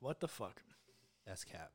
What 0.00 0.20
the 0.20 0.28
fuck? 0.28 0.62
That's 1.26 1.44
cap. 1.44 1.72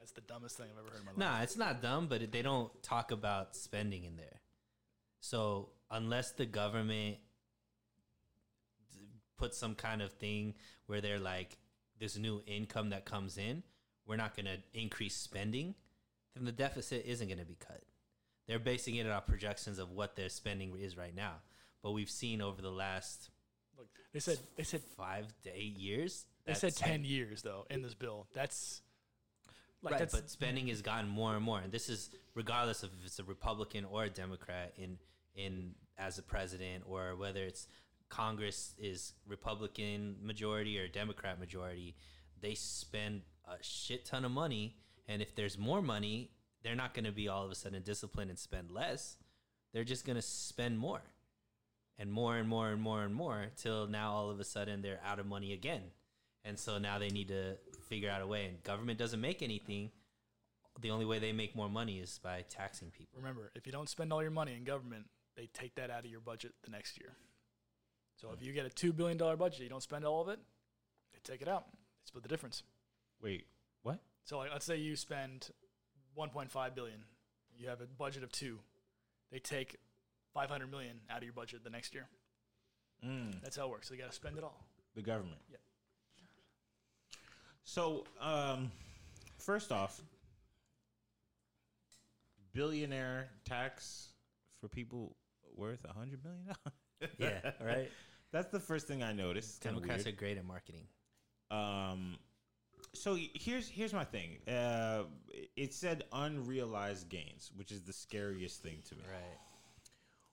That's 0.00 0.12
the 0.12 0.22
dumbest 0.22 0.56
thing 0.56 0.66
I've 0.72 0.78
ever 0.78 0.90
heard 0.90 1.00
in 1.00 1.04
my 1.04 1.10
life. 1.12 1.18
Nah, 1.18 1.42
it's 1.42 1.56
not 1.56 1.82
dumb, 1.82 2.08
but 2.08 2.32
they 2.32 2.42
don't 2.42 2.70
talk 2.82 3.10
about 3.12 3.54
spending 3.54 4.04
in 4.04 4.16
there. 4.16 4.40
So 5.20 5.68
unless 5.90 6.32
the 6.32 6.46
government 6.46 7.18
puts 9.36 9.58
some 9.58 9.74
kind 9.74 10.02
of 10.02 10.12
thing 10.12 10.54
where 10.86 11.00
they're 11.00 11.18
like, 11.18 11.58
this 11.98 12.16
new 12.16 12.42
income 12.46 12.90
that 12.90 13.04
comes 13.04 13.36
in, 13.36 13.62
we're 14.06 14.16
not 14.16 14.34
going 14.34 14.46
to 14.46 14.56
increase 14.72 15.14
spending, 15.14 15.74
then 16.34 16.44
the 16.44 16.52
deficit 16.52 17.04
isn't 17.06 17.28
going 17.28 17.38
to 17.38 17.44
be 17.44 17.56
cut. 17.56 17.82
They're 18.48 18.58
basing 18.58 18.96
it 18.96 19.06
on 19.06 19.22
projections 19.28 19.78
of 19.78 19.90
what 19.90 20.16
their 20.16 20.28
spending 20.30 20.74
is 20.76 20.96
right 20.96 21.14
now. 21.14 21.34
But 21.82 21.92
we've 21.92 22.10
seen 22.10 22.40
over 22.40 22.60
the 22.62 22.70
last 22.70 23.30
Look, 23.76 23.88
they 24.12 24.18
said 24.20 24.38
they 24.56 24.64
said 24.64 24.82
five 24.96 25.26
to 25.44 25.50
eight 25.54 25.76
years. 25.76 26.26
they 26.44 26.54
said 26.54 26.72
that's- 26.72 26.88
ten 26.90 27.04
years 27.04 27.42
though 27.42 27.66
in 27.70 27.80
this 27.80 27.94
bill. 27.94 28.26
That's 28.34 28.82
Like 29.82 29.94
right, 29.94 30.10
but 30.10 30.28
spending 30.30 30.66
has 30.68 30.82
gotten 30.82 31.08
more 31.08 31.34
and 31.34 31.42
more, 31.42 31.60
and 31.60 31.72
this 31.72 31.88
is 31.88 32.10
regardless 32.34 32.82
of 32.82 32.90
if 33.00 33.06
it's 33.06 33.18
a 33.18 33.24
Republican 33.24 33.86
or 33.86 34.04
a 34.04 34.10
Democrat 34.10 34.74
in 34.76 34.98
in 35.34 35.74
as 35.96 36.18
a 36.18 36.22
president, 36.22 36.84
or 36.86 37.16
whether 37.16 37.42
it's 37.44 37.66
Congress 38.10 38.74
is 38.78 39.14
Republican 39.26 40.16
majority 40.22 40.78
or 40.78 40.86
Democrat 40.86 41.38
majority. 41.38 41.96
They 42.42 42.54
spend 42.54 43.22
a 43.46 43.62
shit 43.62 44.04
ton 44.04 44.24
of 44.24 44.32
money, 44.32 44.76
and 45.08 45.22
if 45.22 45.34
there's 45.34 45.56
more 45.56 45.80
money, 45.80 46.30
they're 46.62 46.74
not 46.74 46.92
going 46.92 47.04
to 47.04 47.12
be 47.12 47.28
all 47.28 47.44
of 47.44 47.50
a 47.50 47.54
sudden 47.54 47.82
disciplined 47.82 48.30
and 48.30 48.38
spend 48.38 48.70
less. 48.70 49.16
They're 49.72 49.84
just 49.84 50.04
going 50.04 50.16
to 50.16 50.22
spend 50.22 50.78
more, 50.78 51.00
and 51.98 52.12
more 52.12 52.36
and 52.36 52.48
more 52.48 52.70
and 52.70 52.82
more 52.82 53.02
and 53.02 53.14
more 53.14 53.46
till 53.56 53.86
now 53.86 54.12
all 54.12 54.30
of 54.30 54.40
a 54.40 54.44
sudden 54.44 54.82
they're 54.82 55.00
out 55.06 55.18
of 55.18 55.26
money 55.26 55.52
again, 55.52 55.82
and 56.44 56.58
so 56.58 56.78
now 56.78 56.98
they 56.98 57.08
need 57.08 57.28
to 57.28 57.56
figure 57.90 58.08
out 58.08 58.22
a 58.22 58.26
way. 58.26 58.46
And 58.46 58.62
government 58.62 58.98
doesn't 58.98 59.20
make 59.20 59.42
anything. 59.42 59.90
The 60.80 60.90
only 60.90 61.04
way 61.04 61.18
they 61.18 61.32
make 61.32 61.54
more 61.54 61.68
money 61.68 61.98
is 61.98 62.18
by 62.22 62.44
taxing 62.48 62.90
people. 62.90 63.18
remember, 63.18 63.50
if 63.54 63.66
you 63.66 63.72
don't 63.72 63.88
spend 63.88 64.12
all 64.12 64.22
your 64.22 64.30
money 64.30 64.54
in 64.54 64.64
government, 64.64 65.06
they 65.36 65.46
take 65.52 65.74
that 65.74 65.90
out 65.90 66.04
of 66.04 66.10
your 66.10 66.20
budget 66.20 66.54
the 66.64 66.70
next 66.70 66.98
year. 66.98 67.10
So 68.16 68.30
if 68.32 68.42
you 68.42 68.52
get 68.52 68.64
a 68.64 68.70
two 68.70 68.92
billion 68.92 69.18
dollar 69.18 69.36
budget, 69.36 69.60
you 69.60 69.68
don't 69.68 69.82
spend 69.82 70.04
all 70.04 70.22
of 70.22 70.28
it, 70.28 70.38
they 71.12 71.18
take 71.22 71.42
it 71.42 71.48
out. 71.48 71.66
They 71.72 72.06
split 72.06 72.22
the 72.22 72.28
difference. 72.28 72.62
Wait, 73.20 73.44
what? 73.82 73.98
So 74.24 74.38
like, 74.38 74.50
let's 74.52 74.64
say 74.64 74.76
you 74.76 74.96
spend 74.96 75.50
1.5 76.16 76.74
billion. 76.74 76.98
You 77.58 77.68
have 77.68 77.80
a 77.80 77.86
budget 77.86 78.22
of 78.22 78.30
two. 78.32 78.58
They 79.30 79.38
take 79.38 79.76
500 80.34 80.70
million 80.70 81.00
out 81.10 81.18
of 81.18 81.24
your 81.24 81.32
budget 81.32 81.64
the 81.64 81.70
next 81.70 81.94
year. 81.94 82.06
Mm, 83.04 83.42
That's 83.42 83.56
how 83.56 83.64
it 83.66 83.70
works. 83.70 83.88
So 83.88 83.94
you 83.94 84.00
got 84.00 84.10
to 84.10 84.16
spend 84.16 84.38
it 84.38 84.44
all. 84.44 84.64
the 84.94 85.02
government. 85.02 85.40
Yep. 85.50 85.60
So, 87.70 88.02
um, 88.20 88.72
first 89.38 89.70
off, 89.70 90.00
billionaire 92.52 93.28
tax 93.44 94.08
for 94.60 94.66
people 94.66 95.14
worth 95.54 95.78
a 95.88 95.92
hundred 95.92 96.24
million 96.24 96.46
dollars. 96.46 97.14
Yeah, 97.16 97.52
right. 97.64 97.88
That's 98.32 98.50
the 98.50 98.58
first 98.58 98.88
thing 98.88 99.04
I 99.04 99.12
noticed. 99.12 99.50
It's 99.50 99.58
kind 99.60 99.76
of 99.76 99.82
Democrats 99.82 100.08
are 100.08 100.16
great 100.16 100.36
at 100.36 100.44
marketing. 100.44 100.82
Um, 101.52 102.16
so 102.92 103.16
here's 103.34 103.68
here's 103.68 103.92
my 103.92 104.02
thing. 104.04 104.38
Uh, 104.48 105.04
it 105.56 105.72
said 105.72 106.02
unrealized 106.12 107.08
gains, 107.08 107.52
which 107.54 107.70
is 107.70 107.82
the 107.82 107.92
scariest 107.92 108.64
thing 108.64 108.78
to 108.88 108.96
me. 108.96 109.02
Right. 109.08 109.38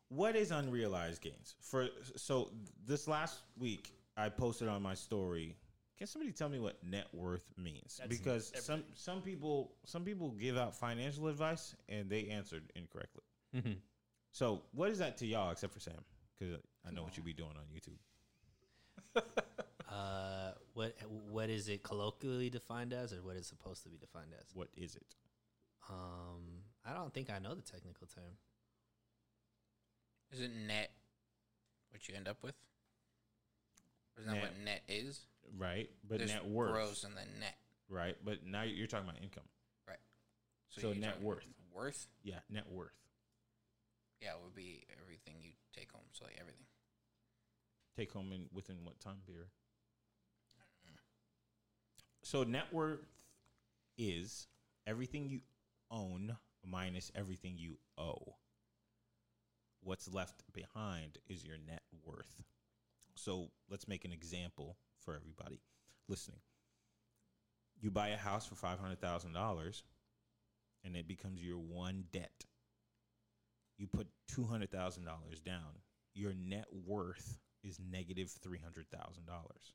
What 0.09 0.35
is 0.35 0.49
unrealized 0.49 1.21
gains? 1.21 1.53
For 1.61 1.89
so 2.15 2.49
this 2.87 3.07
last 3.07 3.41
week, 3.59 3.93
I 4.17 4.29
posted 4.29 4.69
on 4.69 4.81
my 4.81 4.95
story. 4.95 5.55
Can 5.97 6.07
somebody 6.07 6.31
tell 6.31 6.49
me 6.49 6.59
what 6.59 6.83
net 6.83 7.07
worth 7.13 7.45
means? 7.57 7.97
That's 7.99 8.15
because 8.15 8.51
some 8.63 8.75
everything. 8.75 8.93
some 8.95 9.21
people 9.21 9.71
some 9.85 10.03
people 10.03 10.31
give 10.31 10.57
out 10.57 10.75
financial 10.75 11.27
advice 11.27 11.75
and 11.89 12.09
they 12.09 12.27
answered 12.27 12.71
incorrectly. 12.75 13.23
Mm-hmm. 13.55 13.73
So 14.31 14.61
what 14.73 14.89
is 14.89 14.99
that 14.99 15.17
to 15.17 15.25
y'all, 15.25 15.51
except 15.51 15.73
for 15.73 15.79
Sam? 15.79 15.95
Because 16.37 16.57
I 16.87 16.91
know 16.91 17.03
what 17.03 17.17
you 17.17 17.23
be 17.23 17.33
doing 17.33 17.53
on 17.57 17.65
YouTube. 17.73 19.23
Uh, 19.89 20.51
what 20.73 20.95
what 21.31 21.49
is 21.49 21.69
it 21.69 21.81
colloquially 21.81 22.49
defined 22.49 22.93
as, 22.93 23.13
or 23.13 23.17
what 23.17 23.35
is 23.35 23.47
supposed 23.47 23.83
to 23.83 23.89
be 23.89 23.97
defined 23.97 24.31
as? 24.37 24.53
What 24.53 24.67
is 24.75 24.95
it? 24.95 25.15
Um, 25.89 26.63
I 26.85 26.93
don't 26.93 27.13
think 27.13 27.29
I 27.29 27.39
know 27.39 27.55
the 27.55 27.61
technical 27.61 28.05
term. 28.05 28.35
Isn't 30.33 30.67
net 30.67 30.91
what 31.89 32.07
you 32.07 32.15
end 32.15 32.27
up 32.27 32.43
with? 32.43 32.55
Isn't 34.17 34.31
that 34.31 34.41
what 34.41 34.59
net 34.63 34.83
is? 34.87 35.19
Right, 35.57 35.89
but 36.07 36.17
There's 36.19 36.31
net 36.31 36.45
worth. 36.45 36.71
gross 36.71 37.03
and 37.03 37.15
then 37.15 37.27
net. 37.39 37.55
Right, 37.89 38.15
but 38.23 38.45
now 38.45 38.63
you're 38.63 38.87
talking 38.87 39.07
about 39.07 39.21
income. 39.21 39.43
Right. 39.87 39.99
So 40.69 40.87
you're 40.87 40.95
net 40.95 41.21
worth. 41.21 41.45
Worth? 41.73 42.07
Yeah, 42.23 42.39
net 42.49 42.65
worth. 42.69 42.91
Yeah, 44.21 44.29
it 44.29 44.39
would 44.43 44.55
be 44.55 44.85
everything 45.01 45.35
you 45.41 45.51
take 45.75 45.91
home. 45.91 46.01
So 46.11 46.25
like 46.25 46.37
everything. 46.39 46.65
Take 47.95 48.11
home 48.11 48.31
in 48.31 48.45
within 48.53 48.77
what 48.83 48.99
time 48.99 49.17
period? 49.25 49.47
So 52.23 52.43
net 52.43 52.73
worth 52.73 53.07
is 53.97 54.47
everything 54.85 55.29
you 55.29 55.39
own 55.89 56.35
minus 56.65 57.09
everything 57.15 57.53
you 57.57 57.77
owe. 57.97 58.35
What's 59.81 60.13
left 60.13 60.43
behind 60.51 61.19
is 61.29 61.45
your 61.45 61.55
net 61.65 61.83
worth. 62.03 62.41
So 63.17 63.49
let's 63.69 63.87
make 63.87 64.05
an 64.05 64.11
example 64.11 64.77
for 64.99 65.15
everybody 65.15 65.61
listening. 66.07 66.39
You 67.79 67.91
buy 67.91 68.09
a 68.09 68.17
house 68.17 68.45
for 68.45 68.55
five 68.55 68.79
hundred 68.79 69.01
thousand 69.01 69.33
dollars, 69.33 69.83
and 70.83 70.95
it 70.95 71.07
becomes 71.07 71.43
your 71.43 71.57
one 71.57 72.05
debt. 72.11 72.45
You 73.77 73.87
put 73.87 74.07
two 74.27 74.43
hundred 74.43 74.71
thousand 74.71 75.05
dollars 75.05 75.41
down. 75.41 75.81
Your 76.13 76.33
net 76.33 76.65
worth 76.85 77.37
is 77.63 77.79
negative 77.79 77.91
negative 77.91 78.31
three 78.41 78.59
hundred 78.59 78.87
thousand 78.89 79.25
dollars. 79.25 79.73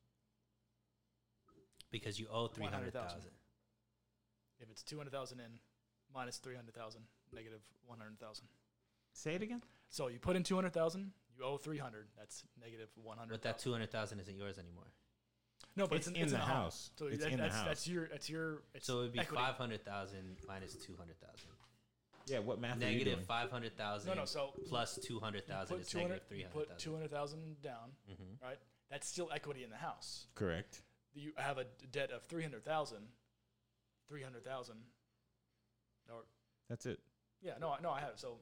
Because 1.91 2.19
you 2.19 2.27
owe 2.31 2.47
three 2.47 2.65
hundred 2.65 2.95
100,000. 2.95 3.31
If 4.61 4.71
it's 4.71 4.83
200,000 4.85 5.41
in 5.41 5.59
minus 6.15 6.39
300,000, 6.39 7.03
negative 7.35 7.61
100,000. 7.85 8.45
Say 9.13 9.35
it 9.35 9.43
again. 9.43 9.63
So 9.91 10.07
you 10.07 10.19
put 10.21 10.37
in 10.37 10.45
200,000, 10.45 11.11
you 11.39 11.45
owe 11.45 11.57
300. 11.57 12.07
That's 12.19 12.43
negative 12.61 12.89
100. 13.03 13.31
But 13.31 13.43
that 13.43 13.59
two 13.59 13.73
hundred 13.73 13.91
thousand 13.91 14.21
isn't 14.21 14.37
yours 14.37 14.59
anymore. 14.59 14.87
no, 15.77 15.87
but 15.87 15.97
It's 15.99 16.09
it's, 16.09 16.17
in 16.17 16.23
it's 16.25 16.33
the 16.33 16.39
a 16.39 16.43
house. 16.43 16.91
So 16.99 17.07
It's 17.07 17.23
that- 17.25 17.33
in 17.33 17.39
the 17.39 17.49
house. 17.49 17.67
That's 17.67 17.89
your. 17.89 18.09
That's 18.09 18.29
your. 18.31 18.63
It's 18.75 18.87
So 18.87 18.99
it 18.99 19.03
would 19.03 19.13
be 19.13 19.21
five 19.21 19.55
hundred 19.57 19.85
thousand 19.85 20.37
minus 20.47 20.75
two 20.77 20.97
hundred 20.97 21.21
thousand. 21.21 21.51
Yeah, 22.29 22.39
what 22.39 22.61
math 22.61 22.77
are 22.77 22.85
you 22.85 22.93
Negative 22.93 23.15
doing? 23.15 23.27
five 23.27 23.51
hundred 23.51 23.77
thousand. 23.77 24.09
No, 24.11 24.15
no. 24.15 24.25
So 24.25 24.51
plus 24.69 24.99
two 25.03 25.19
hundred 25.19 25.43
you 25.49 25.55
thousand 25.55 25.77
put 25.79 25.83
is 25.87 25.89
200 25.89 26.09
negative 26.09 26.29
three 26.29 26.39
you 26.39 26.45
hundred 26.53 26.69
put 26.69 26.79
200,000 26.79 27.63
down, 27.63 27.91
Mm-hmm. 28.11 28.45
right? 28.47 28.59
That's 28.91 29.09
still 29.09 29.31
equity 29.35 29.65
in 29.65 29.71
the 29.71 29.77
house. 29.77 30.27
Correct. 30.37 30.83
You 31.15 31.33
have 31.37 31.59
a 31.59 31.65
debt 31.91 32.11
of 32.13 32.23
300,000. 32.27 32.99
300,000. 34.09 34.77
Or 36.11 36.25
That's 36.69 36.87
it. 36.87 37.01
yeah, 37.43 37.53
no, 37.61 37.71
I- 37.71 37.81
no, 37.81 37.91
I 37.91 38.01
have. 38.01 38.13
So 38.21 38.39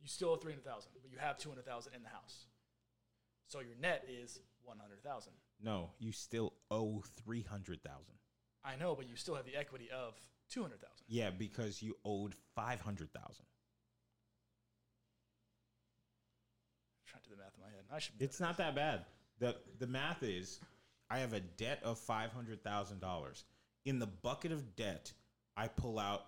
you 0.00 0.08
still 0.08 0.30
owe 0.30 0.36
300,000, 0.36 0.90
but 1.02 1.10
you 1.10 1.18
have 1.18 1.38
200,000 1.38 1.94
in 1.94 2.02
the 2.02 2.08
house. 2.08 2.46
So 3.48 3.60
your 3.60 3.76
net 3.80 4.04
is 4.08 4.40
100,000. 4.64 5.32
No, 5.62 5.90
you 5.98 6.12
still 6.12 6.52
owe 6.70 7.02
three 7.24 7.42
hundred 7.42 7.82
thousand. 7.82 8.14
I 8.64 8.76
know, 8.76 8.94
but 8.94 9.08
you 9.08 9.16
still 9.16 9.34
have 9.36 9.46
the 9.46 9.56
equity 9.56 9.88
of 9.90 10.14
200,000. 10.50 10.86
Yeah, 11.08 11.30
because 11.30 11.80
you 11.82 11.96
owed 12.04 12.34
five 12.54 12.80
hundred 12.80 13.12
thousand. 13.12 13.46
trying 17.06 17.22
to 17.22 17.28
do 17.30 17.34
the 17.36 17.42
math 17.42 17.54
in 17.56 17.62
my 17.62 17.68
head. 17.70 17.84
I 17.90 17.98
should. 17.98 18.18
be 18.18 18.24
It's 18.24 18.40
not 18.40 18.58
that 18.58 18.74
bad. 18.74 19.04
the 19.38 19.56
The 19.78 19.86
math 19.86 20.22
is, 20.22 20.60
I 21.08 21.18
have 21.18 21.32
a 21.32 21.40
debt 21.40 21.80
of 21.82 21.98
five 21.98 22.32
hundred 22.32 22.62
thousand 22.62 23.00
dollars. 23.00 23.44
In 23.84 23.98
the 23.98 24.06
bucket 24.06 24.52
of 24.52 24.76
debt, 24.76 25.12
I 25.56 25.68
pull 25.68 25.98
out 25.98 26.26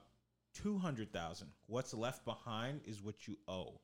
two 0.55 0.79
hundred 0.79 1.13
thousand. 1.13 1.49
What's 1.67 1.95
left 1.95 2.25
behind 2.25 2.81
is 2.85 3.03
what 3.03 3.27
you 3.29 3.37
owe. 3.49 3.81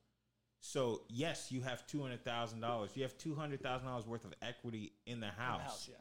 So 0.59 1.01
yes, 1.09 1.51
you 1.51 1.61
have 1.61 1.85
two 1.87 2.01
hundred 2.01 2.23
thousand 2.23 2.61
dollars. 2.61 2.91
You 2.95 3.03
have 3.03 3.17
two 3.17 3.35
hundred 3.35 3.61
thousand 3.61 3.87
dollars 3.87 4.05
worth 4.07 4.25
of 4.25 4.33
equity 4.41 4.93
in 5.05 5.19
the 5.19 5.27
in 5.27 5.33
house. 5.33 5.57
the 5.59 5.63
house, 5.63 5.87
yeah. 5.91 5.95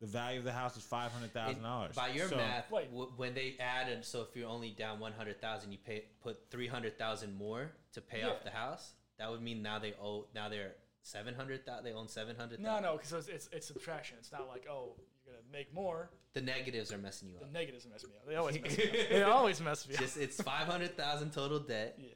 The 0.00 0.06
value 0.08 0.40
of 0.40 0.44
the 0.44 0.52
house 0.52 0.76
is 0.76 0.82
five 0.82 1.10
hundred 1.12 1.32
thousand 1.32 1.62
dollars. 1.62 1.94
By 1.96 2.08
your 2.08 2.28
math, 2.28 2.70
Wait. 2.70 2.90
w- 2.90 3.10
when 3.16 3.32
they 3.34 3.56
add, 3.58 3.88
and 3.88 4.04
so 4.04 4.20
if 4.22 4.36
you're 4.36 4.48
only 4.48 4.70
down 4.70 4.98
one 5.00 5.12
hundred 5.12 5.40
thousand, 5.40 5.72
you 5.72 5.78
pay 5.78 6.04
put 6.22 6.38
three 6.50 6.66
hundred 6.66 6.98
thousand 6.98 7.34
more 7.38 7.70
to 7.94 8.00
pay 8.00 8.20
Yeah. 8.20 8.30
off 8.30 8.44
the 8.44 8.50
house. 8.50 8.92
That 9.18 9.30
would 9.30 9.40
mean 9.40 9.62
now 9.62 9.78
they 9.78 9.94
owe 10.02 10.26
now 10.34 10.48
they're 10.50 10.72
seven 11.02 11.32
hundred 11.34 11.64
thousand. 11.64 11.84
They 11.84 11.92
own 11.92 12.08
seven 12.08 12.36
hundred. 12.36 12.60
No, 12.60 12.80
no, 12.80 12.96
because 12.98 13.12
it's, 13.12 13.28
it's 13.28 13.48
it's 13.52 13.66
subtraction. 13.66 14.16
It's 14.18 14.32
not 14.32 14.48
like 14.48 14.66
oh 14.68 14.96
you're 14.96 15.06
gonna 15.06 15.13
make 15.54 15.72
more. 15.72 16.10
The 16.34 16.40
negatives 16.42 16.92
are 16.92 16.98
messing 16.98 17.28
you 17.28 17.36
up. 17.36 17.40
The 17.42 17.46
up. 17.46 17.52
negatives 17.52 17.86
mess 17.90 18.04
me 18.04 18.10
up. 18.20 18.28
They 18.28 18.34
always 18.36 18.60
mess 18.60 18.76
me 18.76 18.84
up. 18.84 18.90
They 19.10 19.22
always 19.22 19.60
mess 19.60 19.88
me 19.88 19.94
up. 19.94 20.00
Just 20.00 20.16
it's 20.18 20.42
five 20.42 20.66
hundred 20.66 20.96
thousand 20.96 21.32
total 21.32 21.60
debt. 21.60 21.94
yeah. 21.98 22.08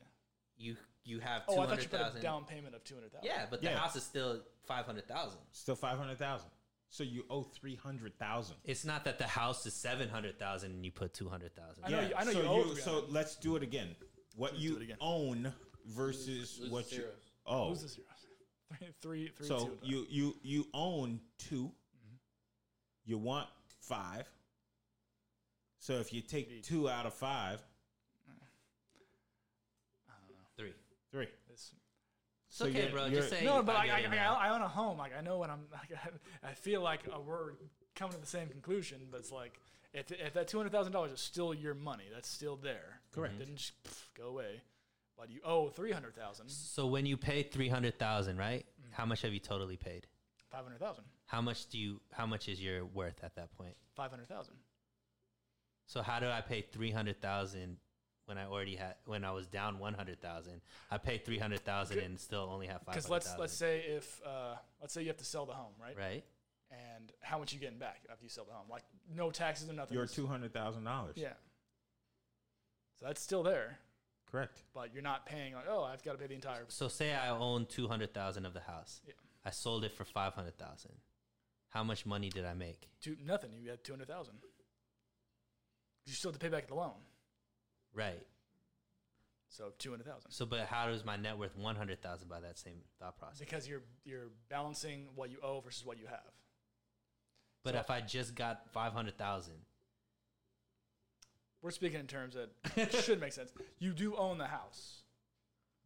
You 0.57 0.77
you 1.05 1.21
have 1.21 1.43
Oh, 1.49 1.55
two 1.55 1.61
I 1.61 1.65
thought 1.67 1.71
you 1.71 1.77
hundred 1.77 1.91
put 1.91 2.01
a 2.01 2.05
thousand. 2.05 2.23
down 2.23 2.45
payment 2.45 2.75
of 2.75 2.85
two 2.85 2.95
hundred 2.95 3.13
thousand. 3.13 3.27
Yeah, 3.27 3.47
but 3.49 3.63
the 3.63 3.69
Yeah. 3.71 3.79
house 3.79 3.95
is 3.97 4.03
still 4.03 4.41
five 4.67 4.85
hundred 4.87 5.07
thousand. 5.09 5.39
Still 5.53 5.77
five 5.77 5.97
hundred 5.99 6.19
thousand. 6.19 6.51
So 6.91 7.05
you 7.05 7.25
owe 7.31 7.43
three 7.45 7.77
hundred 7.77 8.19
thousand. 8.19 8.57
It's 8.65 8.85
not 8.85 9.05
that 9.05 9.19
the 9.19 9.27
house 9.27 9.65
is 9.67 9.75
seven 9.75 10.09
hundred 10.09 10.39
thousand 10.39 10.73
and 10.73 10.85
you 10.85 10.91
put 10.91 11.15
two 11.15 11.29
hundred 11.29 11.55
thousand. 11.55 11.85
I 11.85 11.91
know 11.91 12.01
you- 12.01 12.15
I 12.17 12.25
know 12.25 12.33
so 12.33 12.43
you 12.43 12.49
owe 12.49 12.75
So 12.75 12.91
300. 12.91 13.13
let's 13.13 13.37
do 13.37 13.55
it 13.57 13.63
again. 13.63 13.95
What 14.35 14.53
Let's 14.53 14.65
you 14.65 14.77
it 14.77 14.83
again. 14.83 14.97
own 15.01 15.53
versus 15.87 16.59
Lose 16.61 16.71
what 16.71 16.91
you 16.93 16.99
zeros. 16.99 17.15
oh. 17.47 17.69
Lose 17.69 17.83
the 17.83 17.89
zeros. 17.89 18.09
Three, 18.79 18.89
three, 19.01 19.29
three, 19.37 19.47
So 19.47 19.59
two. 19.67 19.79
you 19.83 20.07
you 20.11 20.35
you 20.43 20.67
own 20.75 21.21
2 21.39 21.57
Mm-hmm. 21.57 21.69
You 23.09 23.17
want 23.17 23.49
five. 23.81 24.29
So 25.79 25.95
if 25.95 26.13
you 26.13 26.21
take 26.21 26.49
Indeed. 26.49 26.65
two 26.65 26.91
out 26.91 27.07
of 27.07 27.15
five, 27.15 27.63
I 30.09 30.13
don't 30.21 30.37
know. 30.37 30.45
Three. 30.57 30.73
three. 31.11 31.29
It's, 31.51 31.73
It's 32.49 32.57
So 32.59 32.67
okay, 32.67 32.81
you're- 32.81 32.91
bro. 32.93 33.05
you're- 33.07 33.17
Just 33.17 33.31
say 33.31 33.45
no, 33.45 33.63
but 33.63 33.77
I, 33.77 33.87
get 34.03 34.13
I, 34.13 34.27
I. 34.27 34.49
I 34.49 34.55
own 34.55 34.61
a 34.61 34.69
home. 34.69 34.99
Like 34.99 35.13
I 35.17 35.23
know 35.23 35.39
when 35.39 35.51
I'm. 35.51 35.61
Like, 35.73 35.99
I, 36.45 36.49
I 36.51 36.53
feel 36.53 36.83
like 36.83 37.01
uh, 37.11 37.19
we're 37.21 37.53
coming 37.95 38.13
to 38.15 38.21
the 38.21 38.27
same 38.27 38.49
conclusion, 38.49 38.99
but 39.11 39.21
it's 39.21 39.33
like 39.33 39.59
If, 39.95 40.13
if 40.13 40.35
that 40.35 40.49
two 40.49 40.59
hundred 40.59 40.73
thousand 40.73 40.93
dollars 40.93 41.13
is 41.13 41.21
still 41.21 41.55
your 41.55 41.75
money, 41.75 42.05
that's 42.13 42.29
still 42.29 42.57
there. 42.57 43.01
Correct. 43.15 43.35
It 43.37 43.39
didn't 43.39 43.57
just 43.57 43.73
pff, 43.85 44.03
go 44.17 44.29
away. 44.29 44.61
But 45.17 45.31
you 45.31 45.41
owe 45.45 45.71
three 45.71 45.93
hundred 45.93 46.15
thousand. 46.15 46.51
So 46.51 46.87
when 46.87 47.07
you 47.07 47.17
pay 47.17 47.43
three 47.43 47.69
hundred 47.69 47.99
thousand, 47.99 48.37
right? 48.37 48.67
How 48.91 49.07
much 49.07 49.23
have 49.23 49.33
you 49.33 49.41
totally 49.41 49.77
paid? 49.79 50.07
Five 50.51 50.65
hundred 50.65 50.81
thousand. 50.81 51.05
How 51.29 51.41
much 51.41 51.67
do 51.69 51.79
you? 51.79 52.01
How 52.13 52.27
much 52.27 52.49
is 52.49 52.61
your 52.61 52.85
worth 52.85 53.23
at 53.23 53.37
that 53.37 53.57
point? 53.57 53.77
Five 53.95 54.11
hundred 54.11 54.29
thousand. 54.29 54.55
So 55.87 56.03
how 56.03 56.21
do 56.21 56.27
I 56.29 56.41
pay 56.41 56.63
three 56.63 56.91
hundred 56.91 57.21
thousand 57.23 57.77
when 58.27 58.37
I 58.39 58.45
already 58.47 58.77
had 58.77 58.95
when 59.05 59.25
I 59.25 59.31
was 59.33 59.47
down 59.47 59.79
one 59.79 59.93
hundred 59.95 60.21
thousand? 60.23 60.61
I 60.91 60.97
paid 60.99 61.25
three 61.27 61.39
hundred 61.39 61.61
thousand 61.65 61.99
Okay. 61.99 62.07
and 62.07 62.19
still 62.19 62.49
only 62.51 62.67
have 62.67 62.81
five 62.83 62.95
Because 62.95 63.09
let's 63.11 63.27
thousand. 63.27 63.41
let's 63.41 63.53
say 63.55 63.81
if 63.89 64.21
uh, 64.27 64.57
let's 64.81 64.93
say 64.95 65.03
you 65.03 65.09
have 65.09 65.19
to 65.19 65.25
sell 65.25 65.45
the 65.47 65.53
home, 65.53 65.73
right? 65.81 65.97
right. 65.97 66.25
And 66.71 67.13
how 67.23 67.39
much 67.39 67.53
you 67.55 67.61
getting 67.61 67.79
back 67.79 68.01
after 68.11 68.25
you 68.25 68.29
sell 68.31 68.45
the 68.45 68.53
home? 68.53 68.67
Like 68.71 68.83
no 69.15 69.31
taxes 69.31 69.69
or 69.71 69.75
nothing. 69.75 69.95
Your 69.95 70.05
It's- 70.05 70.17
two 70.17 70.27
hundred 70.27 70.53
thousand 70.55 70.85
dollars. 70.85 71.15
Yeah. 71.17 71.35
So 72.99 73.07
that's 73.07 73.21
still 73.23 73.43
there, 73.43 73.79
Correct. 74.31 74.63
but 74.75 74.93
you're 74.93 75.03
not 75.05 75.25
paying 75.25 75.55
like, 75.55 75.67
oh, 75.71 75.85
I've 75.85 76.03
got 76.03 76.13
to 76.13 76.19
pay 76.19 76.27
the 76.27 76.35
entire. 76.35 76.65
So 76.69 76.89
say 76.89 77.15
I 77.15 77.29
own 77.31 77.67
two 77.67 77.87
hundred 77.87 78.13
thousand 78.13 78.45
of 78.47 78.55
the 78.55 78.61
house. 78.61 79.01
Yeah. 79.07 79.13
I 79.45 79.51
sold 79.51 79.85
it 79.85 79.95
for 79.95 80.05
five 80.05 80.35
hundred 80.35 80.59
thousand. 80.59 80.93
How 81.71 81.85
much 81.85 82.07
money 82.07 82.31
did 82.31 82.45
I 82.45 82.55
make? 82.55 82.89
Two, 83.01 83.17
nothing. 83.25 83.51
You 83.63 83.71
had 83.71 83.85
two 83.85 83.93
hundred 83.93 84.09
thousand. 84.09 84.35
You 86.07 86.13
still 86.15 86.31
have 86.31 86.39
to 86.41 86.45
pay 86.45 86.51
back 86.51 86.67
the 86.69 86.75
loan. 86.75 86.93
Right. 87.95 88.27
So 89.51 89.73
two 89.79 89.91
hundred 89.91 90.07
thousand. 90.07 90.31
So, 90.31 90.47
but 90.47 90.61
how 90.67 90.87
does 90.87 91.05
my 91.05 91.17
net 91.17 91.37
worth 91.39 91.57
one 91.57 91.77
hundred 91.77 92.01
thousand 92.03 92.29
by 92.29 92.41
that 92.41 92.59
same 92.59 92.79
thought 92.99 93.19
process? 93.19 93.39
Because 93.41 93.69
you're 93.69 93.83
you're 94.05 94.29
balancing 94.49 95.07
what 95.15 95.31
you 95.31 95.39
owe 95.43 95.61
versus 95.61 95.85
what 95.85 95.99
you 95.99 96.07
have. 96.07 96.21
But 97.65 97.75
So- 97.75 97.81
if 97.81 97.91
I 97.91 98.01
just 98.01 98.35
got 98.35 98.71
five 98.73 98.93
hundred 98.93 99.19
thousand, 99.19 99.55
We're 101.63 101.71
speaking 101.71 102.01
in 102.01 102.07
terms 102.07 102.37
that 102.77 102.93
should 103.05 103.21
make 103.21 103.33
sense. 103.33 103.53
You 103.79 103.93
do 103.93 104.17
own 104.17 104.39
the 104.39 104.47
house, 104.47 105.03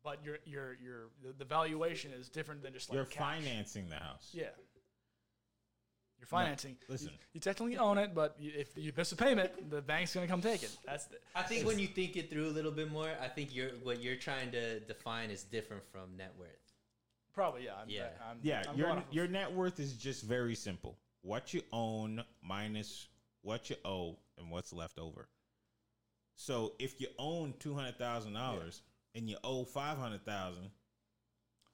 but 0.05 0.25
your 0.25 0.39
your 0.45 0.77
your 0.83 1.01
the, 1.25 1.33
the 1.39 1.45
valuation 1.45 2.13
is 2.13 2.29
different 2.29 2.63
than 2.63 2.73
just 2.73 2.89
like 2.91 2.97
You're 2.97 3.05
cash. 3.07 3.43
financing 3.43 3.89
the 3.89 3.97
house. 3.97 4.31
Yeah. 4.33 4.51
You're 6.23 6.29
financing. 6.29 6.77
You- 6.81 6.87
listen. 6.89 7.11
you, 7.33 7.41
technically 7.41 7.77
own 7.77 7.99
it, 7.99 8.15
but 8.15 8.37
you, 8.39 8.53
if 8.55 8.79
you 8.79 8.93
miss 8.97 9.11
a 9.11 9.17
payment, 9.17 9.71
the 9.71 9.83
bank's 9.83 10.15
gonna 10.15 10.29
come 10.29 10.41
take 10.41 10.63
it. 10.63 10.71
That's 10.87 11.07
the, 11.07 11.17
I 11.35 11.43
think 11.43 11.67
when 11.67 11.81
you 11.81 11.89
think 11.89 12.17
it 12.17 12.31
through 12.31 12.47
a 12.47 12.55
little 12.55 12.71
bit 12.71 12.93
more, 12.93 13.11
I 13.21 13.27
think 13.27 13.53
you're 13.53 13.71
what 13.83 14.01
you're 14.01 14.15
trying 14.15 14.53
to 14.53 14.79
define 14.79 15.31
is 15.33 15.43
different 15.43 15.83
from 15.91 16.17
net 16.17 16.33
worth. 16.39 16.49
probably 17.35 17.65
yeah. 17.65 17.73
I'm, 17.83 17.91
Yeah. 17.91 18.09
I'm, 18.31 18.39
Yeah, 18.43 18.63
I'm 18.69 18.79
your 18.79 18.91
of- 18.91 19.03
your 19.11 19.27
net 19.27 19.53
worth 19.53 19.81
is 19.81 19.95
just 19.95 20.23
very 20.23 20.55
simple. 20.55 20.97
What 21.23 21.53
you 21.53 21.63
own 21.73 22.23
minus 22.41 23.09
what 23.41 23.69
you 23.69 23.77
owe 23.85 24.17
and 24.39 24.49
what's 24.49 24.73
left 24.73 25.01
over. 25.01 25.29
So 26.37 26.75
if 26.79 27.01
you 27.01 27.09
own 27.19 27.55
two 27.59 27.75
hundred 27.75 27.99
thousand 27.99 28.35
dollars 28.35 28.83
and 29.17 29.29
you 29.29 29.39
owe 29.43 29.65
five 29.65 29.99
hundred 29.99 30.25
thousand, 30.25 30.71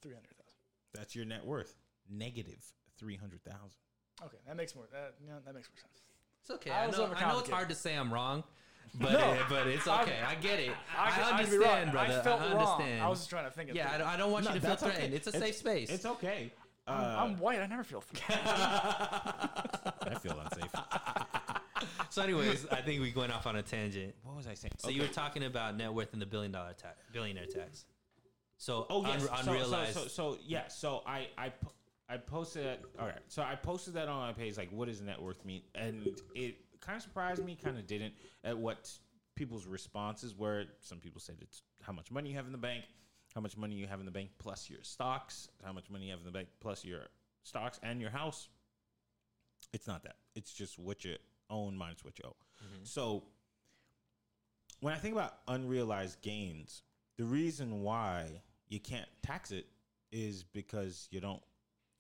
three 0.01 0.15
hundred 0.15 0.35
thousand. 0.39 0.55
that's 0.95 1.15
your 1.15 1.27
net 1.27 1.45
worth. 1.45 1.75
Negative 2.09 2.65
three 2.99 3.17
hundred 3.17 3.45
thousand. 3.45 3.77
Okay, 4.25 4.39
that 4.47 4.57
makes 4.57 4.75
more. 4.75 4.85
That, 4.93 5.15
yeah, 5.25 5.35
that 5.45 5.55
makes 5.55 5.69
more 5.71 5.79
sense. 5.79 6.03
It's 6.43 6.51
okay. 6.51 6.71
I 6.71 6.85
I, 6.85 6.87
was 6.87 6.97
know, 6.99 7.13
I 7.15 7.33
know 7.33 7.39
it's 7.41 7.51
hard 7.51 7.69
to 7.69 7.75
say 7.75 7.95
I'm 7.95 8.13
wrong, 8.13 8.43
but 8.95 9.13
No. 9.13 9.19
uh, 9.19 9.37
but 9.49 9.67
it's 9.67 9.87
okay. 9.87 10.17
I, 10.27 10.35
get 10.37 10.59
it. 10.61 10.71
I, 10.97 11.11
could- 11.11 11.23
could 11.25 11.33
understand, 11.35 11.95
wrong. 11.95 12.07
brother. 12.07 12.21
I 12.21 12.23
felt 12.23 12.41
I 12.41 12.53
wrong. 12.53 12.57
understand. 12.57 13.03
I 13.03 13.09
was 13.09 13.19
just 13.21 13.31
trying 13.31 13.45
to 13.45 13.51
think. 13.51 13.71
It 13.71 13.77
yeah, 13.77 13.93
I 13.95 13.99
don't, 13.99 14.09
I 14.09 14.17
don't 14.17 14.33
want 14.33 14.45
No, 14.47 14.51
you 14.53 14.57
to 14.57 14.61
feel 14.61 14.71
that's 14.71 14.83
okay. 14.83 14.93
threatened. 14.93 15.15
It's 15.15 15.27
a 15.27 15.31
It's- 15.31 15.43
safe 15.43 15.57
space. 15.57 15.91
It's 15.91 16.07
okay. 16.07 16.53
Uh, 16.87 16.91
I'm, 16.93 17.33
I'm 17.33 17.39
white. 17.39 17.61
I 17.61 17.67
never 17.67 17.85
feel. 17.85 18.01
threatened. 18.07 18.49
I 18.49 20.17
feel 20.21 20.41
unsafe. 20.41 20.71
so, 22.11 22.23
anyways, 22.23 22.67
I 22.73 22.81
think 22.81 23.03
we 23.03 23.13
went 23.15 23.31
off 23.33 23.47
on 23.47 23.57
a 23.57 23.63
tangent. 23.63 24.15
What 24.23 24.37
was 24.37 24.47
I 24.47 24.55
saying? 24.55 24.73
So 24.79 24.89
you 24.89 25.03
were 25.03 25.09
talking 25.09 25.45
about 25.45 25.77
net 25.77 25.93
worth 25.93 26.13
and 26.15 26.23
the 26.23 26.27
billion 26.27 26.51
dollar 26.53 26.73
tax, 26.73 26.97
billionaire 27.13 27.47
tax. 27.47 27.85
So 28.57 28.87
Oh 28.91 29.05
yes, 29.05 29.15
un- 29.15 29.21
so, 29.21 29.43
so, 29.45 29.51
unrealized. 29.53 29.95
so, 29.95 30.07
so 30.09 30.39
yeah, 30.45 30.67
so 30.69 31.03
I 31.07 31.29
I 31.37 31.51
po- 31.51 31.71
I 32.09 32.17
posted 32.17 32.65
that. 32.65 32.81
All 32.99 33.07
right, 33.07 33.21
so 33.29 33.43
I 33.43 33.55
posted 33.55 33.95
that 33.95 34.09
on 34.09 34.27
my 34.27 34.33
page. 34.33 34.57
Like, 34.57 34.71
what 34.73 34.89
does 34.89 35.01
net 35.01 35.21
worth 35.21 35.45
mean? 35.45 35.63
And 35.75 36.09
it 36.35 36.57
kind 36.81 36.97
of 36.97 37.03
surprised 37.03 37.45
me, 37.45 37.57
kind 37.63 37.79
of 37.79 37.87
didn't, 37.87 38.15
at 38.45 38.57
what 38.57 38.91
people's 39.35 39.67
responses 39.67 40.35
were. 40.35 40.65
Some 40.81 40.99
people 40.99 41.21
said 41.21 41.37
it's 41.41 41.63
how 41.83 41.93
much 41.93 42.11
money 42.11 42.31
you 42.31 42.37
have 42.37 42.47
in 42.47 42.53
the 42.53 42.59
bank, 42.59 42.85
how 43.35 43.41
much 43.41 43.57
money 43.57 43.75
you 43.75 43.87
have 43.87 44.01
in 44.01 44.07
the 44.07 44.13
bank 44.13 44.31
plus 44.39 44.71
your 44.71 44.83
stocks, 44.83 45.49
how 45.65 45.73
much 45.73 45.91
money 45.91 46.07
you 46.07 46.11
have 46.11 46.21
in 46.21 46.27
the 46.27 46.33
bank 46.33 46.49
plus 46.61 46.85
your 46.85 47.03
stocks 47.43 47.79
and 47.83 48.01
your 48.01 48.11
house. 48.11 48.49
It's 49.73 49.87
not 49.87 50.03
that. 50.05 50.17
It's 50.35 50.53
just 50.53 50.79
what 50.79 51.05
you 51.05 51.17
own 51.51 51.77
minus 51.77 52.05
what 52.05 52.19
you 52.19 52.25
owe. 52.27 52.37
Mm-hmm. 52.65 52.85
So 52.85 53.25
when 54.81 54.95
I 54.95 54.97
think 54.97 55.15
about 55.15 55.35
unrealized 55.47 56.23
gains, 56.23 56.83
the 57.17 57.25
reason 57.25 57.83
why 57.83 58.43
you 58.69 58.81
can't 58.81 59.09
tax 59.23 59.51
it 59.51 59.67
is 60.11 60.45
because 60.45 61.09
you 61.11 61.21
don't 61.21 61.43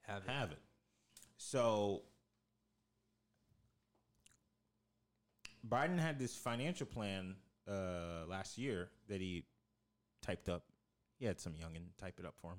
have 0.09 0.25
it. 0.25 0.31
have 0.31 0.51
it. 0.51 0.59
So 1.37 2.03
Biden 5.69 5.99
had 5.99 6.19
this 6.19 6.35
financial 6.35 6.87
plan 6.87 7.37
uh, 7.71 8.27
last 8.27 8.59
year 8.59 8.89
that 9.09 9.21
he 9.21 9.45
typed 10.23 10.49
up. 10.49 10.65
He 11.19 11.27
had 11.27 11.41
some 11.41 11.53
youngin 11.53 11.97
type 11.99 12.19
it 12.19 12.27
up 12.27 12.35
for 12.41 12.53
him, 12.53 12.59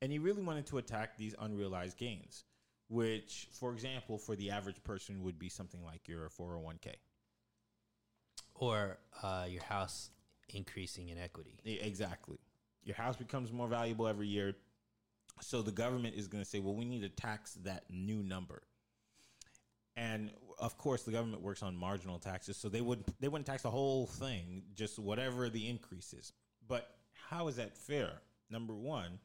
and 0.00 0.12
he 0.12 0.18
really 0.18 0.42
wanted 0.42 0.66
to 0.66 0.78
attack 0.78 1.16
these 1.16 1.34
unrealized 1.40 1.96
gains, 1.98 2.44
which, 2.88 3.48
for 3.52 3.72
example, 3.72 4.18
for 4.18 4.36
the 4.36 4.50
average 4.50 4.82
person 4.84 5.22
would 5.24 5.38
be 5.38 5.48
something 5.48 5.84
like 5.84 6.06
your 6.06 6.28
four 6.28 6.48
hundred 6.48 6.64
one 6.64 6.78
k. 6.80 6.96
or 8.54 8.98
uh, 9.22 9.46
your 9.48 9.62
house 9.62 10.10
increasing 10.54 11.08
in 11.08 11.18
equity. 11.18 11.58
Exactly. 11.64 12.38
Your 12.84 12.96
house 12.96 13.16
becomes 13.16 13.52
more 13.52 13.68
valuable 13.68 14.06
every 14.06 14.28
year. 14.28 14.54
So 15.40 15.62
the 15.62 15.72
government 15.72 16.14
is 16.16 16.28
going 16.28 16.42
to 16.42 16.48
say, 16.48 16.60
well, 16.60 16.74
we 16.74 16.84
need 16.84 17.02
to 17.02 17.08
tax 17.08 17.54
that 17.64 17.84
new 17.90 18.22
number. 18.22 18.62
And 19.96 20.30
of 20.58 20.78
course, 20.78 21.02
the 21.02 21.10
government 21.12 21.42
works 21.42 21.62
on 21.62 21.76
marginal 21.76 22.18
taxes, 22.18 22.56
so 22.56 22.68
they 22.68 22.80
wouldn't 22.80 23.20
they 23.20 23.28
wouldn't 23.28 23.46
tax 23.46 23.62
the 23.62 23.70
whole 23.70 24.06
thing, 24.06 24.62
just 24.74 24.98
whatever 24.98 25.48
the 25.48 25.68
increase 25.68 26.12
is. 26.12 26.32
But 26.66 26.88
how 27.28 27.48
is 27.48 27.56
that 27.56 27.76
fair? 27.76 28.10
Number 28.50 28.74
one, 28.74 29.18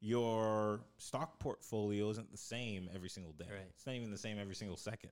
your 0.00 0.80
stock 0.98 1.38
portfolio 1.38 2.10
isn't 2.10 2.30
the 2.30 2.36
same 2.38 2.88
every 2.94 3.08
single 3.08 3.32
day. 3.32 3.46
Right. 3.50 3.66
It's 3.70 3.86
not 3.86 3.94
even 3.94 4.10
the 4.10 4.18
same 4.18 4.38
every 4.38 4.54
single 4.54 4.76
second 4.76 5.10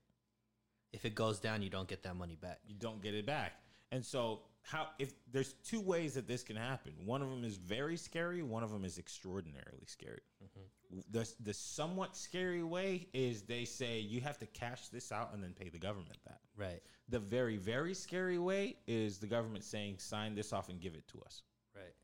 If 0.92 1.06
it 1.06 1.14
goes 1.14 1.40
down, 1.40 1.62
you 1.62 1.70
don't 1.70 1.88
get 1.88 2.02
that 2.02 2.16
money 2.16 2.36
back. 2.36 2.60
you 2.66 2.74
don't 2.78 3.02
get 3.02 3.14
it 3.14 3.24
back. 3.24 3.52
And 3.90 4.04
so 4.04 4.40
how 4.62 4.88
if 4.98 5.12
there's 5.32 5.54
two 5.64 5.80
ways 5.80 6.14
that 6.14 6.28
this 6.28 6.42
can 6.42 6.56
happen. 6.56 6.92
One 7.04 7.20
of 7.20 7.28
them 7.28 7.44
is 7.44 7.56
very 7.56 7.96
scary, 7.96 8.42
one 8.42 8.62
of 8.62 8.70
them 8.70 8.84
is 8.84 8.98
extraordinarily 8.98 9.86
scary. 9.86 10.22
Mm-hmm. 10.42 11.00
The 11.10 11.28
the 11.40 11.54
somewhat 11.54 12.16
scary 12.16 12.62
way 12.62 13.08
is 13.12 13.42
they 13.42 13.64
say 13.64 13.98
you 13.98 14.20
have 14.20 14.38
to 14.38 14.46
cash 14.46 14.88
this 14.88 15.10
out 15.10 15.30
and 15.34 15.42
then 15.42 15.52
pay 15.52 15.68
the 15.68 15.78
government 15.78 16.18
that. 16.26 16.40
Right. 16.56 16.80
The 17.08 17.18
very 17.18 17.56
very 17.56 17.94
scary 17.94 18.38
way 18.38 18.76
is 18.86 19.18
the 19.18 19.26
government 19.26 19.64
saying 19.64 19.98
sign 19.98 20.34
this 20.34 20.52
off 20.52 20.68
and 20.68 20.80
give 20.80 20.94
it 20.94 21.08
to 21.08 21.20
us. 21.22 21.42
Right. 21.74 21.94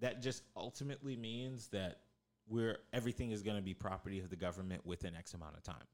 That 0.00 0.22
just 0.22 0.42
ultimately 0.56 1.16
means 1.16 1.68
that 1.68 2.00
we're 2.48 2.78
everything 2.92 3.30
is 3.30 3.42
going 3.42 3.56
to 3.56 3.62
be 3.62 3.74
property 3.74 4.18
of 4.18 4.28
the 4.28 4.36
government 4.36 4.84
within 4.84 5.14
X 5.14 5.34
amount 5.34 5.56
of 5.56 5.62
time. 5.62 5.86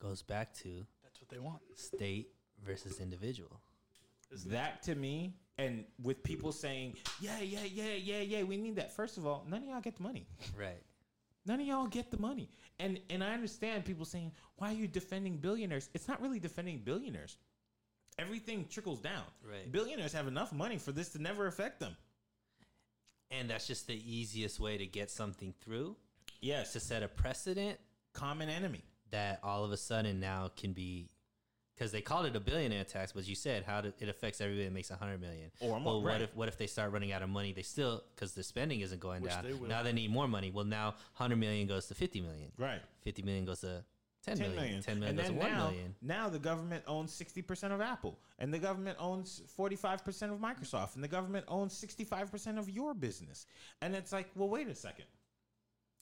Goes 0.00 0.22
back 0.22 0.54
to 0.54 0.86
That's 1.02 1.20
what 1.20 1.28
they 1.28 1.38
want. 1.38 1.60
state 1.74 2.28
versus 2.64 3.00
individual. 3.00 3.60
That 4.46 4.82
to 4.84 4.94
me, 4.94 5.34
and 5.58 5.84
with 6.02 6.22
people 6.22 6.52
saying, 6.52 6.94
yeah, 7.20 7.40
yeah, 7.40 7.64
yeah, 7.64 7.94
yeah, 7.94 8.20
yeah, 8.20 8.42
we 8.42 8.56
need 8.56 8.76
that. 8.76 8.92
First 8.92 9.16
of 9.16 9.26
all, 9.26 9.44
none 9.48 9.62
of 9.62 9.68
y'all 9.68 9.80
get 9.80 9.96
the 9.96 10.02
money. 10.02 10.26
Right. 10.58 10.82
None 11.46 11.60
of 11.60 11.66
y'all 11.66 11.86
get 11.86 12.10
the 12.10 12.18
money. 12.18 12.50
And 12.78 13.00
and 13.08 13.22
I 13.22 13.32
understand 13.32 13.84
people 13.84 14.04
saying, 14.04 14.32
why 14.56 14.70
are 14.70 14.74
you 14.74 14.88
defending 14.88 15.36
billionaires? 15.38 15.88
It's 15.94 16.08
not 16.08 16.20
really 16.20 16.40
defending 16.40 16.78
billionaires. 16.78 17.36
Everything 18.18 18.66
trickles 18.68 19.00
down. 19.00 19.22
Right. 19.48 19.70
Billionaires 19.70 20.12
have 20.12 20.26
enough 20.26 20.52
money 20.52 20.78
for 20.78 20.90
this 20.92 21.10
to 21.10 21.22
never 21.22 21.46
affect 21.46 21.78
them. 21.80 21.96
And 23.30 23.50
that's 23.50 23.66
just 23.66 23.86
the 23.86 23.94
easiest 23.94 24.58
way 24.60 24.76
to 24.78 24.86
get 24.86 25.10
something 25.10 25.52
through 25.60 25.96
Yes. 26.40 26.72
to 26.72 26.80
set 26.80 27.02
a 27.02 27.08
precedent 27.08 27.78
common 28.12 28.48
enemy. 28.48 28.82
that 29.10 29.38
all 29.44 29.64
of 29.64 29.70
a 29.70 29.76
sudden 29.76 30.18
now 30.18 30.50
can 30.56 30.72
be 30.72 31.08
because 31.76 31.92
they 31.92 32.00
called 32.00 32.26
it 32.26 32.34
a 32.34 32.40
billionaire 32.40 32.84
tax, 32.84 33.12
but 33.12 33.26
you 33.28 33.34
said 33.34 33.64
how 33.64 33.80
do, 33.80 33.92
it 33.98 34.08
affects 34.08 34.40
everybody 34.40 34.64
that 34.64 34.72
makes 34.72 34.90
a 34.90 34.96
hundred 34.96 35.20
million. 35.20 35.50
Or 35.60 35.78
more, 35.78 35.94
well, 35.94 36.02
what 36.02 36.12
right. 36.12 36.22
if 36.22 36.34
what 36.34 36.48
if 36.48 36.56
they 36.56 36.66
start 36.66 36.92
running 36.92 37.12
out 37.12 37.22
of 37.22 37.28
money? 37.28 37.52
They 37.52 37.62
still 37.62 38.02
because 38.14 38.32
the 38.32 38.42
spending 38.42 38.80
isn't 38.80 39.00
going 39.00 39.22
Which 39.22 39.32
down. 39.32 39.44
they. 39.44 39.68
Now 39.68 39.82
they 39.82 39.92
need 39.92 40.10
more 40.10 40.28
money. 40.28 40.50
Well, 40.50 40.64
now 40.64 40.94
hundred 41.14 41.36
million 41.36 41.66
goes 41.66 41.86
to 41.86 41.94
fifty 41.94 42.20
million. 42.20 42.50
Right. 42.58 42.80
Fifty 43.02 43.22
million 43.22 43.44
goes 43.44 43.60
to 43.60 43.84
10 44.26 44.38
10 44.38 44.50
million. 44.50 44.64
million. 44.64 44.82
10 44.82 44.98
million 44.98 45.10
and 45.10 45.18
goes 45.18 45.28
to 45.28 45.34
one 45.34 45.52
now, 45.52 45.70
million. 45.70 45.94
now 46.02 46.28
the 46.28 46.38
government 46.38 46.82
owns 46.88 47.12
60% 47.12 47.72
of 47.72 47.80
Apple, 47.80 48.18
and 48.40 48.52
the 48.52 48.58
government 48.58 48.96
owns 48.98 49.42
45% 49.56 50.32
of 50.32 50.40
Microsoft, 50.40 50.96
and 50.96 51.04
the 51.04 51.08
government 51.08 51.44
owns 51.46 51.80
65% 51.80 52.58
of 52.58 52.68
your 52.68 52.92
business. 52.92 53.46
And 53.82 53.94
it's 53.94 54.12
like, 54.12 54.28
well, 54.34 54.48
wait 54.48 54.66
a 54.66 54.74
second. 54.74 55.04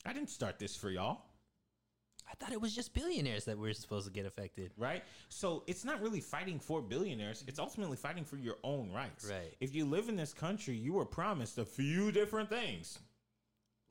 I 0.07 0.15
didn't 0.15 0.31
start 0.31 0.59
this 0.59 0.75
for 0.75 0.91
y'all. 0.91 1.21
I 2.35 2.43
I 2.43 2.47
thought 2.47 2.53
it 2.53 2.61
was 2.61 2.75
just 2.75 2.93
billionaires 2.95 3.45
that 3.45 3.57
were 3.59 3.73
supposed 3.73 4.07
to 4.07 4.13
get 4.13 4.27
affected. 4.27 4.73
right? 4.77 5.03
So 5.29 5.63
it's 5.67 5.85
not 5.85 6.01
really 6.03 6.21
fighting 6.21 6.59
for 6.59 6.83
billionaires. 6.83 7.45
It's 7.47 7.59
ultimately 7.59 7.97
fighting 7.97 8.25
for 8.25 8.37
your 8.37 8.57
own 8.65 8.91
rights. 8.93 9.27
Right. 9.29 9.55
If 9.61 9.75
you 9.75 9.85
live 9.85 10.09
in 10.09 10.17
this 10.17 10.33
country, 10.33 10.75
you 10.75 10.93
were 10.95 11.05
promised 11.05 11.59
a 11.59 11.65
few 11.65 12.11
different 12.13 12.49
things. 12.51 12.99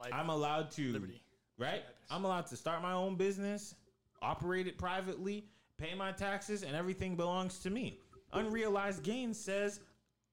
Life, 0.02 0.12
I'm 0.14 0.30
allowed 0.30 0.72
to, 0.72 0.92
liberty. 0.92 1.22
right? 1.58 1.84
I'm 2.12 2.26
allowed 2.26 2.48
to 2.48 2.58
start 2.58 2.82
my 2.82 2.92
own 2.94 3.16
business, 3.16 3.76
operate 4.22 4.68
it 4.68 4.78
privately, 4.78 5.46
pay 5.78 5.96
my 5.96 6.12
taxes, 6.12 6.64
and 6.64 6.76
everything 6.76 7.16
belongs 7.16 7.60
to 7.60 7.70
me. 7.70 8.00
Unrealized 8.34 9.04
gain 9.04 9.34
says 9.34 9.80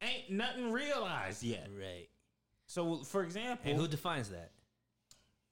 ain't 0.03 0.31
nothing 0.31 0.73
realized 0.73 1.43
yet. 1.43 1.69
Right. 1.79 2.09
So, 2.67 2.97
for 3.05 3.23
example, 3.23 3.71
And 3.71 3.81
who 3.81 3.87
defines 3.87 4.31
that? 4.31 4.51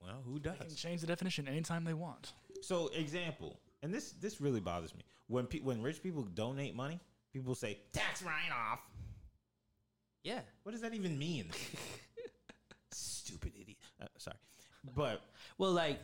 well, 0.01 0.23
who 0.25 0.39
does? 0.39 0.59
They 0.59 0.67
can 0.67 0.75
change 0.77 1.01
the 1.01 1.07
definition 1.07 1.47
anytime 1.49 1.85
they 1.85 1.95
want. 1.95 2.33
So, 2.63 2.89
example, 2.89 3.61
and 3.83 3.93
this 3.93 4.13
this 4.13 4.41
really 4.41 4.61
bothers 4.61 4.95
me 4.95 5.03
when 5.29 5.47
pe- 5.47 5.61
when 5.61 5.83
rich 5.83 6.03
people 6.03 6.23
donate 6.23 6.75
money, 6.75 7.01
people 7.33 7.55
say 7.55 7.79
tax 7.93 8.23
write 8.23 8.53
off. 8.53 8.81
Yeah. 10.25 10.41
What 10.63 10.73
does 10.73 10.81
that 10.81 10.95
even 10.95 11.19
mean? 11.19 11.47
Stupid 12.91 13.53
idiot. 13.61 13.79
Uh, 14.01 14.07
sorry, 14.19 14.37
but 14.95 15.23
Well, 15.59 15.73
like, 15.73 16.01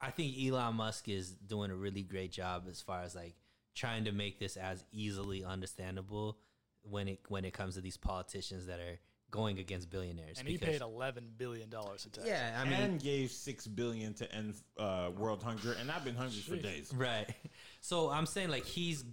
I 0.00 0.10
think 0.10 0.36
Elon 0.38 0.74
Musk 0.74 1.08
is 1.08 1.30
doing 1.30 1.70
a 1.70 1.76
really 1.76 2.02
great 2.02 2.32
job 2.32 2.64
as 2.68 2.80
far 2.80 3.02
as 3.02 3.14
like 3.14 3.34
trying 3.74 4.04
to 4.04 4.12
make 4.12 4.38
this 4.38 4.56
as 4.56 4.84
easily 4.92 5.44
understandable 5.44 6.38
when 6.82 7.08
it 7.08 7.20
when 7.28 7.44
it 7.44 7.52
comes 7.52 7.74
to 7.74 7.80
these 7.80 7.96
politicians 7.96 8.66
that 8.66 8.80
are 8.80 8.98
going 9.30 9.58
against 9.58 9.90
billionaires. 9.90 10.38
And 10.38 10.48
he 10.48 10.58
paid 10.58 10.80
eleven 10.80 11.24
billion 11.36 11.68
dollars 11.68 12.04
in 12.04 12.10
tax. 12.10 12.26
Yeah, 12.26 12.58
I 12.60 12.64
mean, 12.64 12.72
and 12.80 13.02
gave 13.02 13.30
six 13.30 13.66
billion 13.66 14.14
to 14.14 14.32
end 14.34 14.54
uh, 14.78 15.10
world 15.16 15.42
hunger, 15.42 15.76
and 15.80 15.90
I've 15.90 16.04
been 16.04 16.14
hungry 16.14 16.40
for 16.40 16.56
days. 16.56 16.92
Right. 16.94 17.28
So 17.80 18.10
I'm 18.10 18.26
saying 18.26 18.48
like 18.50 18.64
he's 18.64 19.04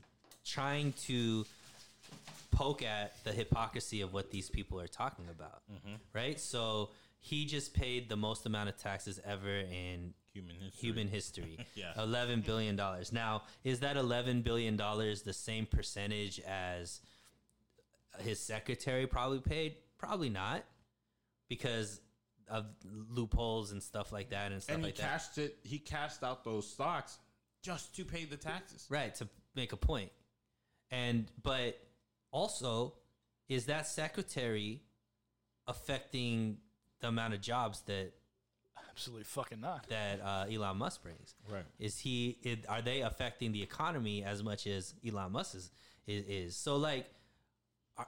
trying 0.43 0.93
to 1.03 1.45
poke 2.51 2.81
at 2.83 3.23
the 3.23 3.31
hypocrisy 3.31 4.01
of 4.01 4.11
what 4.11 4.31
these 4.31 4.49
people 4.49 4.81
are 4.81 4.87
talking 4.87 5.25
about. 5.29 5.61
Right? 6.13 6.39
So 6.39 6.89
he 7.19 7.45
just 7.45 7.73
paid 7.73 8.09
the 8.09 8.15
most 8.15 8.45
amount 8.45 8.69
of 8.69 8.77
taxes 8.77 9.19
ever 9.25 9.49
in 9.59 10.13
Human 10.33 10.55
history. 10.55 10.79
human 10.87 11.07
history. 11.19 11.57
Yeah. 11.75 11.93
11 11.97 12.41
billion 12.41 12.75
dollars. 12.75 13.13
Now, 13.13 13.43
is 13.63 13.79
that 13.81 13.95
11 13.97 14.41
billion 14.41 14.75
dollars 14.75 15.21
the 15.21 15.31
same 15.31 15.65
percentage 15.65 16.39
as 16.41 16.99
his 18.19 18.39
secretary 18.39 19.07
probably 19.07 19.39
paid? 19.39 19.75
Probably 20.07 20.29
not. 20.29 20.63
Because 21.49 22.01
of 22.47 22.65
loopholes 23.09 23.71
and 23.71 23.81
stuff 23.81 24.11
like 24.11 24.29
that 24.29 24.51
and 24.51 24.61
stuff 24.61 24.75
and 24.75 24.83
he 24.83 24.89
like 24.89 24.97
that. 24.97 25.09
cashed 25.09 25.37
it. 25.37 25.57
He 25.63 25.79
cashed 25.79 26.23
out 26.23 26.43
those 26.43 26.69
stocks 26.69 27.17
just 27.61 27.95
to 27.95 28.05
pay 28.05 28.25
the 28.25 28.37
taxes. 28.37 28.85
Right, 28.89 29.13
to 29.15 29.27
make 29.55 29.73
a. 29.73 30.09
And 30.91 31.25
but 31.41 31.79
also 32.31 32.93
is 33.49 33.65
that 33.65 33.87
secretary 33.87 34.81
affecting 35.67 36.57
the 36.99 37.07
amount 37.07 37.33
of 37.33 37.41
jobs 37.41 37.81
that 37.81 38.11
absolutely 38.89 39.23
fucking 39.23 39.61
not. 39.61 39.87
that 39.89 40.21
uh, 40.21 40.45
Elon 40.51 40.77
Musk 40.77 41.03
brings? 41.03 41.35
Right. 41.51 41.63
Is 41.79 41.99
he 41.99 42.37
it, 42.43 42.65
are 42.69 42.81
they 42.81 43.01
affecting 43.01 43.51
the 43.51 43.61
economy 43.61 44.23
as 44.23 44.43
much 44.43 44.67
as 44.67 44.93
Elon 45.07 45.31
Musk 45.31 45.55
is 45.55 45.71
is, 46.07 46.25
is? 46.27 46.55
So 46.55 46.77
like 46.77 47.07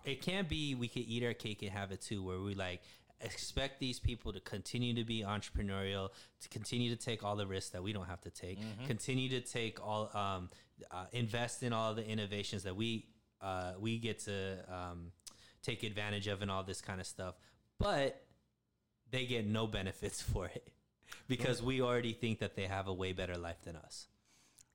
it 0.05 0.21
can't 0.21 0.49
be 0.49 0.75
we 0.75 0.88
could 0.88 1.03
eat 1.07 1.23
our 1.23 1.33
cake 1.33 1.61
and 1.61 1.71
have 1.71 1.91
it 1.91 2.01
too 2.01 2.23
where 2.23 2.39
we 2.39 2.53
like 2.53 2.81
expect 3.21 3.79
these 3.79 3.99
people 3.99 4.31
to 4.31 4.39
continue 4.41 4.93
to 4.93 5.03
be 5.03 5.23
entrepreneurial 5.23 6.09
to 6.39 6.49
continue 6.49 6.89
to 6.89 6.95
take 6.95 7.23
all 7.23 7.35
the 7.35 7.47
risks 7.47 7.71
that 7.71 7.81
we 7.81 7.91
don't 7.91 8.05
have 8.05 8.21
to 8.21 8.29
take 8.29 8.59
continue 8.85 9.27
to 9.27 9.41
take 9.41 9.83
all 9.83 10.11
um, 10.13 10.49
uh, 10.91 11.05
invest 11.11 11.63
in 11.63 11.73
all 11.73 11.93
the 11.95 12.07
innovations 12.07 12.63
that 12.63 12.75
we 12.75 13.07
uh, 13.41 13.73
we 13.79 13.97
get 13.97 14.19
to 14.19 14.57
um, 14.71 15.11
take 15.61 15.83
advantage 15.83 16.27
of 16.27 16.41
and 16.41 16.49
all 16.49 16.63
this 16.63 16.81
kind 16.81 16.99
of 16.99 17.07
stuff. 17.07 17.35
But 17.79 18.21
they 19.11 19.25
get 19.25 19.45
no 19.45 19.67
benefits 19.67 20.21
for 20.33 20.47
it 20.47 20.71
because 21.27 21.61
we 21.61 21.81
already 21.81 22.13
think 22.13 22.39
that 22.39 22.55
they 22.55 22.65
have 22.65 22.88
a 22.88 22.93
way 22.93 23.13
better 23.13 23.38
life 23.38 23.61
than 23.63 23.75
us. 23.75 24.07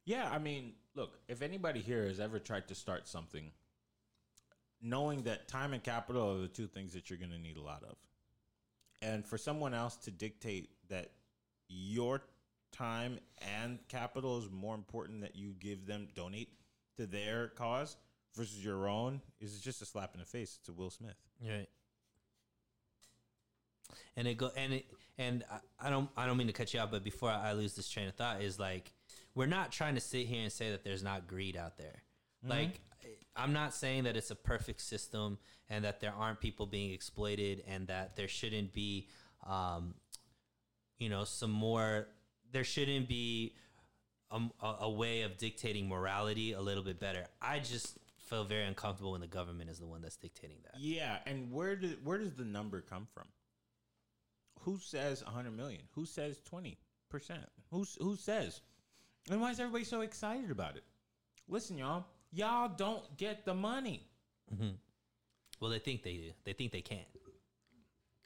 Yeah, 0.05 0.29
I 0.31 0.39
mean, 0.39 0.73
look, 0.95 1.19
if 1.29 1.43
anybody 1.43 1.81
here 1.81 2.07
has 2.07 2.19
ever 2.19 2.39
tried 2.39 2.69
to 2.69 2.75
start 2.75 3.07
something, 3.07 3.53
knowing 4.83 5.23
that 5.23 5.49
time 5.49 5.73
and 5.73 5.83
capital 5.83 6.37
are 6.37 6.41
the 6.41 6.49
two 6.49 6.67
things 6.67 6.93
that 6.93 7.09
you're 7.09 7.19
going 7.19 7.31
to 7.31 7.39
need 7.39 7.57
a 7.57 7.63
lot 7.63 7.83
of. 7.89 7.97
And 9.01 9.27
for 9.27 9.39
someone 9.39 9.75
else 9.75 9.97
to 9.97 10.11
dictate 10.11 10.71
that 10.89 11.11
your 11.69 12.23
time 12.73 13.19
and 13.61 13.79
capital 13.89 14.39
is 14.39 14.49
more 14.51 14.75
important 14.75 15.21
that 15.21 15.37
you 15.37 15.55
give 15.59 15.87
them 15.87 16.09
donate 16.15 16.49
to 16.97 17.07
their 17.07 17.49
cause 17.49 17.97
versus 18.35 18.65
your 18.65 18.89
own 18.89 19.21
is 19.41 19.61
just 19.61 19.83
a 19.83 19.85
slap 19.85 20.15
in 20.15 20.21
the 20.21 20.27
face 20.27 20.59
to 20.65 20.73
Will 20.73 20.91
Smith. 20.91 21.17
Right. 21.41 21.69
And 24.17 24.27
it 24.27 24.37
go 24.37 24.51
and 24.57 24.73
it 24.75 24.87
and 25.19 25.45
I, 25.51 25.87
I 25.87 25.91
don't 25.91 26.09
I 26.17 26.27
don't 26.27 26.37
mean 26.37 26.47
to 26.47 26.53
cut 26.53 26.73
you 26.73 26.81
out, 26.81 26.91
but 26.91 27.05
before 27.05 27.31
I 27.31 27.53
lose 27.53 27.75
this 27.75 27.89
train 27.89 28.09
of 28.09 28.15
thought 28.15 28.41
is 28.41 28.59
like 28.59 28.93
we're 29.35 29.47
not 29.47 29.71
trying 29.71 29.95
to 29.95 30.01
sit 30.01 30.27
here 30.27 30.43
and 30.43 30.53
say 30.53 30.71
that 30.71 30.85
there's 30.85 31.03
not 31.03 31.27
greed 31.27 31.57
out 31.57 31.77
there. 31.77 32.03
Mm-hmm. 32.45 32.51
Like 32.51 32.81
I'm 33.35 33.53
not 33.53 33.75
saying 33.75 34.05
that 34.05 34.17
it's 34.17 34.31
a 34.31 34.37
perfect 34.37 34.81
system 34.81 35.39
and 35.69 35.85
that 35.85 36.01
there 36.01 36.13
aren't 36.13 36.41
people 36.41 36.67
being 36.67 36.93
exploited 36.93 37.63
and 37.67 37.87
that 37.87 38.17
there 38.17 38.29
shouldn't 38.29 38.73
be 38.73 39.09
um, 39.47 39.95
you 40.99 41.09
know 41.09 41.25
some 41.25 41.51
more 41.51 42.09
there 42.53 42.65
shouldn't 42.65 43.09
be 43.09 43.55
a, 44.31 44.41
a, 44.61 44.77
a 44.83 44.91
way 44.91 45.23
of 45.23 45.37
dictating 45.39 45.89
morality 45.89 46.53
a 46.53 46.61
little 46.61 46.83
bit 46.83 47.01
better. 47.01 47.27
I 47.41 47.59
just 47.59 47.99
feel 48.19 48.45
very 48.45 48.65
uncomfortable 48.65 49.13
when 49.13 49.21
the 49.21 49.27
government 49.27 49.71
is 49.71 49.79
the 49.79 49.87
one 49.87 50.01
that's 50.01 50.17
dictating 50.17 50.59
that. 50.65 50.81
Yeah, 50.81 51.19
and 51.27 51.51
where 51.53 51.77
did 51.77 52.05
where 52.05 52.19
does 52.19 52.35
the 52.35 52.45
number 52.45 52.81
come 52.81 53.07
from? 53.13 53.27
Who 54.61 54.79
says 54.79 55.25
100 55.25 55.51
million? 55.57 55.83
Who 55.95 56.07
says 56.07 56.41
20%? 56.51 56.77
Who's 57.71 57.97
who 58.01 58.17
says? 58.17 58.61
And 59.31 59.41
why 59.41 59.51
is 59.51 59.61
everybody 59.61 59.85
so 59.85 60.01
excited 60.01 60.51
about 60.51 60.77
it? 60.77 60.85
Listen, 61.49 61.79
y'all, 61.79 62.07
y'all 62.33 62.69
don't 62.69 63.17
get 63.17 63.45
the 63.45 63.55
money. 63.55 64.09
Well, 65.61 65.71
they 65.71 65.79
think 65.79 66.03
they 66.03 66.15
do. 66.15 66.31
They 66.45 66.53
think 66.53 66.73
they 66.73 66.81
can. 66.81 67.05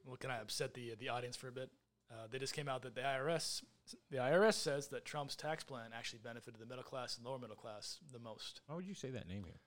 Well, 0.05 0.17
can 0.17 0.31
I 0.31 0.41
upset 0.41 0.75
the 0.75 0.95
the 0.99 1.09
audience 1.09 1.37
for 1.37 1.49
a 1.49 1.53
bit? 1.53 1.71
Uh, 2.11 2.27
they 2.31 2.39
just 2.39 2.55
came 2.55 2.69
out 2.69 2.83
that 2.83 2.95
the 2.95 3.01
IRS 3.01 3.63
the 4.11 4.19
IRS 4.19 4.55
says 4.55 4.89
that 4.89 5.05
Trump's 5.05 5.37
tax 5.37 5.65
plan 5.65 5.91
actually 5.97 6.21
benefited 6.23 6.61
the 6.61 6.67
middle 6.67 6.85
class 6.85 7.17
and 7.17 7.27
lower 7.27 7.39
middle 7.39 7.57
class 7.57 7.99
the 8.13 8.19
most. 8.19 8.61
Why 8.67 8.77
would 8.77 8.87
you 8.87 8.95
say 8.95 9.11
that 9.11 9.29
name 9.29 9.45
here? 9.45 9.61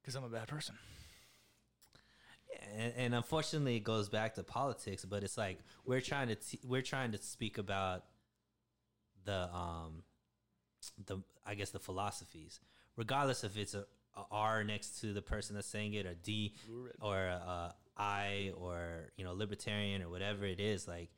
Because 0.00 0.14
I'm 0.16 0.24
a 0.24 0.28
bad 0.28 0.48
person. 0.48 0.74
And, 2.76 2.92
and 2.96 3.14
unfortunately, 3.14 3.76
it 3.76 3.84
goes 3.84 4.08
back 4.08 4.34
to 4.34 4.42
politics. 4.42 5.04
But 5.04 5.22
it's 5.22 5.38
like 5.38 5.58
we're 5.84 6.00
trying 6.00 6.28
to 6.28 6.34
t- 6.34 6.60
we're 6.64 6.82
trying 6.82 7.12
to 7.12 7.18
speak 7.18 7.58
about 7.58 8.04
the 9.24 9.48
um 9.54 10.02
the 11.06 11.18
I 11.46 11.54
guess 11.54 11.70
the 11.70 11.78
philosophies, 11.80 12.60
regardless 12.96 13.44
if 13.44 13.56
it's 13.56 13.74
a, 13.74 13.84
a 14.16 14.24
R 14.30 14.64
next 14.64 15.00
to 15.00 15.12
the 15.12 15.22
person 15.22 15.54
that's 15.54 15.68
saying 15.68 15.94
it, 15.94 16.06
or 16.06 16.14
D, 16.14 16.54
or 17.00 17.16
a 17.18 17.74
I, 17.96 18.52
or 18.56 19.12
you 19.16 19.24
know 19.24 19.32
libertarian, 19.34 20.02
or 20.02 20.08
whatever 20.08 20.44
it 20.44 20.60
is. 20.60 20.86
Like 20.88 21.10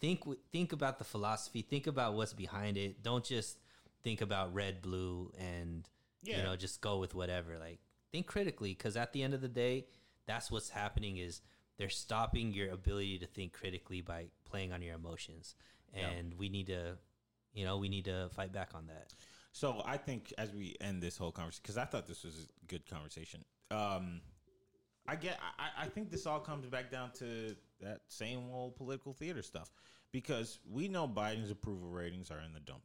think 0.00 0.22
think 0.50 0.72
about 0.72 0.98
the 0.98 1.04
philosophy. 1.04 1.62
Think 1.62 1.86
about 1.86 2.14
what's 2.14 2.32
behind 2.32 2.76
it. 2.76 3.02
Don't 3.02 3.24
just 3.24 3.58
think 4.02 4.20
about 4.20 4.54
red, 4.54 4.82
blue, 4.82 5.32
and 5.38 5.88
you 6.38 6.42
know 6.42 6.56
just 6.56 6.80
go 6.80 6.98
with 6.98 7.14
whatever. 7.14 7.58
Like 7.58 7.80
think 8.10 8.26
critically, 8.26 8.70
because 8.74 8.96
at 8.96 9.12
the 9.12 9.22
end 9.22 9.34
of 9.34 9.40
the 9.40 9.48
day, 9.48 9.86
that's 10.26 10.50
what's 10.50 10.70
happening. 10.70 11.16
Is 11.16 11.40
they're 11.78 11.88
stopping 11.88 12.52
your 12.52 12.70
ability 12.70 13.18
to 13.18 13.26
think 13.26 13.52
critically 13.52 14.00
by 14.00 14.26
playing 14.44 14.72
on 14.72 14.82
your 14.82 14.94
emotions, 14.94 15.54
and 15.94 16.34
we 16.34 16.48
need 16.48 16.66
to, 16.66 16.96
you 17.54 17.64
know, 17.64 17.78
we 17.78 17.88
need 17.88 18.04
to 18.04 18.28
fight 18.34 18.52
back 18.52 18.70
on 18.74 18.86
that. 18.86 19.12
So 19.52 19.82
I 19.84 19.96
think 19.98 20.32
as 20.38 20.52
we 20.52 20.76
end 20.80 21.02
this 21.02 21.16
whole 21.16 21.30
conversation, 21.32 21.60
because 21.62 21.76
I 21.76 21.84
thought 21.84 22.06
this 22.06 22.24
was 22.24 22.34
a 22.62 22.66
good 22.66 22.88
conversation. 22.88 23.44
Um, 23.70 24.20
I 25.06 25.16
get. 25.16 25.38
I, 25.58 25.84
I 25.84 25.88
think 25.88 26.10
this 26.10 26.26
all 26.26 26.40
comes 26.40 26.66
back 26.66 26.90
down 26.90 27.10
to 27.18 27.54
that 27.80 28.00
same 28.08 28.50
old 28.52 28.76
political 28.76 29.12
theater 29.12 29.42
stuff, 29.42 29.70
because 30.12 30.58
we 30.70 30.88
know 30.88 31.06
Biden's 31.08 31.50
approval 31.50 31.88
ratings 31.90 32.30
are 32.30 32.40
in 32.40 32.52
the 32.54 32.60
dump. 32.60 32.82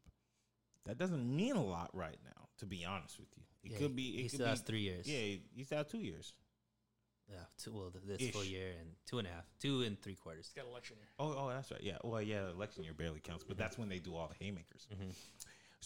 That 0.85 0.97
doesn't 0.97 1.35
mean 1.35 1.55
a 1.55 1.63
lot 1.63 1.89
right 1.93 2.17
now, 2.25 2.47
to 2.59 2.65
be 2.65 2.85
honest 2.85 3.19
with 3.19 3.27
you. 3.35 3.43
It 3.63 3.71
Yeah, 3.73 3.77
could 3.79 3.95
be. 3.95 4.11
he 4.13 4.21
It 4.23 4.29
still 4.29 4.39
could 4.39 4.47
has 4.49 4.61
be, 4.61 4.65
three 4.67 4.79
years. 4.81 5.07
Yeah, 5.07 5.37
he's 5.55 5.71
out 5.71 5.89
two 5.89 5.99
years. 5.99 6.33
Yeah, 7.29 7.39
two, 7.57 7.73
well, 7.73 7.91
th- 7.91 8.19
this 8.19 8.29
full 8.29 8.45
year 8.45 8.71
and 8.79 8.89
two 9.05 9.19
and 9.19 9.27
a 9.27 9.31
half, 9.31 9.43
two 9.59 9.81
and 9.81 10.01
three 10.01 10.15
quarters. 10.15 10.45
It's 10.45 10.53
got 10.53 10.65
election 10.65 10.95
year. 10.97 11.07
Oh, 11.19 11.35
oh, 11.37 11.49
that's 11.49 11.69
right. 11.71 11.83
Yeah. 11.83 11.97
Well, 12.03 12.21
yeah, 12.21 12.49
election 12.49 12.83
year 12.85 12.93
barely 12.93 13.19
counts, 13.19 13.43
but 13.43 13.57
that's 13.57 13.77
when 13.77 13.89
they 13.89 13.99
do 13.99 14.15
all 14.15 14.29
the 14.29 14.43
haymakers. 14.43 14.87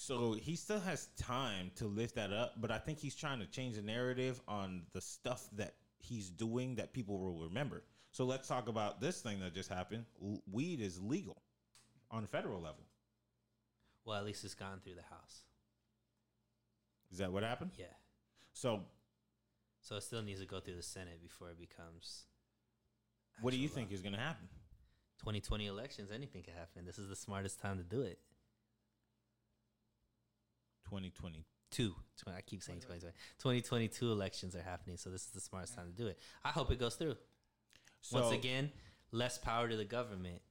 So 0.01 0.33
he 0.33 0.55
still 0.55 0.79
has 0.79 1.09
time 1.15 1.69
to 1.75 1.85
lift 1.85 2.15
that 2.15 2.33
up, 2.33 2.55
but 2.59 2.71
I 2.71 2.79
think 2.79 2.97
he's 2.97 3.13
trying 3.13 3.37
to 3.39 3.45
change 3.45 3.75
the 3.75 3.83
narrative 3.83 4.41
on 4.47 4.81
the 4.93 4.99
stuff 4.99 5.47
that 5.53 5.75
he's 5.99 6.31
doing 6.31 6.73
that 6.77 6.91
people 6.91 7.19
will 7.19 7.43
remember. 7.43 7.83
So 8.11 8.25
let's 8.25 8.47
talk 8.47 8.67
about 8.67 8.99
this 8.99 9.21
thing 9.21 9.39
that 9.41 9.53
just 9.53 9.69
happened. 9.69 10.05
L- 10.19 10.41
weed 10.51 10.81
is 10.81 10.99
legal 10.99 11.43
on 12.09 12.23
a 12.23 12.27
federal 12.27 12.59
level. 12.59 12.83
Well, 14.03 14.17
at 14.17 14.25
least 14.25 14.43
it's 14.43 14.55
gone 14.55 14.79
through 14.83 14.95
the 14.95 15.03
House. 15.03 15.43
Is 17.11 17.19
that 17.19 17.31
what 17.31 17.43
happened? 17.43 17.69
Yeah. 17.77 17.85
So, 18.53 18.81
So 19.81 19.97
it 19.97 20.01
still 20.01 20.23
needs 20.23 20.39
to 20.39 20.47
go 20.47 20.59
through 20.59 20.77
the 20.77 20.81
Senate 20.81 21.21
before 21.21 21.51
it 21.51 21.59
becomes. 21.59 22.25
what 23.39 23.51
do 23.51 23.57
you 23.57 23.65
actual 23.65 23.75
think 23.75 23.91
is 23.91 24.01
going 24.01 24.15
to 24.15 24.19
happen? 24.19 24.47
2020 25.19 25.67
elections, 25.67 26.09
anything 26.11 26.41
can 26.41 26.55
happen. 26.55 26.85
This 26.87 26.97
is 26.97 27.07
the 27.07 27.15
smartest 27.15 27.59
time 27.61 27.77
to 27.77 27.83
do 27.83 28.01
it. 28.01 28.17
2020. 30.91 31.45
Two. 31.71 31.95
I 32.27 32.41
keep 32.41 32.61
saying 32.61 32.79
2020. 32.81 33.13
2022 33.39 34.11
elections 34.11 34.55
are 34.55 34.61
happening, 34.61 34.97
so 34.97 35.09
this 35.09 35.21
is 35.21 35.29
the 35.31 35.39
smartest 35.39 35.73
time 35.73 35.87
to 35.87 35.93
do 35.93 36.07
it. 36.07 36.19
I 36.43 36.49
hope 36.49 36.69
it 36.69 36.79
goes 36.79 36.95
through. 36.95 37.15
So, 38.01 38.19
Once 38.19 38.33
again, 38.33 38.71
less 39.11 39.37
power 39.37 39.69
to 39.69 39.75
the 39.77 39.85
government. 39.85 40.41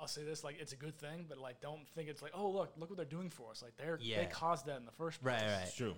I'll 0.00 0.06
say 0.08 0.22
this: 0.24 0.42
like 0.44 0.56
it's 0.58 0.72
a 0.72 0.76
good 0.76 0.98
thing, 0.98 1.26
but 1.28 1.36
like 1.38 1.60
don't 1.60 1.86
think 1.94 2.08
it's 2.08 2.22
like, 2.22 2.32
oh 2.34 2.48
look, 2.50 2.72
look 2.78 2.88
what 2.88 2.96
they're 2.96 3.04
doing 3.04 3.28
for 3.28 3.50
us. 3.50 3.62
Like 3.62 3.76
they're 3.76 3.98
Yeah. 4.00 4.20
they 4.20 4.26
caused 4.26 4.66
that 4.66 4.78
in 4.78 4.86
the 4.86 4.92
first 4.92 5.22
place. 5.22 5.40
Right, 5.40 5.50
right. 5.50 5.62
it's 5.64 5.74
true. 5.76 5.94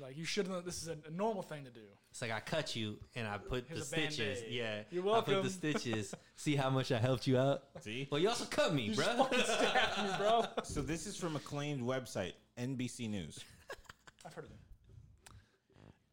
Like 0.00 0.16
you 0.16 0.24
should 0.24 0.48
have. 0.48 0.64
This 0.64 0.82
is 0.82 0.88
a, 0.88 0.96
a 1.06 1.10
normal 1.10 1.42
thing 1.42 1.64
to 1.64 1.70
do. 1.70 1.82
It's 2.10 2.22
like 2.22 2.32
I 2.32 2.40
cut 2.40 2.74
you 2.74 2.96
and 3.14 3.28
I 3.28 3.36
put 3.38 3.66
Here's 3.68 3.80
the 3.80 3.84
stitches. 3.86 4.40
Band-Aid. 4.40 4.52
Yeah. 4.52 4.80
You're 4.90 5.04
welcome. 5.04 5.34
I 5.34 5.36
put 5.36 5.42
the 5.44 5.50
stitches. 5.50 6.14
See 6.34 6.56
how 6.56 6.70
much 6.70 6.90
I 6.92 6.98
helped 6.98 7.26
you 7.26 7.36
out? 7.38 7.64
See? 7.80 8.08
Well, 8.10 8.18
you 8.20 8.30
also 8.30 8.46
cut 8.46 8.72
me, 8.74 8.84
You 8.84 8.94
bro. 8.94 9.28
just 9.32 9.60
me, 9.60 10.08
bro. 10.18 10.44
So, 10.64 10.80
this 10.80 11.06
is 11.06 11.16
from 11.16 11.36
acclaimed 11.36 11.82
website, 11.82 12.32
NBC 12.58 13.08
News. 13.10 13.38
I've 14.26 14.34
heard 14.34 14.44
of 14.44 14.50
it. 14.50 14.56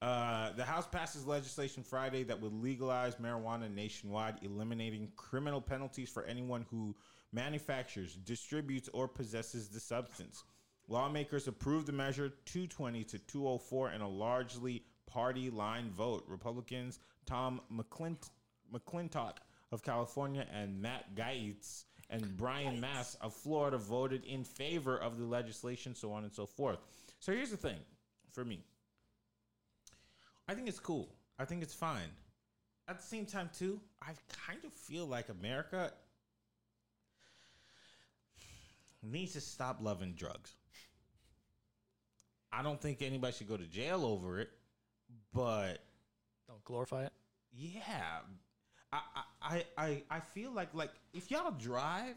Uh, 0.02 0.54
the 0.54 0.64
House 0.64 0.88
passes 0.88 1.28
legislation 1.28 1.84
Friday 1.84 2.24
that 2.24 2.40
would 2.40 2.54
legalize 2.54 3.16
marijuana 3.16 3.74
nationwide, 3.74 4.40
eliminating 4.42 5.12
criminal 5.18 5.60
penalties 5.60 6.10
for 6.10 6.24
anyone 6.24 6.66
who 6.72 6.96
manufactures, 7.34 8.16
distributes, 8.16 8.90
or 8.94 9.08
possesses 9.08 9.68
the 9.68 9.80
substance. 9.80 10.44
Lawmakers 10.88 11.48
approved 11.48 11.86
the 11.86 11.92
measure 11.92 12.30
220 12.46 13.04
to 13.04 13.20
204 13.20 13.92
in 13.92 14.02
a 14.02 14.08
largely 14.08 14.84
party 15.06 15.50
line 15.50 15.92
vote. 15.92 16.24
Republicans 16.28 17.00
Tom 17.26 17.62
McClint- 17.72 18.30
McClintock 18.74 19.38
of 19.72 19.84
California 19.84 20.48
and 20.52 20.82
Matt 20.82 21.14
Gaetz 21.14 21.84
and 22.10 22.36
Brian 22.38 22.80
Mast 22.80 23.18
of 23.22 23.34
Florida 23.34 23.78
voted 23.78 24.26
in 24.26 24.44
favor 24.44 24.98
of 24.98 25.18
the 25.20 25.26
legislation, 25.26 25.94
so 25.96 26.12
on 26.12 26.24
and 26.24 26.34
so 26.34 26.46
forth. 26.46 26.80
So 27.20 27.32
here's 27.32 27.52
the 27.52 27.58
thing 27.58 27.78
for 28.32 28.44
me. 28.44 28.60
I 30.48 30.56
think 30.56 30.68
it's 30.68 30.80
cool. 30.80 31.10
I 31.38 31.46
think 31.46 31.62
it's 31.62 31.74
fine. 31.74 32.10
At 32.88 32.98
the 32.98 33.06
same 33.06 33.26
time, 33.28 33.50
too, 33.58 33.80
I 34.02 34.14
kind 34.48 34.60
of 34.66 34.74
feel 34.74 35.06
like 35.06 35.30
America 35.30 35.92
needs 39.04 39.34
to 39.34 39.42
stop 39.42 39.78
loving 39.82 40.14
drugs. 40.14 40.54
I 42.52 42.64
don't 42.64 42.82
think 42.82 43.02
anybody 43.02 43.34
should 43.34 43.48
go 43.48 43.58
to 43.58 43.66
jail 43.66 44.04
over 44.04 44.40
it, 44.40 44.50
but 45.34 45.78
Don't 46.48 46.64
glorify 46.64 47.06
it. 47.06 47.14
yeah, 47.54 48.20
I 48.92 49.02
I 49.16 49.24
I 49.42 49.66
I- 49.78 50.04
I 50.10 50.20
feel 50.20 50.52
like 50.52 50.74
like 50.74 50.92
if 51.14 51.30
y'all 51.32 51.52
drive, 51.52 52.16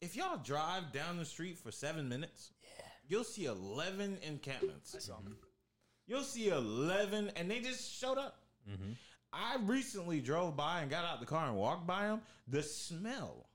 if 0.00 0.16
y'all 0.16 0.38
drive 0.38 0.92
down 0.92 1.16
the 1.18 1.24
street 1.24 1.58
for 1.58 1.70
seven 1.72 2.08
minutes, 2.08 2.52
yeah, 2.62 2.84
you'll 3.08 3.24
see 3.24 3.46
eleven 3.46 4.18
encampments. 4.22 4.94
I 4.94 4.98
saw 4.98 5.16
'em. 5.18 5.36
You'll 6.08 6.22
see 6.22 6.50
11, 6.50 7.30
and 7.34 7.50
they 7.50 7.58
just 7.58 7.92
showed 7.92 8.16
up. 8.16 8.38
Mm-hmm. 8.70 8.92
I 9.32 9.56
recently 9.62 10.20
drove 10.20 10.56
by 10.56 10.82
and 10.82 10.88
got 10.88 11.04
out 11.04 11.18
the 11.18 11.26
car 11.26 11.48
and 11.48 11.56
walked 11.56 11.84
by 11.84 12.06
them. 12.06 12.22
The 12.46 12.62
smell 12.62 13.48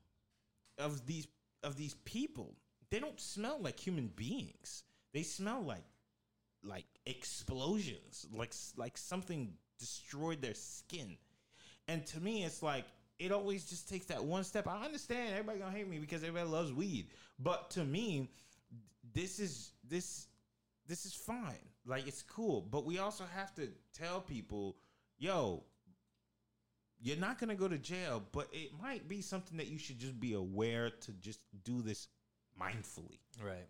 of 0.78 1.06
these 1.06 1.28
of 1.64 1.78
these 1.78 1.94
people, 2.04 2.58
they 2.90 3.00
don't 3.00 3.20
smell 3.22 3.58
like 3.62 3.80
human 3.80 4.08
beings. 4.08 4.84
They 5.14 5.24
smell 5.24 5.62
like 5.62 5.86
like 6.64 6.86
explosions, 7.06 8.28
like 8.34 8.54
like 8.76 8.98
something 8.98 9.54
destroyed 9.80 10.42
their 10.42 10.54
skin. 10.54 11.18
And 11.88 12.06
to 12.08 12.20
me, 12.20 12.44
it's 12.44 12.64
like 12.64 12.86
it 13.20 13.32
always 13.32 13.66
just 13.66 13.88
takes 13.88 14.08
that 14.08 14.24
one 14.24 14.44
step. 14.44 14.68
I 14.68 14.84
understand 14.84 15.32
everybody 15.32 15.60
gonna 15.60 15.72
hate 15.72 15.88
me 15.88 16.00
because 16.00 16.24
everybody 16.24 16.50
loves 16.50 16.74
weed, 16.74 17.10
but 17.40 17.70
to 17.72 17.84
me, 17.84 18.30
this 19.14 19.40
is 19.40 19.72
this 19.88 20.28
this 20.88 21.06
is 21.06 21.14
fine. 21.14 21.70
Like 21.86 22.08
it's 22.08 22.24
cool, 22.24 22.62
but 22.62 22.86
we 22.86 23.00
also 23.00 23.26
have 23.36 23.54
to 23.56 23.70
tell 23.94 24.22
people, 24.22 24.78
yo, 25.18 25.64
you're 27.00 27.18
not 27.18 27.40
gonna 27.40 27.56
go 27.56 27.68
to 27.68 27.78
jail, 27.78 28.24
but 28.32 28.48
it 28.52 28.72
might 28.82 29.08
be 29.08 29.22
something 29.22 29.58
that 29.58 29.68
you 29.68 29.78
should 29.78 30.00
just 30.00 30.20
be 30.20 30.34
aware 30.34 30.90
to 30.90 31.12
just 31.14 31.42
do 31.64 31.82
this 31.82 32.08
mindfully. 32.60 33.20
Right. 33.44 33.68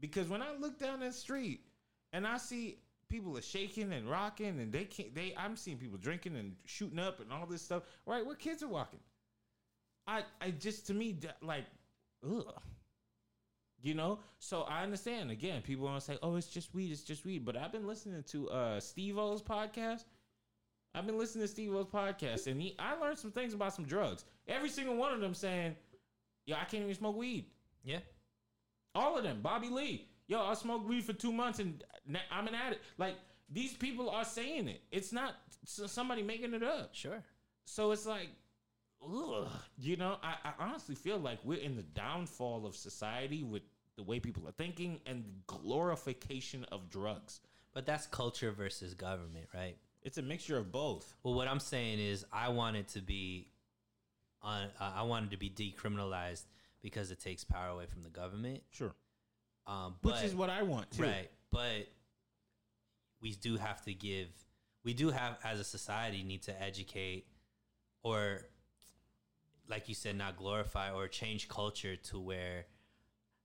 Because 0.00 0.28
when 0.28 0.42
I 0.42 0.54
look 0.58 0.78
down 0.78 1.00
the 1.00 1.12
street 1.12 1.60
and 2.12 2.26
I 2.26 2.38
see 2.38 2.78
people 3.14 3.38
are 3.38 3.42
shaking 3.42 3.92
and 3.92 4.10
rocking 4.10 4.58
and 4.60 4.72
they 4.72 4.84
can't 4.84 5.14
they 5.14 5.32
I'm 5.38 5.56
seeing 5.56 5.76
people 5.76 5.98
drinking 5.98 6.36
and 6.36 6.56
shooting 6.64 6.98
up 6.98 7.20
and 7.20 7.32
all 7.32 7.46
this 7.46 7.62
stuff. 7.62 7.84
Right, 8.06 8.26
where 8.26 8.34
kids 8.34 8.62
are 8.64 8.68
walking. 8.68 8.98
I 10.08 10.24
I 10.40 10.50
just 10.50 10.88
to 10.88 10.94
me 10.94 11.16
like 11.40 11.64
ugh. 12.28 12.60
You 13.80 13.94
know? 13.94 14.18
So 14.38 14.62
I 14.62 14.82
understand 14.82 15.30
again, 15.30 15.62
people 15.62 15.84
want 15.84 16.00
to 16.00 16.04
say, 16.04 16.18
Oh, 16.22 16.34
it's 16.34 16.48
just 16.48 16.74
weed, 16.74 16.90
it's 16.90 17.04
just 17.04 17.24
weed. 17.24 17.44
But 17.44 17.56
I've 17.56 17.70
been 17.70 17.86
listening 17.86 18.24
to 18.30 18.50
uh 18.50 18.80
Steve 18.80 19.16
O's 19.16 19.42
podcast. 19.42 20.04
I've 20.96 21.06
been 21.06 21.18
listening 21.18 21.44
to 21.44 21.48
Steve 21.48 21.72
O's 21.72 21.86
podcast 21.86 22.48
and 22.48 22.60
he 22.60 22.74
I 22.80 22.96
learned 22.96 23.18
some 23.18 23.30
things 23.30 23.54
about 23.54 23.74
some 23.74 23.84
drugs. 23.84 24.24
Every 24.48 24.70
single 24.70 24.96
one 24.96 25.12
of 25.14 25.20
them 25.20 25.34
saying, 25.34 25.76
Yeah, 26.46 26.56
I 26.56 26.64
can't 26.64 26.82
even 26.82 26.94
smoke 26.96 27.16
weed. 27.16 27.46
Yeah. 27.84 28.00
All 28.92 29.16
of 29.16 29.22
them. 29.22 29.38
Bobby 29.40 29.68
Lee. 29.68 30.08
Yo, 30.26 30.40
I 30.40 30.54
smoked 30.54 30.88
weed 30.88 31.04
for 31.04 31.12
two 31.12 31.32
months 31.32 31.58
and 31.58 31.84
I'm 32.30 32.48
an 32.48 32.54
addict. 32.54 32.82
Like 32.98 33.16
these 33.50 33.74
people 33.74 34.10
are 34.10 34.24
saying 34.24 34.68
it. 34.68 34.82
It's 34.90 35.12
not 35.12 35.34
somebody 35.64 36.22
making 36.22 36.54
it 36.54 36.62
up. 36.62 36.90
Sure. 36.94 37.22
So 37.64 37.92
it's 37.92 38.06
like, 38.06 38.28
ugh. 39.02 39.48
You 39.78 39.96
know, 39.96 40.16
I, 40.22 40.34
I 40.44 40.52
honestly 40.58 40.94
feel 40.94 41.18
like 41.18 41.38
we're 41.44 41.60
in 41.60 41.76
the 41.76 41.82
downfall 41.82 42.66
of 42.66 42.76
society 42.76 43.42
with 43.42 43.62
the 43.96 44.02
way 44.02 44.20
people 44.20 44.48
are 44.48 44.52
thinking 44.52 45.00
and 45.06 45.24
glorification 45.46 46.64
of 46.72 46.90
drugs. 46.90 47.40
But 47.72 47.86
that's 47.86 48.06
culture 48.06 48.52
versus 48.52 48.94
government, 48.94 49.46
right? 49.54 49.76
It's 50.02 50.18
a 50.18 50.22
mixture 50.22 50.56
of 50.58 50.70
both. 50.70 51.14
Well, 51.22 51.34
what 51.34 51.48
I'm 51.48 51.60
saying 51.60 51.98
is, 51.98 52.24
I 52.32 52.50
want 52.50 52.76
it 52.76 52.88
to 52.88 53.00
be, 53.00 53.48
on. 54.42 54.68
Uh, 54.78 54.92
I 54.96 55.02
wanted 55.02 55.30
to 55.30 55.38
be 55.38 55.50
decriminalized 55.50 56.44
because 56.82 57.10
it 57.10 57.20
takes 57.20 57.42
power 57.42 57.68
away 57.68 57.86
from 57.86 58.02
the 58.02 58.10
government. 58.10 58.62
Sure. 58.70 58.94
Um, 59.66 59.94
Which 60.02 60.22
is 60.22 60.34
what 60.34 60.50
I 60.50 60.62
want 60.62 60.90
too. 60.90 61.04
right. 61.04 61.30
But 61.54 61.86
we 63.22 63.32
do 63.36 63.56
have 63.56 63.80
to 63.84 63.94
give. 63.94 64.26
We 64.82 64.92
do 64.92 65.10
have, 65.10 65.38
as 65.44 65.60
a 65.60 65.64
society, 65.64 66.24
need 66.24 66.42
to 66.42 66.62
educate, 66.62 67.26
or, 68.02 68.40
like 69.68 69.88
you 69.88 69.94
said, 69.94 70.16
not 70.16 70.36
glorify 70.36 70.90
or 70.90 71.06
change 71.06 71.48
culture 71.48 71.94
to 71.94 72.18
where, 72.18 72.66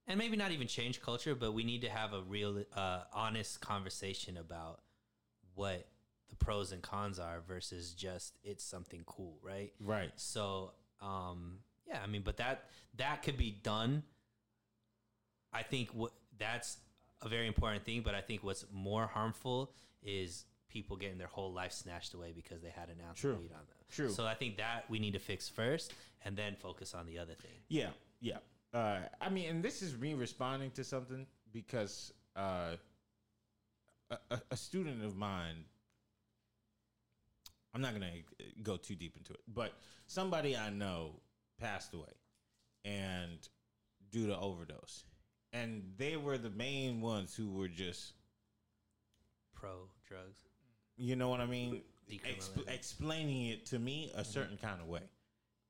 and 0.08 0.18
maybe 0.18 0.36
not 0.36 0.50
even 0.50 0.66
change 0.66 1.00
culture, 1.00 1.36
but 1.36 1.52
we 1.52 1.62
need 1.62 1.82
to 1.82 1.88
have 1.88 2.12
a 2.12 2.22
real, 2.22 2.64
uh, 2.74 3.02
honest 3.14 3.60
conversation 3.60 4.36
about 4.36 4.80
what 5.54 5.86
the 6.30 6.36
pros 6.36 6.72
and 6.72 6.82
cons 6.82 7.18
are 7.20 7.40
versus 7.46 7.94
just 7.94 8.38
it's 8.42 8.64
something 8.64 9.02
cool, 9.06 9.38
right? 9.40 9.72
Right. 9.78 10.10
So, 10.16 10.72
um, 11.00 11.58
yeah, 11.86 12.00
I 12.02 12.08
mean, 12.08 12.22
but 12.22 12.36
that 12.38 12.64
that 12.96 13.22
could 13.22 13.36
be 13.36 13.52
done. 13.62 14.02
I 15.52 15.62
think 15.62 15.90
what 15.94 16.12
that's 16.38 16.78
a 17.22 17.28
very 17.28 17.46
important 17.46 17.84
thing, 17.84 18.02
but 18.02 18.14
I 18.14 18.20
think 18.20 18.42
what's 18.44 18.64
more 18.72 19.06
harmful 19.06 19.72
is 20.02 20.44
people 20.68 20.96
getting 20.96 21.18
their 21.18 21.26
whole 21.26 21.52
life 21.52 21.72
snatched 21.72 22.14
away 22.14 22.32
because 22.34 22.62
they 22.62 22.70
had 22.70 22.88
an 22.88 22.96
ounce 23.06 23.20
True. 23.20 23.32
of 23.32 23.40
weed 23.40 23.52
on 23.52 23.58
them. 23.66 23.76
True. 23.90 24.08
So 24.10 24.26
I 24.26 24.34
think 24.34 24.56
that 24.58 24.84
we 24.88 24.98
need 24.98 25.12
to 25.14 25.18
fix 25.18 25.48
first, 25.48 25.92
and 26.24 26.36
then 26.36 26.54
focus 26.56 26.94
on 26.94 27.06
the 27.06 27.18
other 27.18 27.34
thing. 27.34 27.50
Yeah, 27.68 27.90
yeah. 28.20 28.38
Uh, 28.72 29.00
I 29.20 29.28
mean, 29.30 29.48
and 29.50 29.62
this 29.64 29.82
is 29.82 29.98
me 29.98 30.14
responding 30.14 30.70
to 30.72 30.84
something 30.84 31.26
because 31.52 32.12
uh, 32.36 32.76
a, 34.10 34.18
a- 34.30 34.42
a 34.52 34.56
student 34.56 35.04
of 35.04 35.16
mine. 35.16 35.64
I'm 37.74 37.80
not 37.80 37.92
gonna 37.92 38.10
go 38.62 38.76
too 38.76 38.94
deep 38.96 39.16
into 39.16 39.32
it, 39.32 39.40
but 39.46 39.72
somebody 40.06 40.56
I 40.56 40.70
know 40.70 41.20
passed 41.60 41.94
away, 41.94 42.12
and 42.84 43.38
due 44.10 44.26
to 44.26 44.36
overdose, 44.38 45.04
and 45.52 45.82
they 45.96 46.16
were 46.16 46.38
the 46.38 46.50
main 46.50 47.00
ones 47.00 47.34
who 47.34 47.50
were 47.50 47.68
just, 47.68 48.12
Pro 49.54 49.88
drugs. 50.06 50.38
you 50.96 51.16
know 51.16 51.28
what 51.28 51.40
I 51.40 51.46
mean, 51.46 51.82
Decriminalizing. 52.10 52.72
explaining 52.72 53.46
it 53.46 53.66
to 53.66 53.78
me 53.78 54.10
a 54.14 54.20
mm-hmm. 54.20 54.30
certain 54.30 54.56
kind 54.56 54.80
of 54.80 54.88
way, 54.88 55.02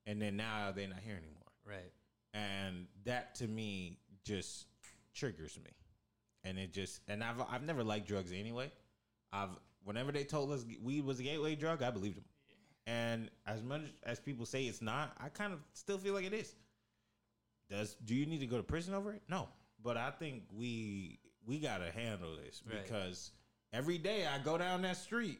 and 0.05 0.21
then 0.21 0.37
now 0.37 0.71
they're 0.75 0.87
not 0.87 0.99
here 1.03 1.15
anymore. 1.15 1.37
Right. 1.65 1.91
and 2.33 2.87
that 3.05 3.35
to 3.35 3.47
me 3.47 3.99
just 4.23 4.65
triggers 5.13 5.57
me. 5.63 5.71
And 6.43 6.57
it 6.57 6.73
just 6.73 7.01
and 7.07 7.23
i've 7.23 7.39
i've 7.51 7.63
never 7.63 7.83
liked 7.83 8.07
drugs 8.07 8.31
anyway. 8.33 8.71
I've 9.31 9.49
whenever 9.83 10.11
they 10.11 10.23
told 10.23 10.51
us 10.51 10.65
weed 10.81 11.05
was 11.05 11.19
a 11.19 11.23
gateway 11.23 11.55
drug 11.55 11.81
i 11.81 11.89
believed 11.89 12.17
them 12.17 12.25
and 12.87 13.29
as 13.47 13.63
much 13.63 13.81
as 14.03 14.19
people 14.19 14.45
say 14.45 14.65
it's 14.65 14.81
not 14.81 15.11
i 15.19 15.29
kind 15.29 15.53
of 15.53 15.59
still 15.73 15.97
feel 15.97 16.13
like 16.13 16.25
it 16.25 16.33
is. 16.33 16.55
Does 17.69 17.95
do 18.05 18.15
you 18.15 18.25
need 18.25 18.39
to 18.39 18.47
go 18.47 18.57
to 18.57 18.63
prison 18.63 18.93
over 18.93 19.13
it? 19.13 19.21
No 19.29 19.47
but 19.83 19.97
I 19.97 20.11
think 20.11 20.43
we 20.55 21.19
we 21.45 21.59
gotta 21.59 21.91
handle 21.91 22.35
this 22.35 22.61
Right. 22.65 22.83
because 22.83 23.31
every 23.73 23.97
day 23.97 24.25
I 24.27 24.37
go 24.39 24.57
down 24.57 24.81
that 24.83 24.97
street 24.97 25.39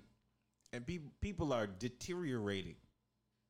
and 0.73 0.85
people 0.85 1.11
people 1.21 1.53
are 1.53 1.67
deteriorating 1.67 2.75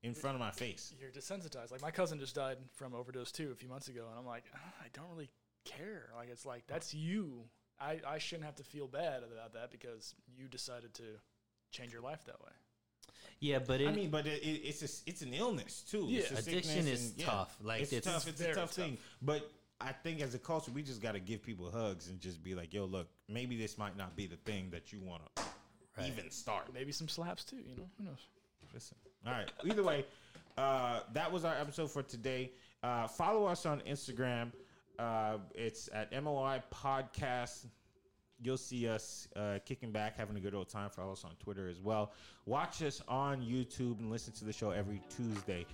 in 0.04 0.14
front 0.14 0.36
of 0.36 0.40
my 0.40 0.52
face. 0.52 0.94
You're 1.00 1.12
desensitized. 1.12 1.72
Like 1.72 1.82
my 1.82 1.92
cousin 1.92 2.20
just 2.20 2.36
died 2.36 2.58
from 2.74 2.94
overdose 2.96 3.32
too 3.32 3.52
a 3.52 3.56
few 3.56 3.70
months 3.70 3.88
ago, 3.88 4.06
and 4.10 4.18
I'm 4.18 4.26
like, 4.26 4.44
"Ah, 4.56 4.74
I 4.84 4.88
don't 4.94 5.10
really 5.10 5.30
care. 5.66 6.10
Like 6.16 6.30
it's 6.30 6.46
like 6.46 6.64
that's 6.68 6.94
you. 6.94 7.44
I 7.80 8.00
I 8.08 8.18
shouldn't 8.18 8.46
have 8.46 8.56
to 8.56 8.64
feel 8.64 8.88
bad 8.88 9.24
about 9.24 9.54
that 9.54 9.72
because 9.72 10.16
you 10.36 10.48
decided 10.48 10.94
to 10.96 11.04
change 11.72 11.94
your 11.94 12.02
life 12.02 12.26
that 12.26 12.42
way. 12.42 12.52
Yeah, 13.40 13.60
but 13.60 13.82
it, 13.82 13.88
I 13.88 13.92
mean, 13.92 14.10
but 14.12 14.28
it, 14.28 14.42
it, 14.44 14.62
it's 14.68 14.82
a, 14.82 15.10
it's 15.10 15.22
an 15.24 15.34
illness 15.34 15.82
too. 15.82 16.06
Yeah, 16.08 16.20
It's 16.22 16.32
a 16.32 16.38
addiction 16.38 16.88
is 16.88 17.10
and- 17.12 17.20
yeah, 17.20 17.26
tough. 17.26 17.58
Like 17.64 17.82
it's, 17.82 17.94
it's, 17.94 18.06
tough. 18.08 18.28
It's 18.28 18.40
a 18.40 18.44
very 18.44 18.56
tough, 18.56 18.70
tough. 18.70 18.86
thing. 18.86 18.98
But 19.22 19.50
I 19.84 19.92
think 19.92 20.22
as 20.22 20.34
a 20.36 20.40
culture, 20.40 20.72
we 20.72 20.84
just 20.84 21.02
got 21.02 21.14
to 21.14 21.20
give 21.20 21.42
people 21.44 21.70
hugs 21.72 22.08
and 22.10 22.20
just 22.20 22.44
be 22.44 22.56
like, 22.56 22.74
"Yo, 22.74 22.86
look, 22.86 23.08
maybe 23.28 23.58
this 23.58 23.78
might 23.78 23.98
not 23.98 24.16
be 24.16 24.28
the 24.28 24.38
thing 24.38 24.70
that 24.72 24.92
you 24.94 25.00
want 25.02 25.24
to 25.36 25.44
Right. 25.98 26.08
even 26.08 26.30
start." 26.32 26.74
Maybe 26.74 26.92
some 26.92 27.08
slaps 27.08 27.44
too. 27.44 27.58
You 27.58 27.76
know, 27.76 27.90
who 27.98 28.04
knows? 28.06 28.28
Listen. 28.74 28.98
All 29.26 29.34
right. 29.34 29.52
Either 29.66 29.84
way, 29.84 30.06
uh, 30.58 31.02
that 31.14 31.32
was 31.32 31.44
our 31.46 31.56
episode 31.56 31.92
for 31.92 32.04
today. 32.04 32.52
Uh, 32.84 33.08
follow 33.08 33.46
us 33.46 33.66
on 33.66 33.82
Instagram. 33.82 34.52
Uh, 34.98 35.38
it's 35.56 35.90
at 35.94 36.12
MOI 36.24 36.62
Podcast. 36.72 37.66
You'll 38.44 38.58
see 38.58 38.88
us 38.88 39.28
uh, 39.36 39.60
kicking 39.66 39.92
back, 39.92 40.16
having 40.18 40.36
a 40.36 40.40
good 40.40 40.56
old 40.56 40.68
time. 40.70 40.90
Follow 40.90 41.12
us 41.12 41.24
on 41.24 41.36
Twitter 41.40 41.68
as 41.70 41.80
well. 41.80 42.14
Watch 42.46 42.82
us 42.82 43.02
on 43.08 43.42
YouTube 43.42 44.00
and 44.00 44.10
listen 44.10 44.34
to 44.34 44.46
the 44.46 44.54
show 44.54 44.72
every 44.72 45.02
Tuesday. 45.16 45.66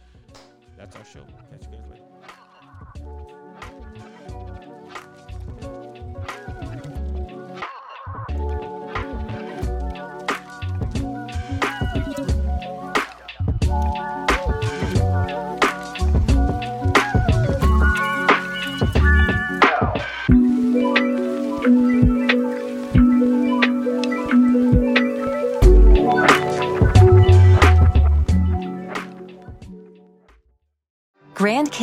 That's 0.78 0.96
our 0.96 1.06
show. 1.06 1.26
Catch 1.52 1.64
you 1.72 1.78
guys 1.78 1.88
later. 1.90 3.37